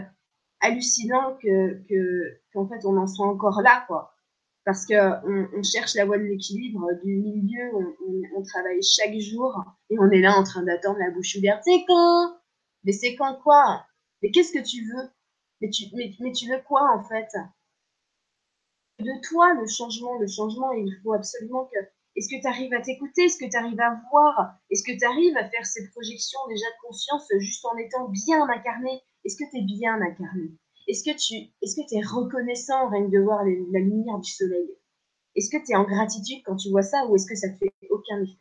hallucinant 0.62 1.38
que, 1.42 1.84
que, 1.88 2.40
qu'en 2.54 2.68
fait 2.68 2.86
on 2.86 2.98
en 2.98 3.08
soit 3.08 3.28
encore 3.28 3.62
là, 3.62 3.84
quoi. 3.88 4.12
Parce 4.66 4.88
que 4.88 4.96
on, 5.56 5.62
cherche 5.62 5.94
la 5.94 6.06
voie 6.06 6.18
de 6.18 6.24
l'équilibre, 6.24 6.88
du 7.04 7.18
milieu, 7.18 7.70
on, 7.76 8.24
on, 8.36 8.42
travaille 8.42 8.82
chaque 8.82 9.16
jour 9.20 9.64
et 9.92 10.00
on 10.00 10.10
est 10.10 10.22
là 10.22 10.36
en 10.36 10.44
train 10.44 10.64
d'attendre 10.64 10.98
la 10.98 11.12
bouche 11.12 11.36
ouverte. 11.36 11.62
C'est 11.64 11.84
quand? 11.88 12.36
Mais 12.84 12.92
c'est 12.92 13.16
quand 13.16 13.36
quoi? 13.44 13.86
Mais 14.24 14.32
qu'est-ce 14.32 14.52
que 14.52 14.64
tu 14.64 14.84
veux? 14.86 15.10
Mais 15.94 16.32
tu, 16.32 16.50
veux 16.50 16.62
quoi 16.68 16.96
en 16.96 17.04
fait? 17.04 17.30
De 19.00 19.28
toi, 19.28 19.54
le 19.54 19.68
changement, 19.68 20.18
le 20.20 20.28
changement, 20.28 20.72
il 20.72 20.94
faut 21.04 21.14
absolument 21.14 21.66
que 21.66 21.80
Est-ce 22.16 22.30
que 22.30 22.40
tu 22.40 22.48
arrives 22.48 22.74
à 22.74 22.82
t'écouter? 22.82 23.24
Est-ce 23.24 23.38
que 23.38 23.50
tu 23.50 23.58
arrives 23.58 23.80
à 23.80 24.00
voir? 24.12 24.56
Est-ce 24.70 24.84
que 24.84 24.98
tu 24.98 25.06
arrives 25.06 25.36
à 25.38 25.50
faire 25.50 25.66
ces 25.66 25.90
projections 25.90 26.40
déjà 26.48 26.66
de 26.66 26.88
conscience 26.88 27.28
juste 27.40 27.66
en 27.66 27.76
étant 27.78 28.08
bien 28.10 28.48
incarné? 28.48 29.02
Est-ce 29.26 29.36
que 29.36 29.50
tu 29.52 29.58
es 29.58 29.64
bien 29.64 30.02
incarné? 30.02 30.52
Est-ce 30.88 31.04
que 31.04 31.18
tu 31.18 31.96
es 31.96 32.02
reconnaissant 32.06 32.90
rien 32.90 33.08
de 33.08 33.20
voir 33.20 33.44
la 33.44 33.80
lumière 33.80 34.20
du 34.20 34.32
soleil? 34.32 34.70
Est-ce 35.36 35.50
que 35.50 35.58
tu 35.58 35.72
es 35.72 35.76
en 35.76 35.84
gratitude 35.84 36.42
quand 36.46 36.56
tu 36.56 36.70
vois 36.70 36.84
ça 36.84 37.06
ou 37.08 37.16
est-ce 37.16 37.28
que 37.28 37.36
ça 37.36 37.50
ne 37.50 37.56
fait 37.58 37.74
aucun 37.90 38.24
effet? 38.24 38.40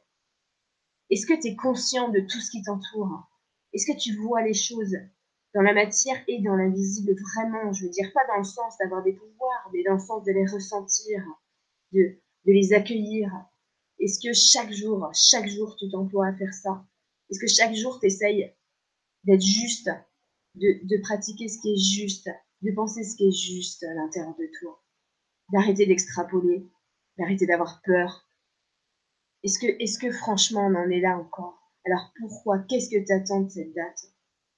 Est-ce 1.11 1.27
que 1.27 1.41
tu 1.41 1.49
es 1.49 1.57
conscient 1.57 2.09
de 2.11 2.21
tout 2.21 2.41
ce 2.41 2.51
qui 2.51 2.63
t'entoure? 2.63 3.29
Est-ce 3.73 3.93
que 3.93 3.99
tu 3.99 4.15
vois 4.23 4.43
les 4.43 4.55
choses? 4.55 4.97
Dans 5.55 5.63
la 5.63 5.73
matière 5.73 6.23
et 6.27 6.43
dans 6.43 6.57
l'invisible 6.57 7.15
vraiment. 7.15 7.73
Je 7.73 7.85
veux 7.85 7.91
dire 7.91 8.13
pas 8.13 8.27
dans 8.27 8.39
le 8.39 8.45
sens 8.45 8.77
d'avoir 8.79 9.03
des 9.03 9.13
pouvoirs, 9.13 9.71
mais 9.73 9.83
dans 9.85 9.95
le 9.95 10.01
sens 10.01 10.25
de 10.25 10.33
les 10.33 10.47
ressentir, 10.47 11.25
de, 11.93 12.19
les 12.45 12.73
accueillir, 12.73 13.31
est-ce 14.01 14.19
que 14.21 14.35
chaque 14.35 14.73
jour, 14.73 15.09
chaque 15.15 15.49
jour, 15.49 15.77
tu 15.77 15.89
t'emploies 15.89 16.27
à 16.27 16.35
faire 16.35 16.53
ça? 16.53 16.85
Est-ce 17.31 17.39
que 17.39 17.47
chaque 17.47 17.75
jour, 17.75 18.01
tu 18.01 18.07
essayes 18.07 18.53
d'être 19.23 19.43
juste, 19.43 19.89
de, 20.57 21.01
pratiquer 21.03 21.49
ce 21.49 21.61
qui 21.61 21.73
est 21.73 21.77
juste, 21.77 22.29
de 22.63 22.73
penser 22.73 23.05
ce 23.05 23.17
qui 23.17 23.29
est 23.29 23.33
juste 23.33 23.85
à 23.85 23.95
l'intérieur 23.95 24.35
de 24.37 24.49
toi? 24.59 24.83
D'arrêter 25.53 25.87
d'extrapoler, 25.87 26.67
d'arrêter 27.17 27.47
d'avoir 27.47 27.81
peur? 27.83 28.27
Est-ce 29.45 29.59
que, 29.59 29.67
est 29.67 30.01
que 30.01 30.11
franchement, 30.11 30.67
on 30.67 30.75
en 30.75 30.91
est 30.91 31.01
là 31.01 31.17
encore? 31.17 31.61
Alors 31.87 32.13
pourquoi? 32.19 32.59
Qu'est-ce 32.61 32.91
que 32.91 33.05
tu 33.05 33.13
attends 33.13 33.43
de 33.43 33.51
cette 33.51 33.75
date? 33.75 34.14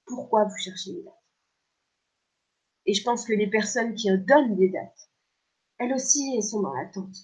Pourquoi 0.07 0.45
vous 0.45 0.57
cherchez 0.57 0.91
une 0.91 1.03
date 1.03 1.23
Et 2.85 2.93
je 2.93 3.03
pense 3.03 3.25
que 3.25 3.33
les 3.33 3.49
personnes 3.49 3.93
qui 3.93 4.09
donnent 4.17 4.55
des 4.55 4.69
dates, 4.69 5.09
elles 5.77 5.93
aussi, 5.93 6.33
elles 6.35 6.43
sont 6.43 6.61
dans 6.61 6.73
l'attente. 6.73 7.15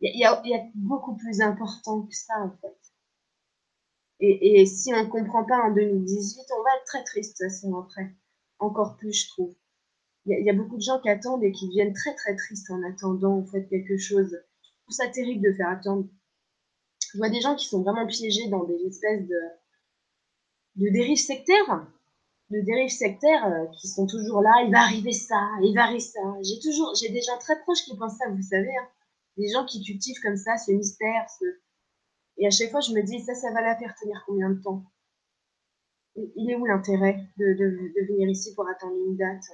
Il 0.00 0.18
y, 0.18 0.24
a, 0.24 0.42
beaucoup 0.74 1.16
plus 1.16 1.40
important 1.40 2.02
que 2.02 2.14
ça, 2.14 2.34
en 2.40 2.50
fait. 2.60 2.76
Et, 4.20 4.66
si 4.66 4.92
on 4.92 5.04
ne 5.04 5.08
comprend 5.08 5.44
pas 5.44 5.58
en 5.58 5.72
2018, 5.72 6.40
on 6.58 6.62
va 6.62 6.70
être 6.76 6.84
très 6.84 7.04
triste, 7.04 7.38
ça, 7.38 7.48
c'est 7.48 7.68
après. 7.68 8.14
Encore 8.58 8.96
plus, 8.96 9.12
je 9.12 9.28
trouve. 9.28 9.54
Il 10.26 10.44
y, 10.44 10.50
a 10.50 10.52
beaucoup 10.52 10.76
de 10.76 10.82
gens 10.82 11.00
qui 11.00 11.08
attendent 11.08 11.44
et 11.44 11.52
qui 11.52 11.68
deviennent 11.68 11.94
très, 11.94 12.14
très 12.14 12.34
tristes 12.34 12.70
en 12.70 12.82
attendant, 12.82 13.38
en 13.38 13.46
fait, 13.46 13.66
quelque 13.68 13.96
chose. 13.96 14.36
Je 14.62 14.70
trouve 14.82 14.96
ça 14.96 15.08
terrible 15.08 15.46
de 15.48 15.54
faire 15.54 15.68
attendre. 15.68 16.06
Je 17.12 17.18
vois 17.18 17.30
des 17.30 17.40
gens 17.40 17.54
qui 17.54 17.66
sont 17.66 17.82
vraiment 17.82 18.06
piégés 18.06 18.48
dans 18.48 18.64
des 18.64 18.84
espèces 18.86 19.26
de, 19.26 19.38
de 20.76 20.88
dérives 20.90 21.18
sectaires 21.18 21.86
de 22.50 22.60
dérives 22.60 22.90
sectaires 22.90 23.44
euh, 23.44 23.66
qui 23.76 23.88
sont 23.88 24.06
toujours 24.06 24.40
là, 24.40 24.62
il 24.64 24.70
va 24.70 24.82
arriver 24.82 25.12
ça, 25.12 25.48
il 25.62 25.74
va 25.74 25.82
arriver 25.82 25.98
ça. 25.98 26.20
J'ai 26.42 26.60
toujours, 26.60 26.94
j'ai 26.94 27.08
des 27.08 27.20
gens 27.20 27.36
très 27.40 27.58
proches 27.62 27.82
qui 27.82 27.96
pensent 27.96 28.18
ça, 28.18 28.28
vous 28.30 28.40
savez. 28.40 28.70
Hein 28.70 28.86
des 29.36 29.48
gens 29.48 29.64
qui 29.64 29.82
cultivent 29.82 30.20
comme 30.22 30.36
ça 30.36 30.56
ce 30.56 30.72
mystère. 30.72 31.28
Ce... 31.38 31.44
Et 32.38 32.46
à 32.46 32.50
chaque 32.50 32.70
fois, 32.70 32.80
je 32.80 32.92
me 32.92 33.02
dis, 33.02 33.20
ça, 33.20 33.34
ça 33.34 33.52
va 33.52 33.62
la 33.62 33.76
faire 33.76 33.94
tenir 34.00 34.22
combien 34.26 34.50
de 34.50 34.60
temps? 34.60 34.82
Il 36.14 36.50
est 36.50 36.56
où 36.56 36.64
l'intérêt 36.64 37.28
de, 37.36 37.52
de, 37.52 38.06
venir 38.06 38.28
ici 38.28 38.54
pour 38.54 38.66
attendre 38.68 38.96
une 39.06 39.16
date? 39.16 39.44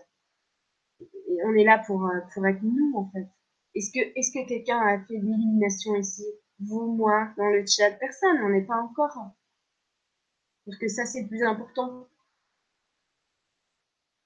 Et 1.01 1.39
on 1.45 1.55
est 1.55 1.64
là 1.64 1.83
pour, 1.85 2.07
euh, 2.07 2.20
pour 2.33 2.47
être 2.47 2.62
nous, 2.62 2.93
en 2.97 3.11
fait. 3.11 3.27
Est-ce 3.75 3.91
que, 3.91 3.99
est 3.99 4.33
que 4.33 4.49
quelqu'un 4.49 4.79
a 4.79 4.99
fait 5.05 5.14
l'illumination 5.14 5.97
ici? 5.97 6.25
Vous, 6.61 6.93
moi, 6.93 7.31
dans 7.37 7.49
le 7.49 7.64
chat? 7.66 7.91
Personne, 7.93 8.39
on 8.45 8.51
n'est 8.51 8.64
pas 8.64 8.81
encore. 8.81 9.33
Parce 10.65 10.79
que 10.79 10.89
ça, 10.89 11.05
c'est 11.05 11.23
le 11.23 11.29
plus 11.29 11.43
important. 11.45 12.07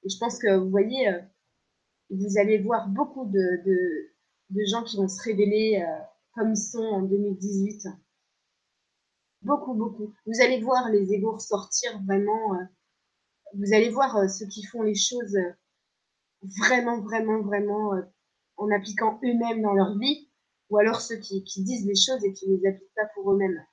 Et 0.03 0.09
je 0.09 0.19
pense 0.19 0.39
que, 0.39 0.57
vous 0.57 0.71
voyez, 0.71 1.09
euh, 1.09 1.21
vous 2.11 2.39
allez 2.39 2.59
voir 2.59 2.89
beaucoup 2.89 3.27
de, 3.27 3.63
de 4.51 4.65
gens 4.71 4.85
qui 4.85 4.97
vont 4.97 5.09
se 5.09 5.23
révéler 5.23 5.83
euh, 5.83 6.05
comme 6.35 6.53
ils 6.53 6.57
sont 6.57 6.85
en 6.85 7.03
2018. 7.03 7.89
Beaucoup, 9.43 9.75
beaucoup. 9.75 10.15
Vous 10.27 10.41
allez 10.41 10.61
voir 10.61 10.91
les 10.91 11.13
égaux 11.13 11.33
ressortir 11.33 12.01
vraiment. 12.05 12.55
Euh, 12.55 12.65
vous 13.55 13.73
allez 13.73 13.89
voir 13.89 14.29
ceux 14.29 14.47
qui 14.47 14.65
font 14.65 14.83
les 14.83 14.95
choses 14.95 15.39
vraiment, 16.43 17.01
vraiment, 17.01 17.41
vraiment 17.43 17.93
en 18.57 18.71
appliquant 18.71 19.19
eux-mêmes 19.25 19.63
dans 19.63 19.73
leur 19.73 19.99
vie, 19.99 20.29
ou 20.71 20.79
alors 20.79 21.01
ceux 21.01 21.17
qui, 21.17 21.45
qui, 21.45 21.63
disent 21.63 21.87
les 21.87 21.95
choses 21.95 22.25
et 22.25 22.33
qui 22.33 22.49
ne 22.49 22.57
les 22.57 22.69
appliquent 22.69 22.95
pas 22.95 23.07
pour 23.15 23.33
eux-mêmes. 23.33 23.65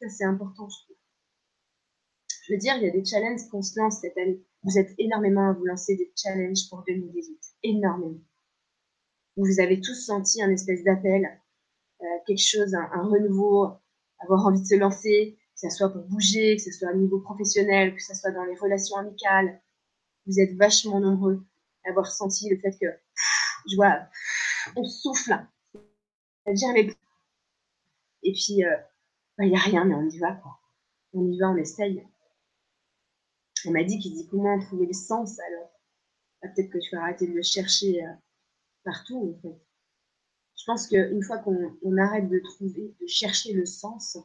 Ça, 0.00 0.08
c'est 0.08 0.24
important, 0.24 0.68
je 0.68 0.84
trouve. 0.84 0.91
Je 2.52 2.56
veux 2.56 2.60
dire, 2.60 2.76
il 2.76 2.82
y 2.82 2.86
a 2.86 2.90
des 2.90 3.02
challenges 3.02 3.48
qu'on 3.50 3.62
se 3.62 3.80
lance 3.80 4.00
cette 4.02 4.18
année. 4.18 4.44
Vous 4.62 4.76
êtes 4.76 4.92
énormément 4.98 5.48
à 5.48 5.52
vous 5.54 5.64
lancer 5.64 5.96
des 5.96 6.12
challenges 6.14 6.68
pour 6.68 6.84
2018. 6.86 7.40
Énormément 7.62 8.20
vous 9.36 9.58
avez 9.58 9.80
tous 9.80 9.94
senti 9.94 10.42
un 10.42 10.50
espèce 10.50 10.84
d'appel, 10.84 11.40
euh, 12.02 12.04
quelque 12.26 12.44
chose, 12.44 12.74
un, 12.74 13.02
renouveau, 13.02 13.70
avoir 14.18 14.46
envie 14.46 14.60
de 14.60 14.66
se 14.66 14.74
lancer, 14.74 15.38
que 15.54 15.68
ce 15.70 15.74
soit 15.74 15.88
pour 15.88 16.02
bouger, 16.02 16.56
que 16.56 16.62
ce 16.62 16.70
soit 16.70 16.90
au 16.92 16.96
niveau 16.96 17.20
professionnel, 17.20 17.94
que 17.94 18.02
ce 18.02 18.14
soit 18.14 18.32
dans 18.32 18.44
les 18.44 18.56
relations 18.56 18.96
amicales. 18.96 19.62
Vous 20.26 20.38
êtes 20.38 20.54
vachement 20.56 21.00
nombreux 21.00 21.42
à 21.86 21.90
avoir 21.90 22.12
senti 22.12 22.50
le 22.50 22.58
fait 22.58 22.72
que, 22.78 22.86
je 23.70 23.76
vois, 23.76 24.00
on 24.76 24.84
souffle, 24.84 25.34
c'est-à-dire 26.44 26.74
les... 26.74 26.94
Et 28.24 28.32
puis, 28.32 28.62
euh, 28.66 28.76
bah, 29.38 29.44
il 29.44 29.50
n'y 29.50 29.56
a 29.56 29.60
rien, 29.60 29.86
mais 29.86 29.94
on 29.94 30.06
y 30.06 30.18
va, 30.18 30.34
quoi. 30.34 30.58
On 31.14 31.26
y 31.26 31.38
va, 31.38 31.48
on 31.48 31.56
essaye. 31.56 32.06
On 33.66 33.70
m'a 33.70 33.84
dit 33.84 33.98
qu'il 33.98 34.14
dit 34.14 34.26
comment 34.28 34.58
trouver 34.58 34.86
le 34.86 34.92
sens, 34.92 35.38
alors? 35.38 35.70
Bah, 36.42 36.48
peut-être 36.54 36.70
que 36.70 36.80
je 36.80 36.90
vais 36.90 36.96
arrêter 36.96 37.26
de 37.26 37.32
le 37.32 37.42
chercher. 37.42 38.04
Euh, 38.04 38.12
partout, 38.84 39.36
en 39.36 39.40
fait. 39.40 39.60
Je 40.56 40.64
pense 40.66 40.86
qu'une 40.86 41.22
fois 41.22 41.38
qu'on 41.38 41.96
arrête 41.98 42.28
de 42.28 42.38
trouver, 42.38 42.94
de 43.00 43.06
chercher 43.06 43.52
le 43.52 43.66
sens, 43.66 44.18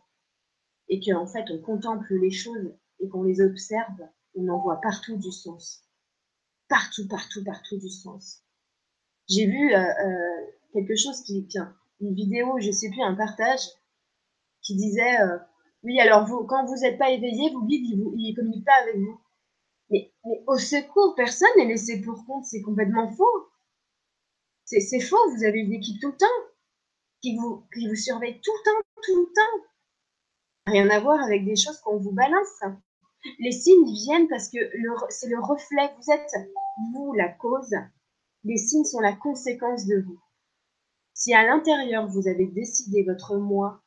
et 0.90 1.00
qu'en 1.00 1.28
fait 1.28 1.46
on 1.50 1.60
contemple 1.60 2.14
les 2.16 2.32
choses 2.32 2.74
et 3.00 3.10
qu'on 3.10 3.24
les 3.24 3.42
observe, 3.42 4.08
on 4.36 4.48
en 4.48 4.60
voit 4.60 4.80
partout 4.82 5.18
du 5.18 5.32
sens. 5.32 5.84
Partout, 6.70 7.08
partout, 7.08 7.44
partout 7.44 7.78
du 7.78 7.90
sens. 7.90 8.44
J'ai 9.28 9.46
vu 9.46 9.74
euh, 9.74 9.80
euh, 9.80 10.46
quelque 10.74 10.96
chose 10.96 11.22
qui, 11.24 11.48
tiens, 11.48 11.76
une 12.02 12.14
vidéo, 12.14 12.60
je 12.60 12.72
sais 12.72 12.90
plus, 12.90 13.02
un 13.02 13.16
partage, 13.16 13.62
qui 14.62 14.76
disait, 14.76 15.18
oui, 15.84 16.00
alors 16.00 16.26
vous, 16.28 16.46
quand 16.46 16.66
vous 16.66 16.76
n'êtes 16.82 16.98
pas 16.98 17.12
éveillé, 17.12 17.52
vous 17.52 17.66
dites, 17.66 17.84
il, 17.90 18.00
ne 18.00 18.36
communique 18.36 18.66
pas 18.66 18.82
avec 18.84 18.98
vous. 18.98 19.20
Mais, 19.90 20.12
au 20.24 20.58
secours, 20.58 21.16
personne 21.16 21.50
n'est 21.58 21.66
laissé 21.66 22.02
pour 22.02 22.26
compte, 22.26 22.46
c'est 22.46 22.62
complètement 22.62 23.10
faux. 23.12 23.50
C'est 24.66 25.00
faux, 25.00 25.30
vous 25.36 25.46
avez 25.46 25.60
une 25.60 25.74
équipe 25.74 26.02
tout 26.02 26.12
le 26.12 26.18
temps 26.18 26.26
qui 27.22 27.38
vous, 27.38 27.64
qui 27.74 27.88
vous 27.88 27.96
surveille 27.96 28.42
tout 28.42 28.52
le 28.52 28.64
temps, 28.66 28.88
tout 29.02 29.20
le 29.22 29.34
temps. 29.34 29.68
Rien 30.66 30.90
à 30.90 31.00
voir 31.00 31.24
avec 31.24 31.46
des 31.46 31.56
choses 31.56 31.80
qu'on 31.80 31.98
vous 31.98 32.12
balance. 32.12 32.62
Les 33.40 33.52
signes 33.52 33.86
viennent 33.86 34.28
parce 34.28 34.50
que 34.50 34.58
c'est 35.10 35.30
le 35.30 35.40
reflet. 35.40 35.90
Vous 35.98 36.12
êtes, 36.12 36.32
vous, 36.94 37.14
la 37.14 37.30
cause. 37.30 37.74
Les 38.44 38.58
signes 38.58 38.84
sont 38.84 39.00
la 39.00 39.14
conséquence 39.14 39.86
de 39.86 40.02
vous. 40.06 40.20
Si 41.14 41.34
à 41.34 41.44
l'intérieur, 41.44 42.08
vous 42.08 42.28
avez 42.28 42.46
décidé, 42.48 43.04
votre 43.04 43.38
moi 43.38 43.82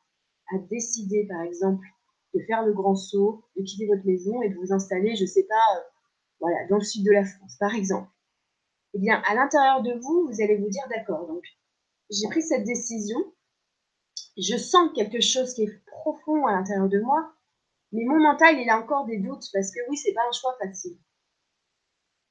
a 0.53 0.57
décidé, 0.69 1.25
par 1.29 1.41
exemple, 1.41 1.85
de 2.33 2.41
faire 2.45 2.65
le 2.65 2.73
grand 2.73 2.95
saut, 2.95 3.45
de 3.55 3.63
quitter 3.63 3.87
votre 3.87 4.05
maison 4.05 4.41
et 4.41 4.49
de 4.49 4.55
vous 4.55 4.73
installer, 4.73 5.15
je 5.15 5.23
ne 5.23 5.27
sais 5.27 5.45
pas, 5.47 5.77
euh, 5.77 5.81
voilà, 6.41 6.67
dans 6.67 6.77
le 6.77 6.83
sud 6.83 7.05
de 7.05 7.11
la 7.11 7.23
France, 7.23 7.55
par 7.59 7.73
exemple 7.73 8.09
eh 8.93 8.99
bien, 8.99 9.21
à 9.25 9.35
l'intérieur 9.35 9.81
de 9.81 9.93
vous, 9.93 10.27
vous 10.27 10.41
allez 10.41 10.57
vous 10.57 10.69
dire, 10.69 10.83
d'accord, 10.89 11.27
donc 11.27 11.43
j'ai 12.09 12.27
pris 12.27 12.41
cette 12.41 12.65
décision, 12.65 13.19
je 14.37 14.57
sens 14.57 14.89
quelque 14.93 15.21
chose 15.21 15.53
qui 15.53 15.63
est 15.63 15.83
profond 15.85 16.45
à 16.45 16.53
l'intérieur 16.53 16.89
de 16.89 16.99
moi, 16.99 17.33
mais 17.93 18.03
mon 18.03 18.19
mental, 18.19 18.59
il 18.59 18.69
a 18.69 18.79
encore 18.79 19.05
des 19.05 19.17
doutes 19.17 19.45
parce 19.53 19.71
que 19.71 19.79
oui, 19.89 19.97
c'est 19.97 20.13
pas 20.13 20.27
un 20.27 20.31
choix 20.31 20.55
facile. 20.61 20.97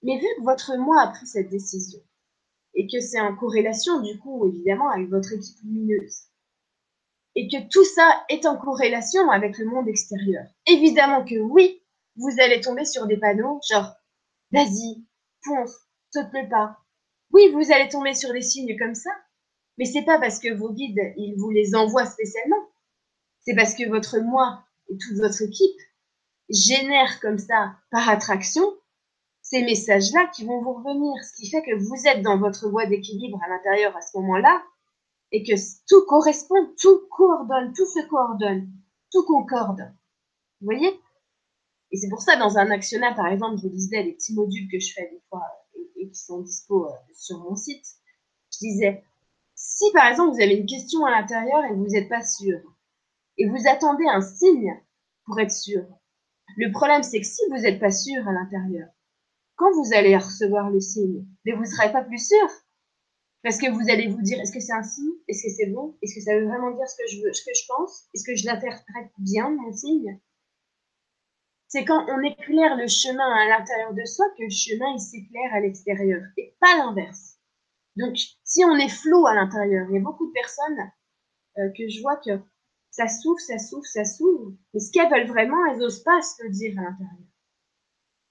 Mais 0.02 0.18
vu 0.18 0.26
que 0.38 0.44
votre 0.44 0.76
moi 0.76 1.02
a 1.02 1.08
pris 1.08 1.26
cette 1.26 1.50
décision 1.50 2.00
et 2.74 2.86
que 2.86 3.00
c'est 3.00 3.20
en 3.20 3.36
corrélation 3.36 4.00
du 4.00 4.18
coup 4.18 4.48
évidemment 4.48 4.88
avec 4.88 5.08
votre 5.08 5.32
équipe 5.32 5.58
lumineuse 5.64 6.28
et 7.34 7.48
que 7.48 7.68
tout 7.68 7.84
ça 7.84 8.24
est 8.28 8.46
en 8.46 8.56
corrélation 8.56 9.28
avec 9.28 9.58
le 9.58 9.66
monde 9.66 9.88
extérieur, 9.88 10.44
évidemment 10.66 11.24
que 11.24 11.38
oui, 11.38 11.82
vous 12.16 12.40
allez 12.40 12.60
tomber 12.60 12.84
sur 12.84 13.06
des 13.06 13.18
panneaux 13.18 13.60
genre 13.68 13.92
vas-y, 14.52 15.04
fonce, 15.44 15.76
te 16.12 16.28
plaît 16.30 16.48
pas. 16.48 16.78
Oui, 17.32 17.50
vous 17.52 17.72
allez 17.72 17.88
tomber 17.88 18.14
sur 18.14 18.32
des 18.32 18.42
signes 18.42 18.76
comme 18.78 18.94
ça, 18.94 19.10
mais 19.78 19.84
c'est 19.84 20.04
pas 20.04 20.18
parce 20.18 20.38
que 20.38 20.52
vos 20.52 20.72
guides, 20.72 21.12
ils 21.16 21.36
vous 21.38 21.50
les 21.50 21.74
envoient 21.74 22.06
spécialement. 22.06 22.68
C'est 23.40 23.54
parce 23.54 23.74
que 23.74 23.88
votre 23.88 24.18
moi 24.18 24.64
et 24.88 24.98
toute 24.98 25.16
votre 25.18 25.42
équipe 25.42 25.80
génèrent 26.50 27.20
comme 27.20 27.38
ça, 27.38 27.76
par 27.90 28.08
attraction, 28.08 28.62
ces 29.42 29.62
messages-là 29.62 30.30
qui 30.34 30.44
vont 30.44 30.62
vous 30.62 30.74
revenir. 30.74 31.12
Ce 31.24 31.34
qui 31.36 31.50
fait 31.50 31.62
que 31.62 31.76
vous 31.76 32.06
êtes 32.06 32.22
dans 32.22 32.38
votre 32.38 32.68
voie 32.68 32.86
d'équilibre 32.86 33.40
à 33.44 33.48
l'intérieur 33.48 33.96
à 33.96 34.00
ce 34.00 34.18
moment-là 34.18 34.62
et 35.32 35.42
que 35.44 35.54
tout 35.88 36.04
correspond, 36.06 36.74
tout 36.80 37.00
coordonne, 37.10 37.72
tout 37.72 37.86
se 37.86 38.06
coordonne, 38.08 38.70
tout 39.12 39.24
concorde. 39.24 39.92
Vous 40.60 40.66
voyez? 40.66 41.00
Et 41.92 41.96
c'est 41.96 42.08
pour 42.08 42.22
ça, 42.22 42.36
dans 42.36 42.56
un 42.56 42.70
actionnat, 42.70 43.14
par 43.14 43.26
exemple, 43.26 43.58
je 43.58 43.62
vous 43.62 43.74
disais, 43.74 44.02
les 44.02 44.12
petits 44.12 44.34
modules 44.34 44.68
que 44.70 44.78
je 44.78 44.92
fais 44.92 45.10
des 45.10 45.22
fois 45.28 45.42
et 45.96 46.08
qui 46.08 46.18
sont 46.18 46.40
dispo 46.40 46.86
euh, 46.86 46.92
sur 47.14 47.38
mon 47.38 47.56
site, 47.56 47.84
je 48.52 48.58
disais, 48.58 49.04
Si 49.54 49.84
par 49.92 50.06
exemple 50.08 50.34
vous 50.34 50.42
avez 50.42 50.56
une 50.56 50.66
question 50.66 51.04
à 51.04 51.10
l'intérieur 51.10 51.64
et 51.64 51.74
vous 51.74 51.86
n'êtes 51.86 52.08
pas 52.08 52.24
sûr, 52.24 52.58
et 53.38 53.48
vous 53.48 53.68
attendez 53.68 54.04
un 54.06 54.20
signe 54.20 54.74
pour 55.24 55.38
être 55.40 55.52
sûr, 55.52 55.84
le 56.56 56.72
problème 56.72 57.02
c'est 57.02 57.20
que 57.20 57.26
si 57.26 57.42
vous 57.50 57.58
n'êtes 57.58 57.80
pas 57.80 57.90
sûr 57.90 58.26
à 58.26 58.32
l'intérieur, 58.32 58.88
quand 59.56 59.72
vous 59.72 59.92
allez 59.92 60.16
recevoir 60.16 60.70
le 60.70 60.80
signe, 60.80 61.26
mais 61.44 61.52
vous 61.52 61.62
ne 61.62 61.66
serez 61.66 61.92
pas 61.92 62.02
plus 62.02 62.26
sûr? 62.26 62.48
Parce 63.42 63.58
que 63.58 63.70
vous 63.70 63.90
allez 63.90 64.08
vous 64.08 64.22
dire, 64.22 64.38
est-ce 64.40 64.52
que 64.52 64.60
c'est 64.60 64.72
un 64.72 64.82
signe? 64.82 65.12
Est-ce 65.28 65.44
que 65.44 65.50
c'est 65.50 65.70
bon? 65.70 65.96
Est-ce 66.02 66.14
que 66.14 66.20
ça 66.20 66.34
veut 66.34 66.46
vraiment 66.46 66.70
dire 66.72 66.86
ce 66.88 66.96
que 66.96 67.08
je 67.10 67.22
veux, 67.22 67.32
ce 67.32 67.42
que 67.42 67.50
je 67.54 67.66
pense? 67.68 68.08
Est-ce 68.14 68.24
que 68.24 68.34
je 68.34 68.46
l'interprète 68.46 69.10
bien, 69.18 69.50
mon 69.50 69.72
signe? 69.72 70.18
C'est 71.70 71.84
quand 71.84 72.04
on 72.08 72.20
éclaire 72.22 72.76
le 72.76 72.88
chemin 72.88 73.32
à 73.32 73.46
l'intérieur 73.46 73.94
de 73.94 74.04
soi 74.04 74.26
que 74.36 74.42
le 74.42 74.50
chemin 74.50 74.98
s'éclaire 74.98 75.54
à 75.54 75.60
l'extérieur, 75.60 76.20
et 76.36 76.56
pas 76.58 76.76
l'inverse. 76.76 77.38
Donc, 77.94 78.16
si 78.42 78.64
on 78.64 78.74
est 78.74 78.88
flou 78.88 79.24
à 79.28 79.36
l'intérieur, 79.36 79.86
il 79.88 79.94
y 79.94 79.98
a 79.98 80.02
beaucoup 80.02 80.26
de 80.26 80.32
personnes 80.32 80.90
euh, 81.58 81.70
que 81.78 81.88
je 81.88 82.02
vois 82.02 82.16
que 82.16 82.40
ça 82.90 83.06
s'ouvre, 83.06 83.38
ça 83.38 83.58
s'ouvre, 83.60 83.86
ça 83.86 84.04
s'ouvre, 84.04 84.52
mais 84.74 84.80
ce 84.80 84.90
qu'elles 84.90 85.12
veulent 85.12 85.28
vraiment, 85.28 85.64
elles 85.66 85.78
n'osent 85.78 86.02
pas 86.02 86.20
se 86.22 86.42
le 86.42 86.50
dire 86.50 86.76
à 86.76 86.82
l'intérieur. 86.82 87.28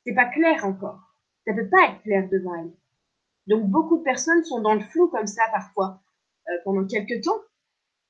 C'est 0.06 0.16
pas 0.16 0.26
clair 0.26 0.66
encore. 0.66 1.00
Ça 1.48 1.54
peut 1.54 1.70
pas 1.70 1.92
être 1.92 2.02
clair 2.02 2.28
devant 2.30 2.56
elles. 2.56 2.74
Donc 3.48 3.70
beaucoup 3.70 4.00
de 4.00 4.04
personnes 4.04 4.44
sont 4.44 4.60
dans 4.60 4.74
le 4.74 4.82
flou 4.82 5.08
comme 5.08 5.28
ça 5.28 5.44
parfois 5.54 6.04
euh, 6.50 6.58
pendant 6.66 6.86
quelques 6.86 7.24
temps, 7.24 7.40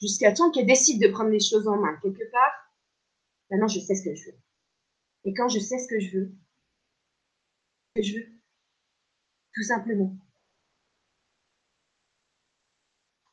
jusqu'à 0.02 0.34
temps 0.34 0.50
qu'elles 0.50 0.66
décident 0.66 1.08
de 1.08 1.14
prendre 1.14 1.30
les 1.30 1.40
choses 1.40 1.68
en 1.68 1.78
main. 1.78 1.96
Quelque 2.02 2.30
part, 2.32 2.74
maintenant 3.52 3.68
je 3.68 3.80
sais 3.80 3.94
ce 3.94 4.04
que 4.04 4.16
je 4.16 4.32
veux. 4.32 4.38
Et 5.30 5.34
quand 5.36 5.48
je 5.48 5.60
sais 5.60 5.78
ce 5.78 5.88
que 5.88 6.00
je 6.00 6.18
veux, 6.18 6.32
je 8.02 8.16
veux, 8.16 8.26
tout 9.54 9.62
simplement. 9.62 10.18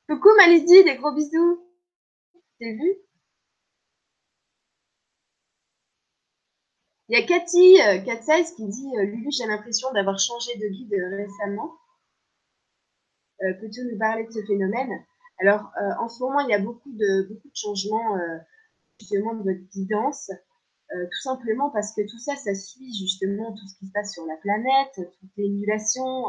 Coucou 0.07 0.29
Malidi, 0.37 0.85
des 0.85 0.97
gros 0.97 1.15
bisous. 1.15 1.67
T'as 2.61 2.67
vu 2.67 2.97
Il 7.09 7.19
y 7.19 7.23
a 7.23 7.27
Cathy, 7.27 7.81
euh, 7.81 8.45
qui 8.55 8.69
dit 8.69 8.93
euh, 8.99 9.05
Lulu, 9.05 9.29
j'ai 9.31 9.47
l'impression 9.47 9.91
d'avoir 9.93 10.19
changé 10.19 10.55
de 10.57 10.69
guide 10.69 10.93
récemment. 10.93 11.79
Euh, 13.41 13.55
Peux-tu 13.59 13.87
nous 13.91 13.99
parler 13.99 14.27
de 14.27 14.33
ce 14.33 14.45
phénomène? 14.45 15.03
Alors, 15.39 15.73
euh, 15.81 15.95
en 15.99 16.11
ce 16.11 16.23
moment, 16.23 16.41
il 16.41 16.51
y 16.51 16.55
a 16.55 16.59
beaucoup 16.59 16.93
de, 16.93 17.23
beaucoup 17.23 17.49
de 17.49 17.57
changements 17.57 18.19
justement 19.01 19.33
de 19.33 19.45
votre 19.45 19.71
guidance. 19.71 20.31
Tout 20.91 21.23
simplement 21.23 21.71
parce 21.71 21.93
que 21.95 22.03
tout 22.03 22.19
ça, 22.19 22.37
ça 22.37 22.55
suit 22.55 22.95
justement 22.95 23.53
tout 23.53 23.67
ce 23.67 23.79
qui 23.79 23.87
se 23.87 23.93
passe 23.93 24.13
sur 24.13 24.25
la 24.27 24.37
planète, 24.37 25.11
toutes 25.21 25.37
les 25.37 25.47
émulations 25.47 26.27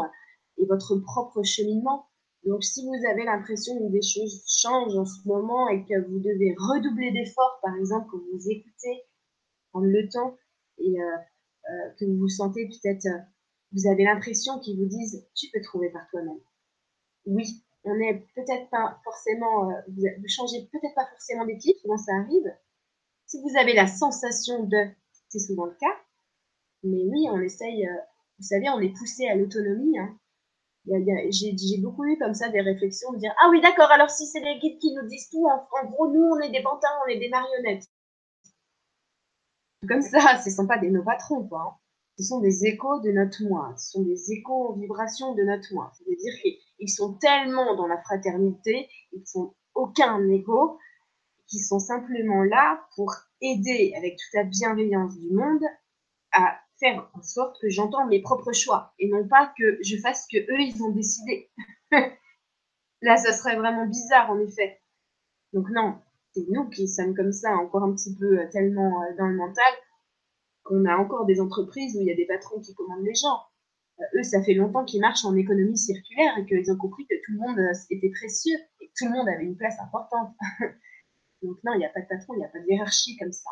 et 0.57 0.65
votre 0.65 0.95
propre 0.97 1.43
cheminement. 1.43 2.07
Donc, 2.45 2.63
si 2.63 2.85
vous 2.85 3.05
avez 3.09 3.25
l'impression 3.25 3.77
que 3.77 3.91
des 3.91 4.01
choses 4.01 4.43
changent 4.47 4.97
en 4.97 5.05
ce 5.05 5.27
moment 5.27 5.67
et 5.69 5.83
que 5.83 5.99
vous 6.07 6.19
devez 6.19 6.55
redoubler 6.57 7.11
d'efforts, 7.11 7.59
par 7.61 7.75
exemple, 7.75 8.09
que 8.11 8.15
vous 8.15 8.49
écoutez, 8.49 9.03
prendre 9.71 9.87
le 9.87 10.07
temps, 10.07 10.37
et 10.79 11.01
euh, 11.01 11.17
euh, 11.69 11.89
que 11.99 12.05
vous 12.05 12.17
vous 12.17 12.29
sentez 12.29 12.67
peut-être, 12.67 13.05
euh, 13.07 13.19
vous 13.73 13.87
avez 13.87 14.03
l'impression 14.03 14.59
qu'ils 14.59 14.79
vous 14.79 14.85
disent 14.85 15.27
tu 15.35 15.47
peux 15.51 15.61
trouver 15.61 15.89
par 15.89 16.07
toi-même. 16.09 16.39
Oui, 17.25 17.63
on 17.83 17.95
n'est 17.97 18.25
peut-être 18.35 18.69
pas 18.69 19.01
forcément, 19.03 19.69
vous, 19.89 20.27
changez 20.27 20.69
peut-être 20.71 20.95
pas 20.95 21.07
forcément 21.07 21.45
d'équipe, 21.45 21.75
souvent 21.81 21.97
ça 21.97 22.13
arrive. 22.15 22.53
Si 23.27 23.41
vous 23.41 23.57
avez 23.57 23.73
la 23.73 23.87
sensation 23.87 24.63
de, 24.63 24.87
c'est 25.29 25.39
souvent 25.39 25.65
le 25.65 25.75
cas, 25.79 25.95
mais 26.83 27.03
oui, 27.05 27.27
on 27.29 27.39
essaye, 27.41 27.87
vous 28.39 28.45
savez, 28.45 28.69
on 28.69 28.79
est 28.79 28.97
poussé 28.97 29.27
à 29.27 29.35
l'autonomie. 29.35 29.99
Hein. 29.99 30.17
J'ai 31.29 31.77
beaucoup 31.81 32.05
eu 32.05 32.17
comme 32.17 32.33
ça 32.33 32.49
des 32.49 32.61
réflexions 32.61 33.11
de 33.11 33.17
dire 33.17 33.35
Ah 33.41 33.49
oui, 33.51 33.61
d'accord, 33.61 33.91
alors 33.91 34.09
si 34.09 34.25
c'est 34.25 34.39
les 34.39 34.57
guides 34.59 34.79
qui 34.79 34.95
nous 34.95 35.07
disent 35.07 35.29
tout, 35.29 35.45
en, 35.45 35.89
gros, 35.89 36.11
nous, 36.11 36.23
on 36.23 36.39
est 36.39 36.51
des 36.51 36.63
pantins, 36.63 36.87
on 37.05 37.09
est 37.09 37.19
des 37.19 37.29
marionnettes 37.29 37.87
comme 39.87 40.01
ça, 40.01 40.37
ce 40.43 40.49
ne 40.49 40.55
sont 40.55 40.67
pas 40.67 40.77
des 40.77 40.89
nos 40.89 41.03
patrons, 41.03 41.47
quoi. 41.47 41.61
Hein. 41.61 41.75
Ce 42.19 42.23
sont 42.23 42.39
des 42.39 42.65
échos 42.65 42.99
de 43.01 43.11
notre 43.11 43.43
moi, 43.43 43.75
ce 43.77 43.91
sont 43.91 44.01
des 44.01 44.31
échos 44.31 44.69
en 44.69 44.73
vibration 44.73 45.35
de 45.35 45.43
notre 45.43 45.71
moi. 45.75 45.91
C'est-à-dire 45.93 46.33
qu'ils 46.41 46.89
sont 46.89 47.13
tellement 47.13 47.75
dans 47.75 47.85
la 47.85 48.01
fraternité, 48.01 48.89
ils 49.11 49.19
ne 49.19 49.25
sont 49.25 49.53
aucun 49.75 50.27
égo, 50.27 50.79
qui 51.47 51.59
sont 51.59 51.79
simplement 51.79 52.43
là 52.43 52.85
pour 52.95 53.13
aider 53.41 53.93
avec 53.97 54.17
toute 54.17 54.33
la 54.33 54.43
bienveillance 54.43 55.17
du 55.17 55.31
monde 55.31 55.63
à 56.33 56.59
faire 56.79 57.09
en 57.13 57.21
sorte 57.21 57.59
que 57.61 57.69
j'entende 57.69 58.09
mes 58.09 58.21
propres 58.21 58.53
choix 58.53 58.93
et 58.99 59.09
non 59.09 59.27
pas 59.27 59.51
que 59.57 59.77
je 59.81 59.97
fasse 59.97 60.27
ce 60.27 60.37
que 60.37 60.43
eux 60.43 60.59
ils 60.59 60.83
ont 60.83 60.91
décidé. 60.91 61.49
là, 63.01 63.17
ça 63.17 63.33
serait 63.33 63.55
vraiment 63.55 63.87
bizarre 63.87 64.29
en 64.29 64.39
effet. 64.39 64.79
Donc 65.53 65.69
non, 65.69 65.99
c'est 66.33 66.45
nous 66.49 66.69
qui 66.69 66.87
sommes 66.87 67.15
comme 67.15 67.31
ça, 67.31 67.55
encore 67.55 67.83
un 67.83 67.93
petit 67.93 68.15
peu 68.15 68.39
euh, 68.39 68.49
tellement 68.51 69.03
euh, 69.03 69.15
dans 69.17 69.27
le 69.27 69.35
mental, 69.35 69.73
qu'on 70.63 70.85
a 70.85 70.95
encore 70.97 71.25
des 71.25 71.39
entreprises 71.39 71.95
où 71.95 72.01
il 72.01 72.07
y 72.07 72.11
a 72.11 72.15
des 72.15 72.25
patrons 72.25 72.59
qui 72.59 72.75
commandent 72.75 73.05
les 73.05 73.15
gens. 73.15 73.41
Euh, 73.99 74.19
eux, 74.19 74.23
ça 74.23 74.43
fait 74.43 74.53
longtemps 74.53 74.85
qu'ils 74.85 75.01
marchent 75.01 75.25
en 75.25 75.35
économie 75.35 75.77
circulaire 75.77 76.37
et 76.37 76.45
qu'ils 76.45 76.71
ont 76.71 76.77
compris 76.77 77.07
que 77.07 77.15
tout 77.25 77.31
le 77.31 77.39
monde 77.39 77.59
était 77.89 78.09
précieux 78.09 78.57
et 78.81 78.87
que 78.87 78.91
tout 78.97 79.05
le 79.05 79.11
monde 79.11 79.29
avait 79.29 79.45
une 79.45 79.57
place 79.57 79.79
importante. 79.79 80.35
Donc 81.41 81.57
non, 81.63 81.73
il 81.73 81.79
n'y 81.79 81.85
a 81.85 81.89
pas 81.89 82.01
de 82.01 82.07
patron, 82.07 82.33
il 82.33 82.39
n'y 82.39 82.45
a 82.45 82.49
pas 82.49 82.59
de 82.59 82.65
hiérarchie 82.67 83.17
comme 83.17 83.31
ça. 83.31 83.49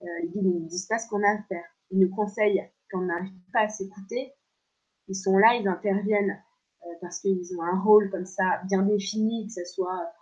ils 0.00 0.42
ne 0.42 0.42
nous 0.42 0.66
disent 0.66 0.86
pas 0.86 0.98
ce 0.98 1.08
qu'on 1.08 1.22
a 1.22 1.30
à 1.30 1.42
faire. 1.48 1.64
Ils 1.90 1.98
nous 2.00 2.14
conseillent 2.14 2.68
quand 2.90 3.00
on 3.00 3.06
n'arrive 3.06 3.32
pas 3.52 3.60
à 3.60 3.68
s'écouter. 3.68 4.32
Ils 5.08 5.14
sont 5.14 5.36
là, 5.38 5.54
ils 5.54 5.66
interviennent 5.68 6.42
parce 7.00 7.20
qu'ils 7.20 7.56
ont 7.56 7.62
un 7.62 7.80
rôle 7.80 8.10
comme 8.10 8.26
ça 8.26 8.60
bien 8.68 8.82
défini, 8.82 9.46
que 9.46 9.52
ce 9.52 9.64
soit 9.64 10.12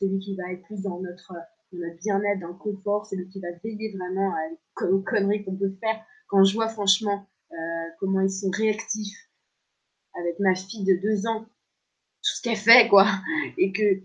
celui 0.00 0.18
qui 0.18 0.36
va 0.36 0.52
être 0.52 0.62
plus 0.62 0.82
dans 0.82 1.00
notre, 1.00 1.32
notre 1.72 1.98
bien-être, 1.98 2.40
dans 2.40 2.48
le 2.48 2.54
confort, 2.54 3.06
celui 3.06 3.28
qui 3.28 3.40
va 3.40 3.48
veiller 3.62 3.96
vraiment 3.96 4.34
aux 4.82 5.00
conneries 5.00 5.44
qu'on 5.44 5.56
peut 5.56 5.74
faire. 5.80 6.04
Quand 6.28 6.44
je 6.44 6.54
vois 6.54 6.68
franchement 6.68 7.26
euh, 7.52 7.56
comment 8.00 8.20
ils 8.20 8.30
sont 8.30 8.50
réactifs 8.50 9.30
avec 10.14 10.38
ma 10.38 10.54
fille 10.54 10.84
de 10.84 10.94
deux 11.00 11.26
ans, 11.26 11.44
tout 11.44 12.34
ce 12.36 12.42
qu'elle 12.42 12.56
fait, 12.56 12.88
quoi, 12.88 13.06
et 13.58 13.72
que 13.72 14.02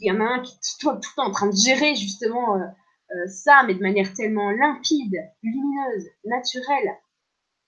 il 0.00 0.08
y 0.08 0.10
en 0.12 0.20
a 0.20 0.24
un 0.24 0.42
qui 0.42 0.54
est 0.54 0.80
tout, 0.80 0.90
le 0.90 1.00
temps 1.16 1.26
en 1.28 1.30
train 1.30 1.48
de 1.48 1.56
gérer 1.56 1.94
justement 1.94 2.56
euh, 2.56 2.66
euh, 3.14 3.28
ça, 3.28 3.62
mais 3.66 3.74
de 3.74 3.80
manière 3.80 4.12
tellement 4.14 4.50
limpide, 4.50 5.16
lumineuse, 5.42 6.08
naturelle. 6.24 6.96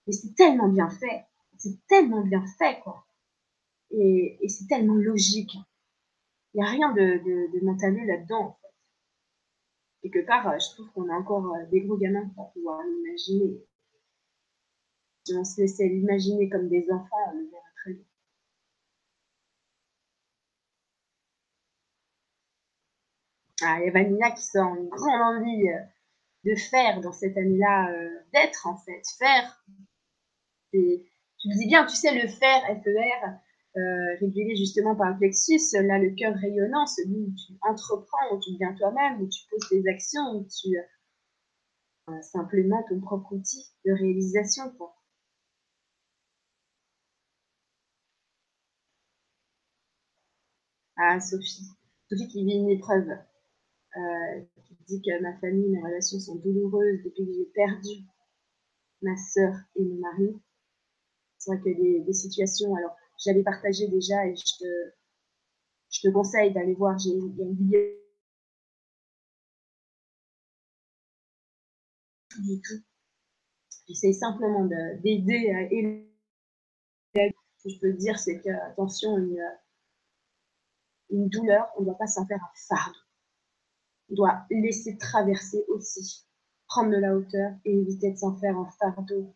Et 0.07 0.13
c'est 0.13 0.35
tellement 0.35 0.69
bien 0.69 0.91
fait, 0.91 1.25
c'est 1.57 1.87
tellement 1.87 2.23
bien 2.23 2.45
fait, 2.59 2.81
quoi. 2.81 3.05
Et, 3.91 4.39
c'est 4.49 4.67
tellement 4.67 4.95
logique. 4.95 5.55
Il 6.55 6.61
n'y 6.61 6.67
a 6.67 6.71
rien 6.71 6.93
de, 6.93 7.01
de, 7.01 7.59
de 7.59 8.07
là-dedans, 8.07 8.41
en 8.41 8.53
fait. 8.53 8.69
Quelque 10.03 10.27
part, 10.27 10.49
euh, 10.49 10.59
je 10.59 10.75
trouve 10.75 10.91
qu'on 10.93 11.09
a 11.09 11.15
encore 11.15 11.55
des 11.71 11.81
gros 11.83 11.97
gamins 11.97 12.29
pour 12.35 12.53
pouvoir 12.53 12.83
l'imaginer. 12.83 13.63
Si 15.25 15.35
on 15.37 15.45
se 15.45 15.61
laissait 15.61 15.89
l'imaginer 15.89 16.49
comme 16.49 16.69
des 16.69 16.91
enfants, 16.91 17.35
on 17.35 17.51
très 17.83 17.93
bien. 17.93 18.05
Ah, 23.48 23.48
il 23.63 23.85
y 23.85 23.89
a 23.89 23.91
Vanilla 23.91 24.31
qui 24.31 24.43
sent 24.43 24.59
une 24.59 24.89
grande 24.89 25.21
envie 25.21 25.69
euh, 25.69 25.81
de 26.45 26.55
faire 26.55 27.01
dans 27.01 27.13
cette 27.13 27.37
année-là, 27.37 27.93
d'être 28.33 28.67
en 28.67 28.77
fait, 28.77 29.03
faire. 29.19 29.65
Et, 30.73 31.05
tu 31.39 31.49
me 31.49 31.55
dis 31.55 31.67
bien, 31.67 31.87
tu 31.87 31.95
sais, 31.95 32.13
le 32.15 32.27
faire, 32.29 32.63
F-E-R, 32.83 33.39
euh, 33.77 34.17
régulé 34.21 34.57
justement 34.57 34.97
par 34.97 35.11
le 35.11 35.19
plexus, 35.19 35.61
là 35.75 35.99
le 35.99 36.11
cœur 36.17 36.35
rayonnant, 36.35 36.87
celui 36.87 37.21
où 37.21 37.35
tu 37.35 37.53
entreprends, 37.63 38.35
où 38.35 38.41
tu 38.41 38.53
deviens 38.53 38.75
toi-même, 38.75 39.23
où 39.23 39.29
tu 39.29 39.47
poses 39.49 39.69
des 39.71 39.87
actions, 39.89 40.35
où 40.35 40.45
tu 40.45 40.77
euh, 40.77 42.23
simplement 42.23 42.83
ton 42.89 43.01
propre 43.01 43.33
outil 43.35 43.65
de 43.85 43.93
réalisation. 43.93 44.65
Ah, 50.97 51.21
Sophie. 51.21 51.69
Sophie 52.11 52.29
qui 52.29 52.45
vit 52.45 52.55
une 52.57 52.71
épreuve, 52.71 53.09
euh, 53.11 53.17
qui 54.65 54.77
dit 54.87 55.03
que 55.03 55.23
ma 55.23 55.37
famille, 55.39 55.69
mes 55.69 55.83
relations 55.83 56.21
sont 56.21 56.37
douloureuses 56.37 57.03
depuis 57.05 57.27
que 57.27 57.33
j'ai 57.33 57.47
perdu 57.55 58.05
ma 59.03 59.17
sœur 59.17 59.55
et 59.77 59.85
mon 59.85 59.97
mari. 59.97 60.41
C'est 61.39 61.53
vrai 61.53 61.61
que 61.61 62.05
des, 62.05 62.13
situations, 62.13 62.75
alors 62.75 62.97
j'avais 63.19 63.43
partagé 63.43 63.89
déjà 63.89 64.27
et 64.27 64.35
je 64.35 64.59
te, 64.59 64.93
je 65.91 66.01
te 66.03 66.13
conseille 66.13 66.53
d'aller 66.53 66.75
voir. 66.75 66.99
J'ai 66.99 67.11
y 67.11 67.29
du 72.41 72.61
tout. 72.61 72.83
J'essaie 73.89 74.13
simplement 74.13 74.65
d'aider 75.03 75.51
à 75.51 75.63
aider. 75.63 76.05
Ce 77.15 77.65
que 77.65 77.71
je 77.71 77.81
peux 77.81 77.93
te 77.93 77.99
dire, 77.99 78.19
c'est 78.19 78.41
que, 78.41 78.51
attention, 78.71 79.17
une, 79.19 79.43
une 81.11 81.29
douleur, 81.29 81.69
on 81.77 81.81
ne 81.81 81.87
doit 81.87 81.99
pas 81.99 82.07
s'en 82.07 82.27
faire 82.27 82.39
un 82.39 82.53
fardeau 82.69 83.08
doit 84.11 84.45
laisser 84.51 84.97
traverser 84.99 85.65
aussi, 85.69 86.27
prendre 86.69 86.91
de 86.91 86.97
la 86.97 87.15
hauteur 87.17 87.53
et 87.65 87.79
éviter 87.81 88.13
de 88.13 88.17
s'en 88.17 88.37
faire 88.37 88.57
un 88.57 88.69
fardeau 88.79 89.35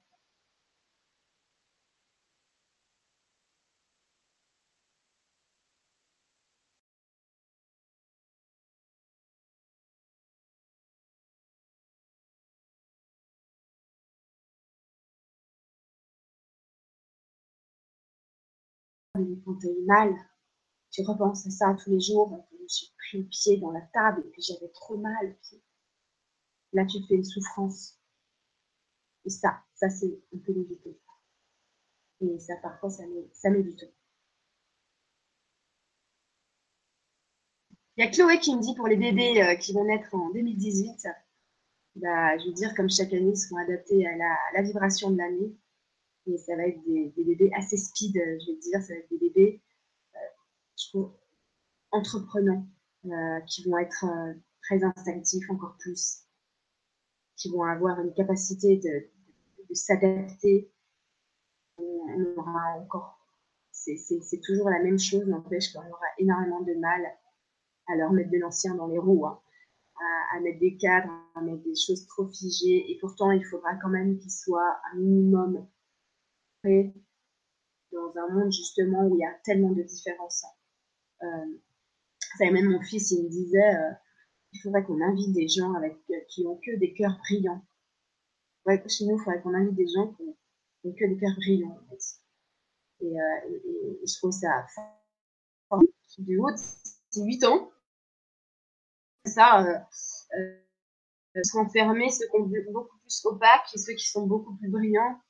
tu 20.93 21.03
repenses 21.03 21.47
à 21.47 21.51
ça 21.51 21.77
tous 21.83 21.91
les 21.91 22.01
jours, 22.01 22.47
je 22.53 22.63
me 22.63 22.69
suis 22.69 22.93
pris 22.99 23.19
le 23.19 23.25
pied 23.25 23.57
dans 23.57 23.71
la 23.71 23.81
table 23.93 24.23
et 24.27 24.31
puis 24.31 24.43
j'avais 24.43 24.69
trop 24.69 24.97
mal. 24.99 25.37
Là, 26.75 26.85
tu 26.85 27.01
te 27.01 27.07
fais 27.07 27.15
une 27.15 27.25
souffrance. 27.25 27.99
Et 29.25 29.31
ça, 29.31 29.63
ça, 29.75 29.89
c'est, 29.89 30.21
on 30.33 30.39
peut 30.39 30.53
l'éviter. 30.53 30.99
Et 32.21 32.39
ça, 32.39 32.57
parfois, 32.57 32.91
ça 32.91 33.07
met, 33.07 33.29
ça 33.33 33.51
met 33.51 33.63
du. 33.63 33.75
Il 37.97 38.05
y 38.05 38.07
a 38.07 38.11
Chloé 38.11 38.39
qui 38.39 38.55
me 38.55 38.61
dit 38.61 38.75
pour 38.75 38.87
les 38.87 38.97
bébés 38.97 39.43
euh, 39.43 39.55
qui 39.57 39.73
vont 39.73 39.85
naître 39.85 40.15
en 40.15 40.31
2018, 40.31 41.09
bah, 41.97 42.39
je 42.39 42.47
veux 42.47 42.53
dire, 42.53 42.75
comme 42.75 42.91
chaque 42.91 43.13
année, 43.13 43.31
ils 43.31 43.37
seront 43.37 43.57
adaptés 43.57 44.07
à 44.07 44.17
la, 44.17 44.63
vibration 44.63 45.11
de 45.11 45.19
l'année. 45.19 45.57
Et 46.27 46.39
ça 46.39 46.55
va 46.57 46.67
être 46.67 46.83
des, 46.85 47.13
bébés 47.17 47.51
assez 47.55 47.77
speed, 47.77 48.15
je 48.15 48.53
veux 48.53 48.59
dire, 48.59 48.81
ça 48.81 48.95
va 48.95 49.01
être 49.01 49.11
des 49.11 49.19
bébés, 49.19 49.63
euh, 50.95 51.07
entreprenants, 51.91 52.67
euh, 53.07 53.41
qui 53.47 53.69
vont 53.69 53.79
être 53.79 54.05
très 54.63 54.83
instinctifs 54.85 55.49
encore 55.51 55.77
plus, 55.79 56.23
qui 57.37 57.51
vont 57.51 57.65
avoir 57.65 58.01
une 58.01 58.15
capacité 58.15 58.79
de, 58.79 59.75
s'adapter. 59.75 60.71
On, 61.79 62.35
aura 62.37 62.79
encore, 62.79 63.19
c'est 63.71 64.41
toujours 64.43 64.69
la 64.69 64.83
même 64.83 64.99
chose, 64.99 65.27
n'empêche 65.27 65.73
qu'on 65.73 65.81
aura 65.81 66.07
énormément 66.19 66.61
de 66.61 66.75
mal 66.75 67.03
à 67.89 67.97
leur 67.97 68.13
mettre 68.13 68.31
de 68.31 68.39
l'ancien 68.39 68.75
dans 68.75 68.87
les 68.87 68.99
roues, 68.99 69.27
hein. 69.27 69.41
à, 70.35 70.41
mettre 70.41 70.61
des 70.61 70.77
cadres, 70.77 71.11
à 71.35 71.41
mettre 71.41 71.63
des 71.63 71.75
choses 71.75 72.07
trop 72.07 72.29
figées. 72.29 72.91
Et 72.91 72.99
pourtant, 73.01 73.31
il 73.31 73.45
faudra 73.45 73.75
quand 73.77 73.89
même 73.89 74.19
qu'ils 74.19 74.31
soient 74.31 74.79
un 74.93 74.99
minimum 74.99 75.67
prêts 76.63 76.95
dans 77.93 78.13
un 78.17 78.29
monde 78.35 78.53
justement 78.53 79.07
où 79.07 79.17
il 79.17 79.21
y 79.21 79.25
a 79.25 79.35
tellement 79.45 79.73
de 79.73 79.83
différences. 79.83 80.45
Euh, 80.45 80.62
ça, 82.39 82.51
même 82.51 82.71
mon 82.71 82.81
fils, 82.83 83.11
il 83.13 83.25
me 83.25 83.29
disait, 83.29 83.75
euh, 83.75 83.93
il 84.53 84.61
faudrait 84.61 84.85
qu'on 84.85 85.01
invite 85.01 85.33
des 85.33 85.49
gens 85.49 85.75
avec, 85.75 85.97
euh, 86.11 86.15
qui 86.29 86.47
ont 86.47 86.57
que 86.57 86.77
des 86.79 86.93
cœurs 86.93 87.17
brillants. 87.19 87.65
Ouais, 88.67 88.83
chez 88.89 89.07
nous, 89.07 89.17
il 89.19 89.25
faudrait 89.25 89.43
qu'on 89.43 89.55
invite 89.55 89.75
des 89.75 89.89
gens 89.89 90.13
qui 90.13 90.23
ont, 90.23 90.93
que 90.93 91.07
des 91.07 91.19
cœurs 91.19 91.37
brillants. 91.37 91.71
En 91.71 91.91
fait. 91.91 92.03
et, 93.01 93.17
je 94.07 94.19
trouve 94.19 94.33
ça 94.33 94.67
du 96.19 96.39
haut 96.39 96.51
de 96.51 97.23
8 97.23 97.45
ans, 97.45 97.71
ça, 99.25 99.65
euh, 99.65 99.79
euh, 100.39 101.43
sont 101.45 101.69
fermés, 101.69 102.11
ceux 102.11 102.27
qui 102.27 102.39
sont 102.39 102.73
beaucoup 102.73 102.99
plus 102.99 103.25
opaques 103.25 103.71
et 103.75 103.79
ceux 103.79 103.95
qui 103.95 104.09
sont 104.09 104.27
beaucoup 104.27 104.55
plus 104.57 104.69
brillants. 104.69 105.21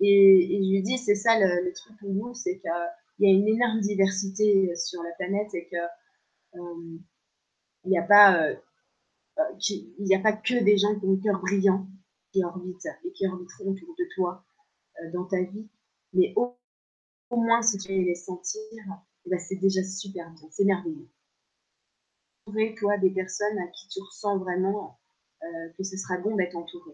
Et, 0.00 0.60
je 0.62 0.70
lui 0.70 0.82
dis, 0.82 0.98
c'est 0.98 1.14
ça 1.14 1.38
le, 1.38 1.72
truc 1.72 1.98
pour 1.98 2.12
nous, 2.12 2.34
c'est 2.34 2.60
qu'il 3.18 3.28
y 3.28 3.32
a 3.32 3.34
une 3.36 3.48
énorme 3.48 3.80
diversité 3.80 4.74
sur 4.76 5.02
la 5.02 5.10
planète 5.18 5.52
et 5.54 5.68
que 5.68 5.76
euh, 6.58 6.98
il 7.84 7.90
n'y 7.90 7.98
a 7.98 8.02
pas 8.02 8.48
il 9.68 10.04
n'y 10.04 10.14
a 10.14 10.20
pas 10.20 10.32
que 10.32 10.64
des 10.64 10.78
gens 10.78 10.98
qui 10.98 11.06
ont 11.06 11.12
le 11.12 11.20
cœur 11.20 11.40
brillant 11.40 11.86
qui 12.32 12.44
orbitent 12.44 12.88
et 13.04 13.12
qui 13.12 13.26
orbiteront 13.26 13.70
autour 13.70 13.94
de 13.96 14.04
toi 14.14 14.44
dans 15.12 15.24
ta 15.26 15.40
vie, 15.42 15.68
mais 16.12 16.32
au, 16.36 16.56
moins 17.30 17.62
si 17.62 17.78
tu 17.78 17.92
les 17.92 18.14
sentir, 18.14 18.62
eh 19.26 19.30
ben, 19.30 19.38
c'est 19.38 19.56
déjà 19.56 19.82
super 19.84 20.30
bien, 20.30 20.48
c'est 20.50 20.64
merveilleux. 20.64 21.08
Toi, 22.78 22.96
des 22.98 23.10
personnes 23.10 23.58
à 23.58 23.66
qui 23.68 23.88
tu 23.88 24.00
ressens 24.00 24.38
vraiment 24.38 24.98
euh, 25.42 25.68
que 25.76 25.84
ce 25.84 25.96
sera 25.96 26.16
bon 26.18 26.34
d'être 26.34 26.56
entouré. 26.56 26.92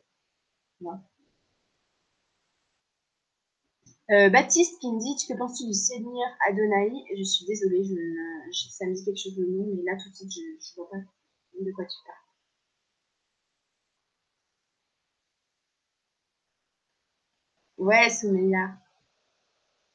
Euh, 4.11 4.31
Baptiste 4.31 4.79
qui 4.81 4.91
me 4.91 4.99
dit 4.99 5.15
Que 5.29 5.37
penses-tu 5.37 5.67
du 5.67 5.75
Seigneur 5.75 6.29
Adonai? 6.49 7.05
Je 7.19 7.23
suis 7.23 7.45
désolée, 7.45 7.85
ça 8.71 8.87
me 8.87 8.95
dit 8.95 9.05
quelque 9.05 9.19
chose 9.21 9.37
de 9.37 9.45
nom, 9.45 9.67
mais 9.77 9.83
là 9.83 9.97
tout 10.03 10.09
de 10.11 10.15
suite, 10.15 10.33
je 10.33 10.41
ne 10.41 10.77
vois 10.77 10.91
pas 10.91 10.97
de 11.61 11.73
quoi 11.73 11.85
tu 11.85 11.97
parles. 12.07 12.19
Ouais, 17.79 18.11
Soumeya. 18.11 18.81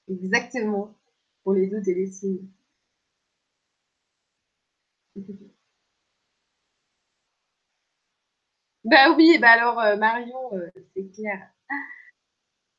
Exactement. 0.10 0.94
Pour 1.42 1.54
les 1.54 1.68
doutes 1.68 1.88
et 1.88 1.94
les 1.96 2.08
signes. 2.12 2.50
Bah 8.84 9.14
oui, 9.16 9.38
bah 9.40 9.52
alors 9.52 9.80
euh, 9.80 9.96
Marion, 9.98 10.54
euh, 10.54 10.70
c'est 10.96 11.10
clair. 11.14 11.50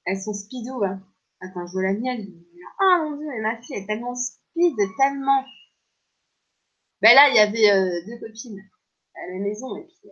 Elles 0.05 0.20
sont 0.20 0.35
speedo, 0.35 0.85
hein. 0.85 1.01
Attends, 1.41 1.66
je 1.66 1.72
vois 1.72 1.82
la 1.82 1.95
mienne. 1.95 2.26
Ah 2.78 3.03
mon 3.05 3.16
dieu, 3.16 3.26
mais 3.28 3.41
ma 3.41 3.61
fille 3.61 3.76
est 3.76 3.86
tellement 3.86 4.14
speed, 4.14 4.76
tellement. 4.99 5.45
Bah 7.03 7.14
là, 7.14 7.28
il 7.30 7.36
y 7.36 7.38
avait 7.38 7.70
euh, 7.70 8.07
deux 8.07 8.18
copines 8.18 8.61
à 9.14 9.32
la 9.32 9.38
maison 9.41 9.76
et 9.76 9.84
puis 9.84 10.11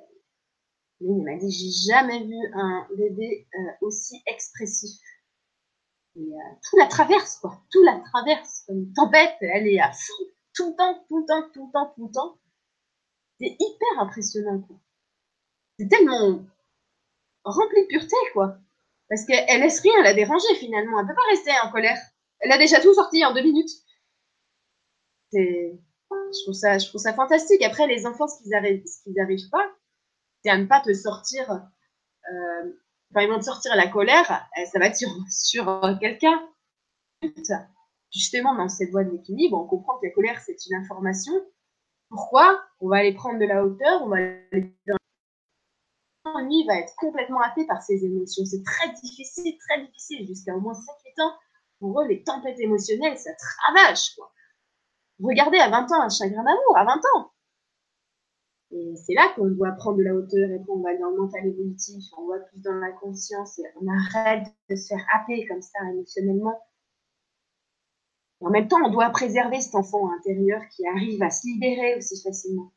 l'une 1.01 1.23
m'a 1.23 1.37
dit 1.37 1.51
j'ai 1.51 1.93
jamais 1.93 2.25
vu 2.25 2.37
un 2.55 2.87
bébé 2.97 3.47
aussi 3.83 4.23
expressif. 4.27 4.99
Et 6.17 6.31
tout 6.65 6.77
la 6.79 6.87
traverse, 6.87 7.39
quoi. 7.39 7.63
Tout 7.71 7.83
la 7.85 8.01
traverse. 8.01 8.65
Comme 8.67 8.79
une 8.79 8.93
tempête, 8.93 9.37
elle 9.41 9.69
est 9.69 9.79
à 9.79 9.93
fond 9.93 10.25
tout 10.59 10.71
le 10.71 10.77
temps, 10.77 11.05
tout 11.09 11.19
le 11.19 11.27
temps, 11.27 11.49
tout 11.55 11.67
le 11.67 11.73
temps, 11.73 11.93
tout 11.95 12.07
le 12.07 12.13
temps. 12.13 12.39
C'est 13.39 13.57
hyper 13.59 14.01
impressionnant, 14.01 14.61
quoi. 14.61 14.77
C'est 15.79 15.89
tellement 15.89 16.45
rempli 17.45 17.83
de 17.83 17.87
pureté, 17.87 18.17
quoi. 18.33 18.59
Parce 19.09 19.25
qu'elle 19.25 19.61
laisse 19.61 19.81
rien 19.81 20.03
la 20.03 20.15
déranger, 20.15 20.55
finalement. 20.57 21.01
Elle 21.01 21.07
peut 21.07 21.15
pas 21.15 21.31
rester 21.31 21.51
en 21.65 21.71
colère. 21.71 21.99
Elle 22.41 22.53
a 22.53 22.59
déjà 22.59 22.81
tout 22.81 22.95
sorti 22.95 23.25
en 23.25 23.33
deux 23.33 23.43
minutes. 23.43 23.71
C'est, 25.33 25.79
je 26.11 26.43
trouve 26.45 26.55
ça, 26.55 26.79
je 26.79 26.87
trouve 26.87 27.01
ça 27.01 27.15
fantastique. 27.15 27.63
Après, 27.63 27.87
les 27.87 28.07
enfants, 28.07 28.29
ce 28.29 28.43
qu'ils 28.43 28.55
arrivent, 28.55 28.85
ce 28.87 29.03
qu'ils 29.03 29.21
arrivent 29.21 29.49
pas, 29.51 29.67
c'est 30.43 30.51
à 30.51 30.59
ne 30.59 30.67
pas 30.67 30.81
te 30.81 30.93
sortir, 30.95 31.51
euh, 31.51 32.73
enfin, 33.11 33.23
ils 33.23 33.29
vont 33.29 33.39
te 33.39 33.45
sortir 33.45 33.75
la 33.77 33.89
colère, 33.89 34.47
euh, 34.59 34.65
ça 34.71 34.79
va 34.79 34.87
être 34.87 34.97
sur, 34.97 35.09
sur 35.31 35.99
quelqu'un 36.01 36.41
justement 38.13 38.55
dans 38.55 38.69
cette 38.69 38.91
voie 38.91 39.05
de 39.05 39.11
l'équilibre, 39.11 39.59
on 39.59 39.67
comprend 39.67 39.99
que 39.99 40.07
la 40.07 40.13
colère, 40.13 40.41
c'est 40.41 40.57
une 40.67 40.77
information. 40.77 41.33
Pourquoi? 42.09 42.63
On 42.81 42.89
va 42.89 42.99
aller 42.99 43.13
prendre 43.13 43.39
de 43.39 43.45
la 43.45 43.65
hauteur, 43.65 44.03
on 44.03 44.09
va 44.09 44.17
aller 44.17 44.73
lui 46.41 46.65
va 46.67 46.79
être 46.79 46.95
complètement 46.97 47.41
happé 47.41 47.67
par 47.67 47.83
ses 47.83 48.05
émotions. 48.05 48.45
C'est 48.45 48.63
très 48.63 48.93
difficile, 48.93 49.57
très 49.59 49.85
difficile, 49.85 50.27
jusqu'à 50.27 50.55
au 50.55 50.61
moins 50.61 50.75
7-8 50.75 51.23
ans. 51.23 51.33
Pour 51.79 52.01
eux, 52.01 52.07
les 52.07 52.23
tempêtes 52.23 52.59
émotionnelles, 52.61 53.19
ça 53.19 53.31
travache, 53.35 54.15
quoi. 54.17 54.33
Regardez 55.23 55.59
à 55.59 55.69
20 55.69 55.93
ans 55.93 56.03
un 56.03 56.09
chagrin 56.09 56.45
d'amour, 56.45 56.77
à 56.77 56.85
20 56.85 57.01
ans. 57.15 57.33
Et 58.71 58.95
c'est 58.97 59.15
là 59.15 59.33
qu'on 59.35 59.47
doit 59.47 59.73
prendre 59.73 59.99
de 59.99 60.03
la 60.03 60.15
hauteur 60.15 60.51
et 60.51 60.63
qu'on 60.67 60.81
va 60.81 60.97
dans 60.99 61.11
le 61.11 61.17
mental 61.17 61.47
évolutif, 61.47 62.05
on 62.19 62.27
va 62.27 62.39
plus 62.41 62.61
dans 62.61 62.75
la 62.75 62.93
conscience 62.93 63.59
et 63.59 63.65
on 63.81 63.87
arrête 63.89 64.47
de 64.69 64.77
se 64.77 64.89
faire 64.89 65.05
happer 65.15 65.47
comme 65.47 65.63
ça 65.63 65.79
émotionnellement 65.91 66.61
en 68.41 68.51
même 68.51 68.69
temps, 68.69 68.79
on 68.85 68.91
doit 68.91 69.11
préserver 69.11 69.61
cet 69.61 69.75
enfant 69.75 70.13
intérieur 70.13 70.63
qui 70.69 70.87
arrive 70.87 71.23
à 71.23 71.31
se 71.31 71.47
libérer 71.47 71.97
aussi 71.97 72.23
facilement. 72.23 72.73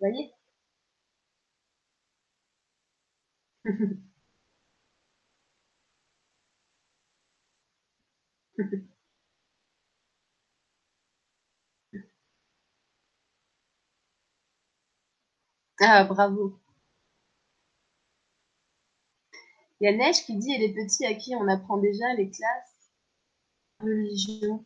Vous 0.00 0.06
voyez? 0.06 0.32
Ah, 15.80 16.04
bravo. 16.04 16.60
Il 19.80 19.84
y 19.84 19.88
a 19.88 19.96
Neige 19.96 20.24
qui 20.24 20.36
dit, 20.36 20.52
et 20.52 20.58
les 20.58 20.72
petits 20.74 21.04
à 21.06 21.14
qui 21.14 21.34
on 21.36 21.48
apprend 21.48 21.78
déjà 21.78 22.14
les 22.14 22.30
classes 22.30 22.90
religion. 23.80 24.64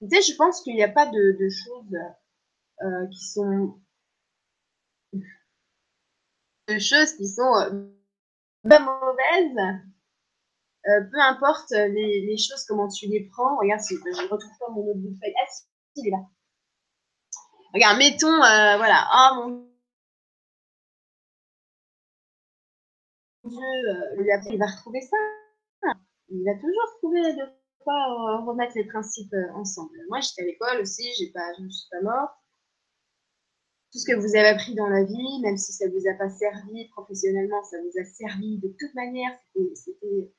Tu 0.00 0.08
sais, 0.08 0.22
je 0.22 0.36
pense 0.36 0.60
qu'il 0.62 0.74
n'y 0.74 0.82
a 0.82 0.88
pas 0.88 1.06
de, 1.06 1.48
choses 1.48 1.96
euh, 2.82 3.06
qui 3.08 3.24
sont 3.24 3.80
de 6.68 6.78
choses 6.78 7.12
qui 7.14 7.28
sont 7.28 7.54
euh, 7.56 7.86
pas 8.68 8.80
mauvaises. 8.80 9.82
Euh, 10.86 11.00
peu 11.10 11.20
importe 11.20 11.70
les, 11.70 12.36
choses, 12.38 12.64
comment 12.66 12.88
tu 12.88 13.06
les 13.06 13.28
prends. 13.32 13.56
Regarde, 13.58 13.80
si 13.80 13.96
je 13.96 14.28
retrouve 14.28 14.58
pas 14.58 14.70
mon 14.70 14.94
de 14.94 15.14
feuille. 15.20 15.34
Ah, 15.40 15.46
si, 15.50 15.64
il 15.96 16.08
est 16.08 16.10
là. 16.10 16.24
Regarde, 17.74 17.98
mettons, 17.98 18.36
voilà. 18.36 19.08
Oh 19.12 19.34
mon 19.36 19.66
Dieu, 23.44 23.60
le 24.16 24.52
il 24.52 24.58
va 24.58 24.66
retrouver 24.66 25.00
ça. 25.02 25.16
Il 26.28 26.44
va 26.44 26.54
toujours 26.54 26.98
trouver 26.98 27.34
de 27.34 27.42
euh, 27.88 28.40
remettre 28.44 28.72
les 28.74 28.84
principes 28.84 29.32
euh, 29.32 29.52
ensemble. 29.54 29.96
Moi, 30.08 30.18
j'étais 30.20 30.42
à 30.42 30.44
l'école 30.46 30.80
aussi, 30.80 31.04
pas, 31.32 31.52
je 31.56 31.62
ne 31.62 31.70
suis 31.70 31.88
pas 31.88 32.00
morte. 32.02 32.34
Tout 33.92 33.98
ce 33.98 34.06
que 34.06 34.16
vous 34.16 34.36
avez 34.36 34.48
appris 34.48 34.74
dans 34.74 34.88
la 34.88 35.04
vie, 35.04 35.40
même 35.42 35.56
si 35.56 35.72
ça 35.72 35.88
vous 35.88 36.06
a 36.08 36.14
pas 36.14 36.28
servi 36.28 36.88
professionnellement, 36.88 37.62
ça 37.64 37.78
vous 37.80 38.00
a 38.00 38.04
servi 38.04 38.58
de 38.58 38.68
toute 38.78 38.94
manière. 38.94 39.32
C'était 39.74 40.32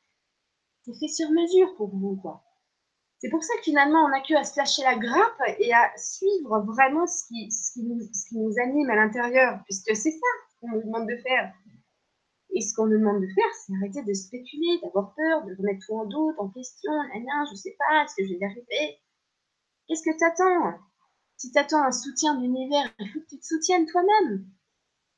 fait 1.00 1.08
sur 1.08 1.30
mesure 1.32 1.76
pour 1.76 1.90
vous, 1.96 2.16
quoi. 2.18 2.44
C'est 3.20 3.30
pour 3.30 3.44
ça 3.44 3.56
que 3.58 3.64
finalement, 3.64 4.06
on 4.06 4.10
n'a 4.10 4.22
que 4.22 4.36
à 4.36 4.44
se 4.44 4.60
lâcher 4.60 4.84
la 4.84 4.96
grappe 4.96 5.42
et 5.60 5.74
à 5.74 5.92
suivre 5.98 6.60
vraiment 6.68 7.08
ce 7.08 7.26
qui, 7.28 7.84
nous, 7.84 8.54
anime 8.62 8.90
à 8.92 8.96
l'intérieur, 8.96 9.60
puisque 9.66 9.96
c'est 9.96 10.12
ça 10.12 10.28
qu'on 10.60 10.70
nous 10.70 10.84
demande 10.84 11.10
de 11.10 11.18
faire. 11.18 11.52
Et 12.52 12.62
ce 12.62 12.76
qu'on 12.76 12.86
nous 12.86 13.00
demande 13.00 13.22
de 13.22 13.28
faire, 13.28 13.54
c'est 13.56 13.74
arrêter 13.74 14.04
de 14.04 14.14
spéculer, 14.14 14.80
d'avoir 14.84 15.16
peur, 15.16 15.46
de 15.46 15.56
remettre 15.56 15.86
tout 15.88 15.96
en 15.96 16.06
doute, 16.06 16.36
en 16.38 16.50
question, 16.50 16.92
rien, 17.12 17.46
je 17.50 17.56
sais 17.56 17.76
pas, 17.78 18.04
est-ce 18.04 18.16
que 18.16 18.24
je 18.24 18.34
vais 18.34 18.40
y 18.40 18.46
arriver? 18.46 19.00
Qu'est-ce 19.88 20.04
que 20.04 20.18
t'attends? 20.18 20.78
Si 21.38 21.52
t'attends 21.52 21.84
un 21.84 21.92
soutien 21.92 22.36
de 22.36 22.42
l'univers, 22.42 22.90
il 23.00 23.10
faut 23.10 23.20
que 23.20 23.30
tu 23.30 23.40
te 23.40 23.46
soutiennes 23.46 23.86
toi-même. 23.86 24.46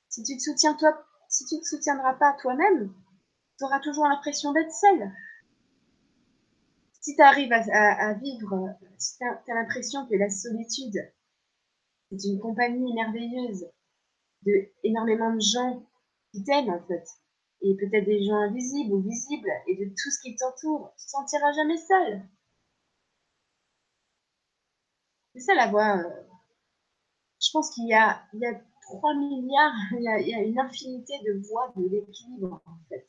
Si 0.09 0.23
tu 0.23 0.37
te 0.37 0.41
soutiens 0.41 0.75
toi, 0.75 1.05
si 1.29 1.45
tu 1.45 1.59
te 1.59 1.65
soutiendras 1.65 2.13
pas 2.13 2.33
toi-même, 2.41 2.93
tu 3.57 3.63
auras 3.65 3.79
toujours 3.79 4.07
l'impression 4.07 4.51
d'être 4.51 4.71
seul 4.71 5.11
si 7.01 7.15
tu 7.15 7.21
arrives 7.21 7.51
à, 7.51 8.13
vivre, 8.13 8.75
si 8.97 9.17
tu 9.17 9.23
as, 9.23 9.55
l'impression 9.55 10.05
que 10.05 10.15
la 10.15 10.29
solitude, 10.29 11.11
c'est 12.11 12.27
une 12.27 12.39
compagnie 12.39 12.93
merveilleuse 12.93 13.65
de 14.45 14.69
énormément 14.83 15.33
de 15.33 15.39
gens 15.39 15.83
qui 16.31 16.43
t'aiment 16.43 16.69
en 16.69 16.83
fait, 16.87 17.03
et 17.61 17.75
peut-être 17.75 18.05
des 18.05 18.23
gens 18.23 18.35
invisibles 18.35 18.93
ou 18.93 19.01
visibles, 19.01 19.49
et 19.67 19.75
de 19.75 19.89
tout 19.89 20.11
ce 20.11 20.21
qui 20.21 20.35
t'entoure, 20.35 20.93
tu 20.97 21.05
te 21.05 21.09
sentiras 21.09 21.51
jamais 21.53 21.77
seul. 21.77 22.21
C'est 25.39 25.45
ça 25.45 25.55
la 25.55 25.67
voie. 25.67 25.97
Euh, 25.97 26.23
je 27.41 27.49
pense 27.53 27.73
qu'il 27.73 27.87
y 27.87 27.93
a, 27.93 28.21
il 28.33 28.41
y 28.41 28.45
a 28.45 28.61
3 28.81 29.15
milliards, 29.15 29.73
il 29.93 30.03
y 30.03 30.33
a, 30.35 30.41
une 30.41 30.59
infinité 30.59 31.13
de 31.25 31.41
voies 31.47 31.71
de 31.77 31.87
l'équilibre 31.87 32.61
en 32.65 32.77
fait. 32.89 33.07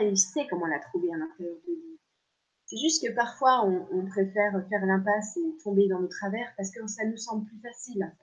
Et 0.00 0.08
il 0.08 0.18
sait 0.18 0.46
comment 0.48 0.66
la 0.66 0.78
trouver 0.78 1.08
à 1.14 1.16
l'intérieur 1.16 1.56
de 1.66 1.72
lui. 1.72 2.00
C'est 2.66 2.76
juste 2.76 3.06
que 3.06 3.12
parfois, 3.14 3.64
on, 3.64 4.06
préfère 4.06 4.52
faire 4.68 4.84
l'impasse 4.84 5.36
et 5.38 5.56
tomber 5.64 5.88
dans 5.88 5.98
nos 5.98 6.08
travers 6.08 6.52
parce 6.56 6.70
que 6.70 6.86
ça 6.86 7.04
nous 7.04 7.16
semble 7.16 7.46
plus 7.46 7.60
facile. 7.60 8.14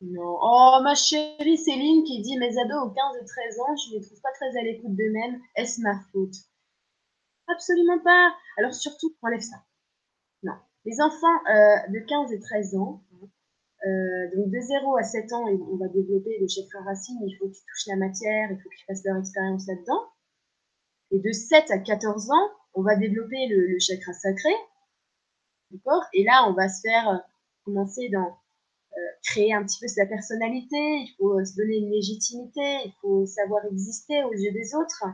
Non. 0.00 0.38
Oh, 0.40 0.80
ma 0.82 0.94
chérie 0.94 1.58
Céline 1.58 2.04
qui 2.04 2.22
dit 2.22 2.38
Mes 2.38 2.58
ados 2.58 2.86
aux 2.86 2.90
15 2.90 3.16
et 3.20 3.24
13 3.24 3.60
ans, 3.60 3.76
je 3.76 3.90
ne 3.90 3.98
les 3.98 4.06
trouve 4.06 4.20
pas 4.22 4.32
très 4.32 4.56
à 4.58 4.62
l'écoute 4.62 4.96
d'eux-mêmes. 4.96 5.40
Est-ce 5.56 5.80
ma 5.82 6.00
faute? 6.10 6.34
Absolument 7.48 7.98
pas. 7.98 8.32
Alors 8.56 8.72
surtout, 8.72 9.14
enlève 9.20 9.40
ça. 9.40 9.56
Non. 10.42 10.54
Les 10.86 11.00
enfants 11.02 11.38
euh, 11.50 11.88
de 11.92 11.98
15 12.06 12.32
et 12.32 12.40
13 12.40 12.76
ans, 12.76 13.04
euh, 13.86 14.36
donc 14.36 14.50
de 14.50 14.60
0 14.60 14.96
à 14.96 15.02
7 15.02 15.32
ans, 15.34 15.44
on 15.44 15.76
va 15.76 15.88
développer 15.88 16.38
le 16.40 16.48
chakra 16.48 16.82
racine, 16.84 17.18
il 17.22 17.36
faut 17.36 17.48
qu'ils 17.48 17.64
touchent 17.66 17.86
la 17.88 17.96
matière, 17.96 18.50
il 18.50 18.58
faut 18.58 18.68
qu'ils 18.70 18.86
fassent 18.86 19.04
leur 19.04 19.18
expérience 19.18 19.66
là-dedans. 19.66 20.06
Et 21.10 21.18
de 21.18 21.32
7 21.32 21.70
à 21.70 21.78
14 21.78 22.30
ans, 22.30 22.50
on 22.72 22.82
va 22.82 22.96
développer 22.96 23.48
le, 23.48 23.78
chakra 23.78 24.14
sacré. 24.14 24.54
D'accord? 25.70 26.04
Et 26.14 26.24
là, 26.24 26.46
on 26.48 26.54
va 26.54 26.68
se 26.68 26.80
faire 26.80 27.08
euh, 27.10 27.18
commencer 27.64 28.08
dans 28.08 28.38
créer 29.22 29.52
un 29.52 29.64
petit 29.64 29.78
peu 29.80 29.88
sa 29.88 30.06
personnalité, 30.06 30.76
il 30.76 31.14
faut 31.18 31.44
se 31.44 31.56
donner 31.56 31.76
une 31.76 31.90
légitimité, 31.90 32.60
il 32.84 32.94
faut 33.00 33.26
savoir 33.26 33.64
exister 33.66 34.22
aux 34.24 34.32
yeux 34.32 34.52
des 34.52 34.74
autres. 34.74 35.04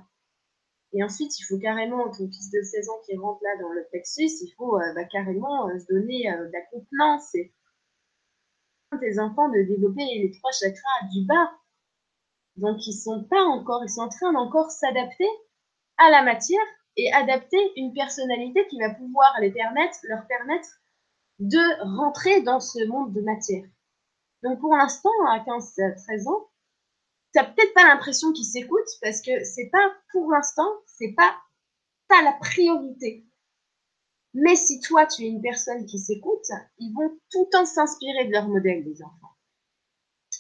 Et 0.93 1.03
ensuite, 1.03 1.39
il 1.39 1.45
faut 1.45 1.59
carrément, 1.59 2.09
ton 2.11 2.27
fils 2.29 2.51
de 2.51 2.63
16 2.63 2.89
ans 2.89 3.01
qui 3.05 3.17
rentre 3.17 3.41
là 3.43 3.61
dans 3.61 3.73
le 3.73 3.85
plexus, 3.91 4.31
il 4.43 4.53
faut 4.57 4.79
bah, 4.79 5.05
carrément 5.05 5.69
se 5.79 5.93
donner 5.93 6.25
de 6.25 6.51
la 6.53 6.63
contenance 6.71 7.35
et 7.35 7.53
tes 9.01 9.19
enfants 9.19 9.49
de 9.49 9.63
développer 9.63 10.05
les 10.05 10.33
trois 10.39 10.53
chakras 10.53 11.09
du 11.13 11.27
bas. 11.27 11.51
Donc, 12.57 12.87
ils 12.87 12.95
sont 12.95 13.25
pas 13.25 13.43
encore, 13.43 13.83
ils 13.85 13.91
sont 13.91 14.03
en 14.03 14.09
train 14.09 14.33
d'encore 14.33 14.71
s'adapter 14.71 15.29
à 15.99 16.11
la 16.11 16.23
matière 16.23 16.65
et 16.97 17.13
adapter 17.13 17.59
une 17.77 17.93
personnalité 17.93 18.67
qui 18.69 18.79
va 18.79 18.95
pouvoir 18.95 19.35
les 19.41 19.51
permettre, 19.51 19.99
leur 20.05 20.27
permettre 20.27 20.69
de 21.39 21.97
rentrer 21.97 22.43
dans 22.43 22.61
ce 22.61 22.85
monde 22.87 23.13
de 23.13 23.21
matière. 23.21 23.65
Donc, 24.43 24.61
pour 24.61 24.75
l'instant, 24.77 25.11
à 25.29 25.41
15-13 25.41 26.29
ans, 26.29 26.49
tu 27.35 27.43
peut-être 27.43 27.75
pas 27.75 27.85
l'impression 27.85 28.33
qu'ils 28.33 28.47
s'écoutent 28.47 28.99
parce 29.03 29.21
que 29.21 29.45
c'est 29.45 29.69
pas, 29.71 29.93
pour 30.13 30.31
l'instant, 30.31 30.69
c'est 30.87 31.13
pas, 31.13 31.37
pas 32.09 32.23
la 32.23 32.33
priorité. 32.33 33.27
Mais 34.35 34.57
si 34.57 34.81
toi, 34.81 35.07
tu 35.07 35.25
es 35.25 35.29
une 35.29 35.43
personne 35.43 35.87
qui 35.87 35.99
s'écoute, 35.99 36.47
ils 36.79 36.95
vont 36.95 37.11
tout 37.31 37.45
le 37.45 37.51
temps 37.51 37.67
s'inspirer 37.67 38.27
de 38.27 38.33
leur 38.33 38.49
modèle, 38.49 38.85
des 38.85 39.03
enfants. 39.03 39.35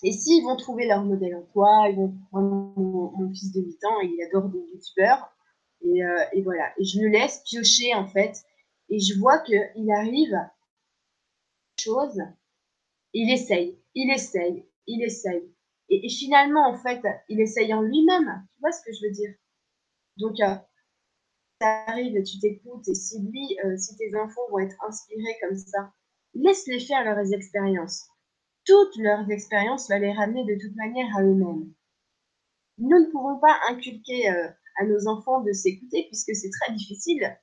Et 0.02 0.12
s'ils 0.12 0.44
vont 0.44 0.56
trouver 0.56 0.86
leur 0.86 1.02
modèle 1.02 1.34
en 1.36 1.42
toi, 1.52 1.86
ils 1.88 1.96
vont 1.96 2.14
prendre 2.30 2.72
mon, 2.76 3.32
fils 3.32 3.52
de 3.52 3.62
8 3.62 3.84
ans, 3.84 4.00
il 4.00 4.22
adore 4.24 4.50
des 4.50 4.58
youtubeurs. 4.58 5.30
Et, 5.82 6.04
euh, 6.04 6.24
et, 6.32 6.42
voilà. 6.42 6.70
Et 6.78 6.84
je 6.84 7.00
le 7.00 7.08
laisse 7.08 7.42
piocher, 7.44 7.94
en 7.94 8.06
fait. 8.06 8.36
Et 8.88 9.00
je 9.00 9.18
vois 9.18 9.38
qu'il 9.38 9.90
arrive 9.90 10.38
chose. 11.78 12.20
Il 13.12 13.32
essaye, 13.32 13.80
il 13.94 14.10
essaye, 14.12 14.66
il 14.86 15.02
essaye. 15.02 15.52
Et, 15.88 16.08
finalement, 16.08 16.68
en 16.68 16.76
fait, 16.76 17.00
il 17.28 17.40
essaye 17.40 17.72
en 17.72 17.82
lui-même. 17.82 18.46
Tu 18.54 18.60
vois 18.60 18.72
ce 18.72 18.82
que 18.84 18.92
je 18.92 19.06
veux 19.06 19.12
dire? 19.12 19.34
Donc, 20.16 20.40
euh, 20.40 20.56
arrive, 21.60 22.22
tu 22.24 22.38
t'écoutes, 22.38 22.88
et 22.88 22.94
si 22.94 23.20
lui, 23.20 23.58
euh, 23.64 23.76
si 23.76 23.96
tes 23.96 24.14
enfants 24.16 24.48
vont 24.50 24.58
être 24.58 24.76
inspirés 24.86 25.36
comme 25.42 25.56
ça, 25.56 25.92
laisse-les 26.34 26.80
faire 26.80 27.04
leurs 27.04 27.32
expériences. 27.32 28.08
Toutes 28.64 28.96
leurs 28.96 29.30
expériences 29.30 29.88
vont 29.88 29.98
les 29.98 30.12
ramener 30.12 30.44
de 30.44 30.60
toute 30.60 30.76
manière 30.76 31.16
à 31.16 31.22
eux-mêmes. 31.22 31.72
Nous 32.78 32.98
ne 32.98 33.10
pouvons 33.10 33.38
pas 33.38 33.56
inculquer 33.70 34.28
euh, 34.28 34.48
à 34.76 34.84
nos 34.84 35.06
enfants 35.08 35.40
de 35.40 35.52
s'écouter 35.52 36.04
puisque 36.08 36.34
c'est 36.34 36.50
très 36.50 36.74
difficile, 36.74 37.38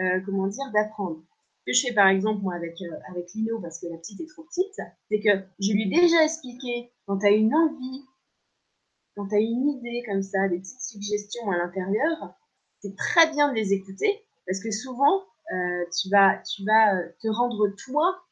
euh, 0.00 0.20
comment 0.24 0.48
dire, 0.48 0.70
d'apprendre. 0.72 1.22
Que 1.66 1.72
je 1.72 1.86
fais 1.86 1.94
par 1.94 2.08
exemple 2.08 2.42
moi 2.42 2.54
avec, 2.54 2.76
avec 3.08 3.32
Lino 3.34 3.60
parce 3.60 3.78
que 3.80 3.86
la 3.86 3.96
petite 3.96 4.20
est 4.20 4.26
trop 4.26 4.42
petite, 4.44 4.80
c'est 5.10 5.20
que 5.20 5.44
je 5.60 5.72
lui 5.72 5.84
ai 5.84 6.00
déjà 6.00 6.22
expliqué 6.22 6.92
quand 7.06 7.18
tu 7.18 7.26
as 7.26 7.30
une 7.30 7.54
envie, 7.54 8.04
quand 9.16 9.28
tu 9.28 9.34
as 9.34 9.40
une 9.40 9.68
idée 9.68 10.02
comme 10.06 10.22
ça, 10.22 10.48
des 10.48 10.58
petites 10.58 10.82
suggestions 10.82 11.50
à 11.50 11.56
l'intérieur, 11.56 12.34
c'est 12.80 12.96
très 12.96 13.30
bien 13.30 13.48
de 13.48 13.54
les 13.54 13.72
écouter 13.72 14.24
parce 14.46 14.60
que 14.60 14.70
souvent, 14.70 15.24
euh, 15.52 15.84
tu 15.98 16.08
vas, 16.10 16.38
tu 16.38 16.64
vas 16.64 16.96
euh, 16.96 17.08
te 17.22 17.28
rendre 17.28 17.68
toi, 17.84 18.24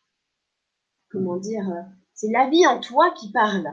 comment 1.11 1.37
dire, 1.37 1.69
euh, 1.69 1.83
c'est 2.15 2.31
la 2.31 2.49
vie 2.49 2.67
en 2.67 2.81
toi 2.81 3.13
qui 3.13 3.31
parle. 3.33 3.67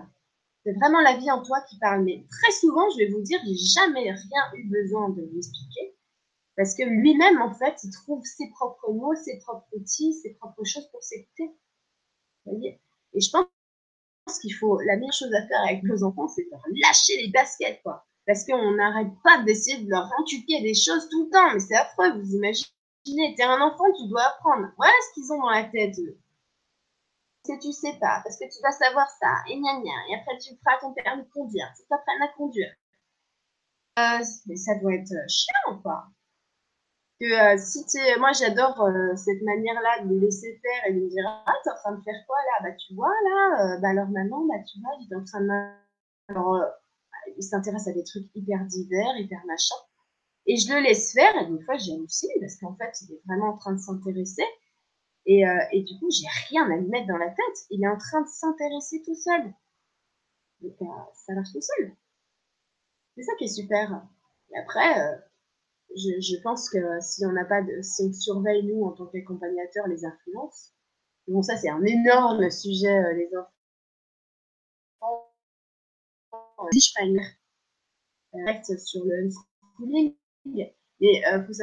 C'est 0.64 0.74
vraiment 0.74 1.02
la 1.02 1.18
vie 1.18 1.32
en 1.32 1.42
toi 1.42 1.62
qui 1.70 1.78
parle. 1.80 2.04
Mais 2.04 2.26
très 2.30 2.52
souvent, 2.52 2.90
je 2.92 2.98
vais 2.98 3.10
vous 3.10 3.22
dire, 3.22 3.40
j'ai 3.46 3.56
jamais 3.56 4.12
rien 4.12 4.42
eu 4.56 4.70
besoin 4.70 5.10
de 5.10 5.22
lui 5.22 5.38
expliquer 5.38 5.96
parce 6.60 6.76
que 6.76 6.84
lui-même, 6.84 7.42
en 7.42 7.54
fait, 7.54 7.80
il 7.86 7.92
trouve 7.92 8.22
ses 8.26 8.50
propres 8.50 8.92
mots, 8.92 9.16
ses 9.16 9.40
propres 9.40 9.68
outils, 9.72 10.14
ses 10.14 10.34
propres 10.34 10.66
choses 10.66 10.90
pour 10.92 11.02
s'écouter. 11.02 11.56
voyez? 12.46 12.82
Et 13.14 13.22
je 13.22 13.32
pense 13.32 14.40
qu'il 14.42 14.54
faut, 14.54 14.78
la 14.82 14.98
meilleure 14.98 15.14
chose 15.14 15.34
à 15.34 15.48
faire 15.48 15.62
avec 15.64 15.84
nos 15.84 16.04
enfants, 16.04 16.28
c'est 16.28 16.44
de 16.44 16.82
lâcher 16.82 17.22
les 17.22 17.32
baskets, 17.32 17.82
quoi 17.82 18.06
parce 18.30 18.46
qu'on 18.46 18.76
n'arrête 18.76 19.12
pas 19.24 19.42
d'essayer 19.42 19.84
de 19.84 19.90
leur 19.90 20.08
inculquer 20.20 20.62
des 20.62 20.76
choses 20.76 21.10
tout 21.10 21.26
le 21.26 21.32
temps. 21.32 21.52
Mais 21.52 21.60
c'est 21.60 21.76
affreux, 21.76 22.12
vous 22.12 22.36
imaginez, 22.36 23.34
t'es 23.36 23.42
un 23.42 23.60
enfant, 23.60 23.86
tu 23.98 24.08
dois 24.08 24.22
apprendre. 24.22 24.68
Voilà 24.78 24.94
ce 25.02 25.14
qu'ils 25.16 25.34
ont 25.34 25.40
dans 25.40 25.50
la 25.50 25.64
tête, 25.64 25.98
eux. 25.98 26.16
que 27.44 27.60
tu 27.60 27.74
sais 27.74 27.98
pas, 28.00 28.22
parce 28.24 28.38
que 28.38 28.46
tu 28.46 28.62
dois 28.62 28.72
savoir 28.72 29.10
ça, 29.20 29.34
et 29.48 29.58
gna 29.58 29.82
gna, 29.82 29.98
et 30.12 30.16
après 30.16 30.38
tu 30.38 30.56
feras 30.58 30.80
ton 30.80 30.94
permis 30.94 31.24
de 31.24 31.30
conduire, 31.30 31.74
tu 31.76 31.82
t'apprennes 31.90 32.22
à 32.22 32.28
conduire. 32.38 32.72
Euh, 33.98 34.24
mais 34.46 34.56
ça 34.58 34.76
doit 34.76 34.94
être 34.94 35.16
chiant, 35.28 35.82
quoi. 35.82 36.06
Que 37.20 37.56
euh, 37.56 37.58
si 37.58 37.84
moi 38.20 38.32
j'adore 38.32 38.82
euh, 38.82 39.16
cette 39.16 39.42
manière-là 39.42 40.06
de 40.06 40.14
les 40.14 40.20
laisser 40.22 40.60
faire 40.64 40.88
et 40.88 40.94
de 40.94 41.02
me 41.02 41.10
dire 41.10 41.26
ah 41.28 41.54
t'es 41.64 41.70
en 41.70 41.76
train 41.76 41.92
de 41.92 42.02
faire 42.04 42.24
quoi 42.28 42.38
là? 42.38 42.70
Bah 42.70 42.76
tu 42.76 42.94
vois 42.96 43.14
là 43.26 43.78
bah 43.82 43.90
alors 43.90 44.08
maintenant 44.08 44.46
bah 44.46 44.64
tu 44.66 44.80
vois 44.80 44.92
j'étais 45.02 45.16
en 45.16 45.24
train 45.26 45.42
de 45.42 45.50
alors 46.30 46.64
il 47.38 47.44
s'intéresse 47.44 47.88
à 47.88 47.94
des 47.94 48.04
trucs 48.04 48.28
hyper 48.36 48.66
divers, 48.66 49.18
hyper 49.18 49.46
machin. 49.46 49.76
Et 50.46 50.58
je 50.58 50.74
le 50.74 50.82
laisse 50.82 51.14
faire, 51.14 51.36
et 51.42 51.46
des 51.46 51.62
fois 51.64 51.78
j'hallucine, 51.78 52.30
parce 52.40 52.58
qu'en 52.58 52.76
fait, 52.76 52.92
il 53.02 53.14
est 53.14 53.22
vraiment 53.26 53.50
en 53.54 53.58
train 53.58 53.74
de 53.74 53.80
s'intéresser. 53.80 54.46
Et, 55.26 55.48
euh, 55.48 55.64
et, 55.72 55.84
du 55.84 56.00
coup, 56.00 56.10
j'ai 56.10 56.28
rien 56.50 56.70
à 56.72 56.78
lui 56.78 56.88
mettre 56.88 57.08
dans 57.08 57.18
la 57.18 57.30
tête. 57.30 57.66
Il 57.70 57.84
est 57.84 57.88
en 57.88 57.98
train 57.98 58.22
de 58.22 58.28
s'intéresser 58.28 59.04
tout 59.06 59.16
seul. 59.16 59.54
Donc, 60.62 60.74
euh, 60.82 60.86
ça 61.14 61.34
marche 61.34 61.52
tout 61.52 61.62
seul. 61.62 61.96
C'est 63.16 63.24
ça 63.24 63.34
qui 63.38 63.44
est 63.46 63.48
super. 63.48 64.02
Et 64.52 64.58
après, 64.58 65.00
euh, 65.00 65.18
je, 65.96 66.22
je, 66.22 66.42
pense 66.44 66.70
que 66.70 66.78
si 67.02 67.26
on 67.26 67.32
n'a 67.32 67.46
pas 67.46 67.62
de, 67.62 67.82
si 67.82 68.04
on 68.04 68.14
surveille 68.14 68.64
nous 68.64 68.84
en 68.84 68.92
tant 68.92 69.08
qu'accompagnateurs 69.08 69.88
les 69.88 70.06
influences, 70.06 70.74
bon 71.28 71.42
ça 71.42 71.58
c'est 71.58 71.70
un 71.70 71.84
énorme 71.84 72.50
sujet 72.52 73.14
les 73.16 73.30
enfants 73.38 73.54
une 77.02 77.20
sur 78.78 79.06
le 79.06 79.30
schooling. 79.30 80.16
Mais 80.46 80.76
il 81.02 81.46
faut 81.48 81.54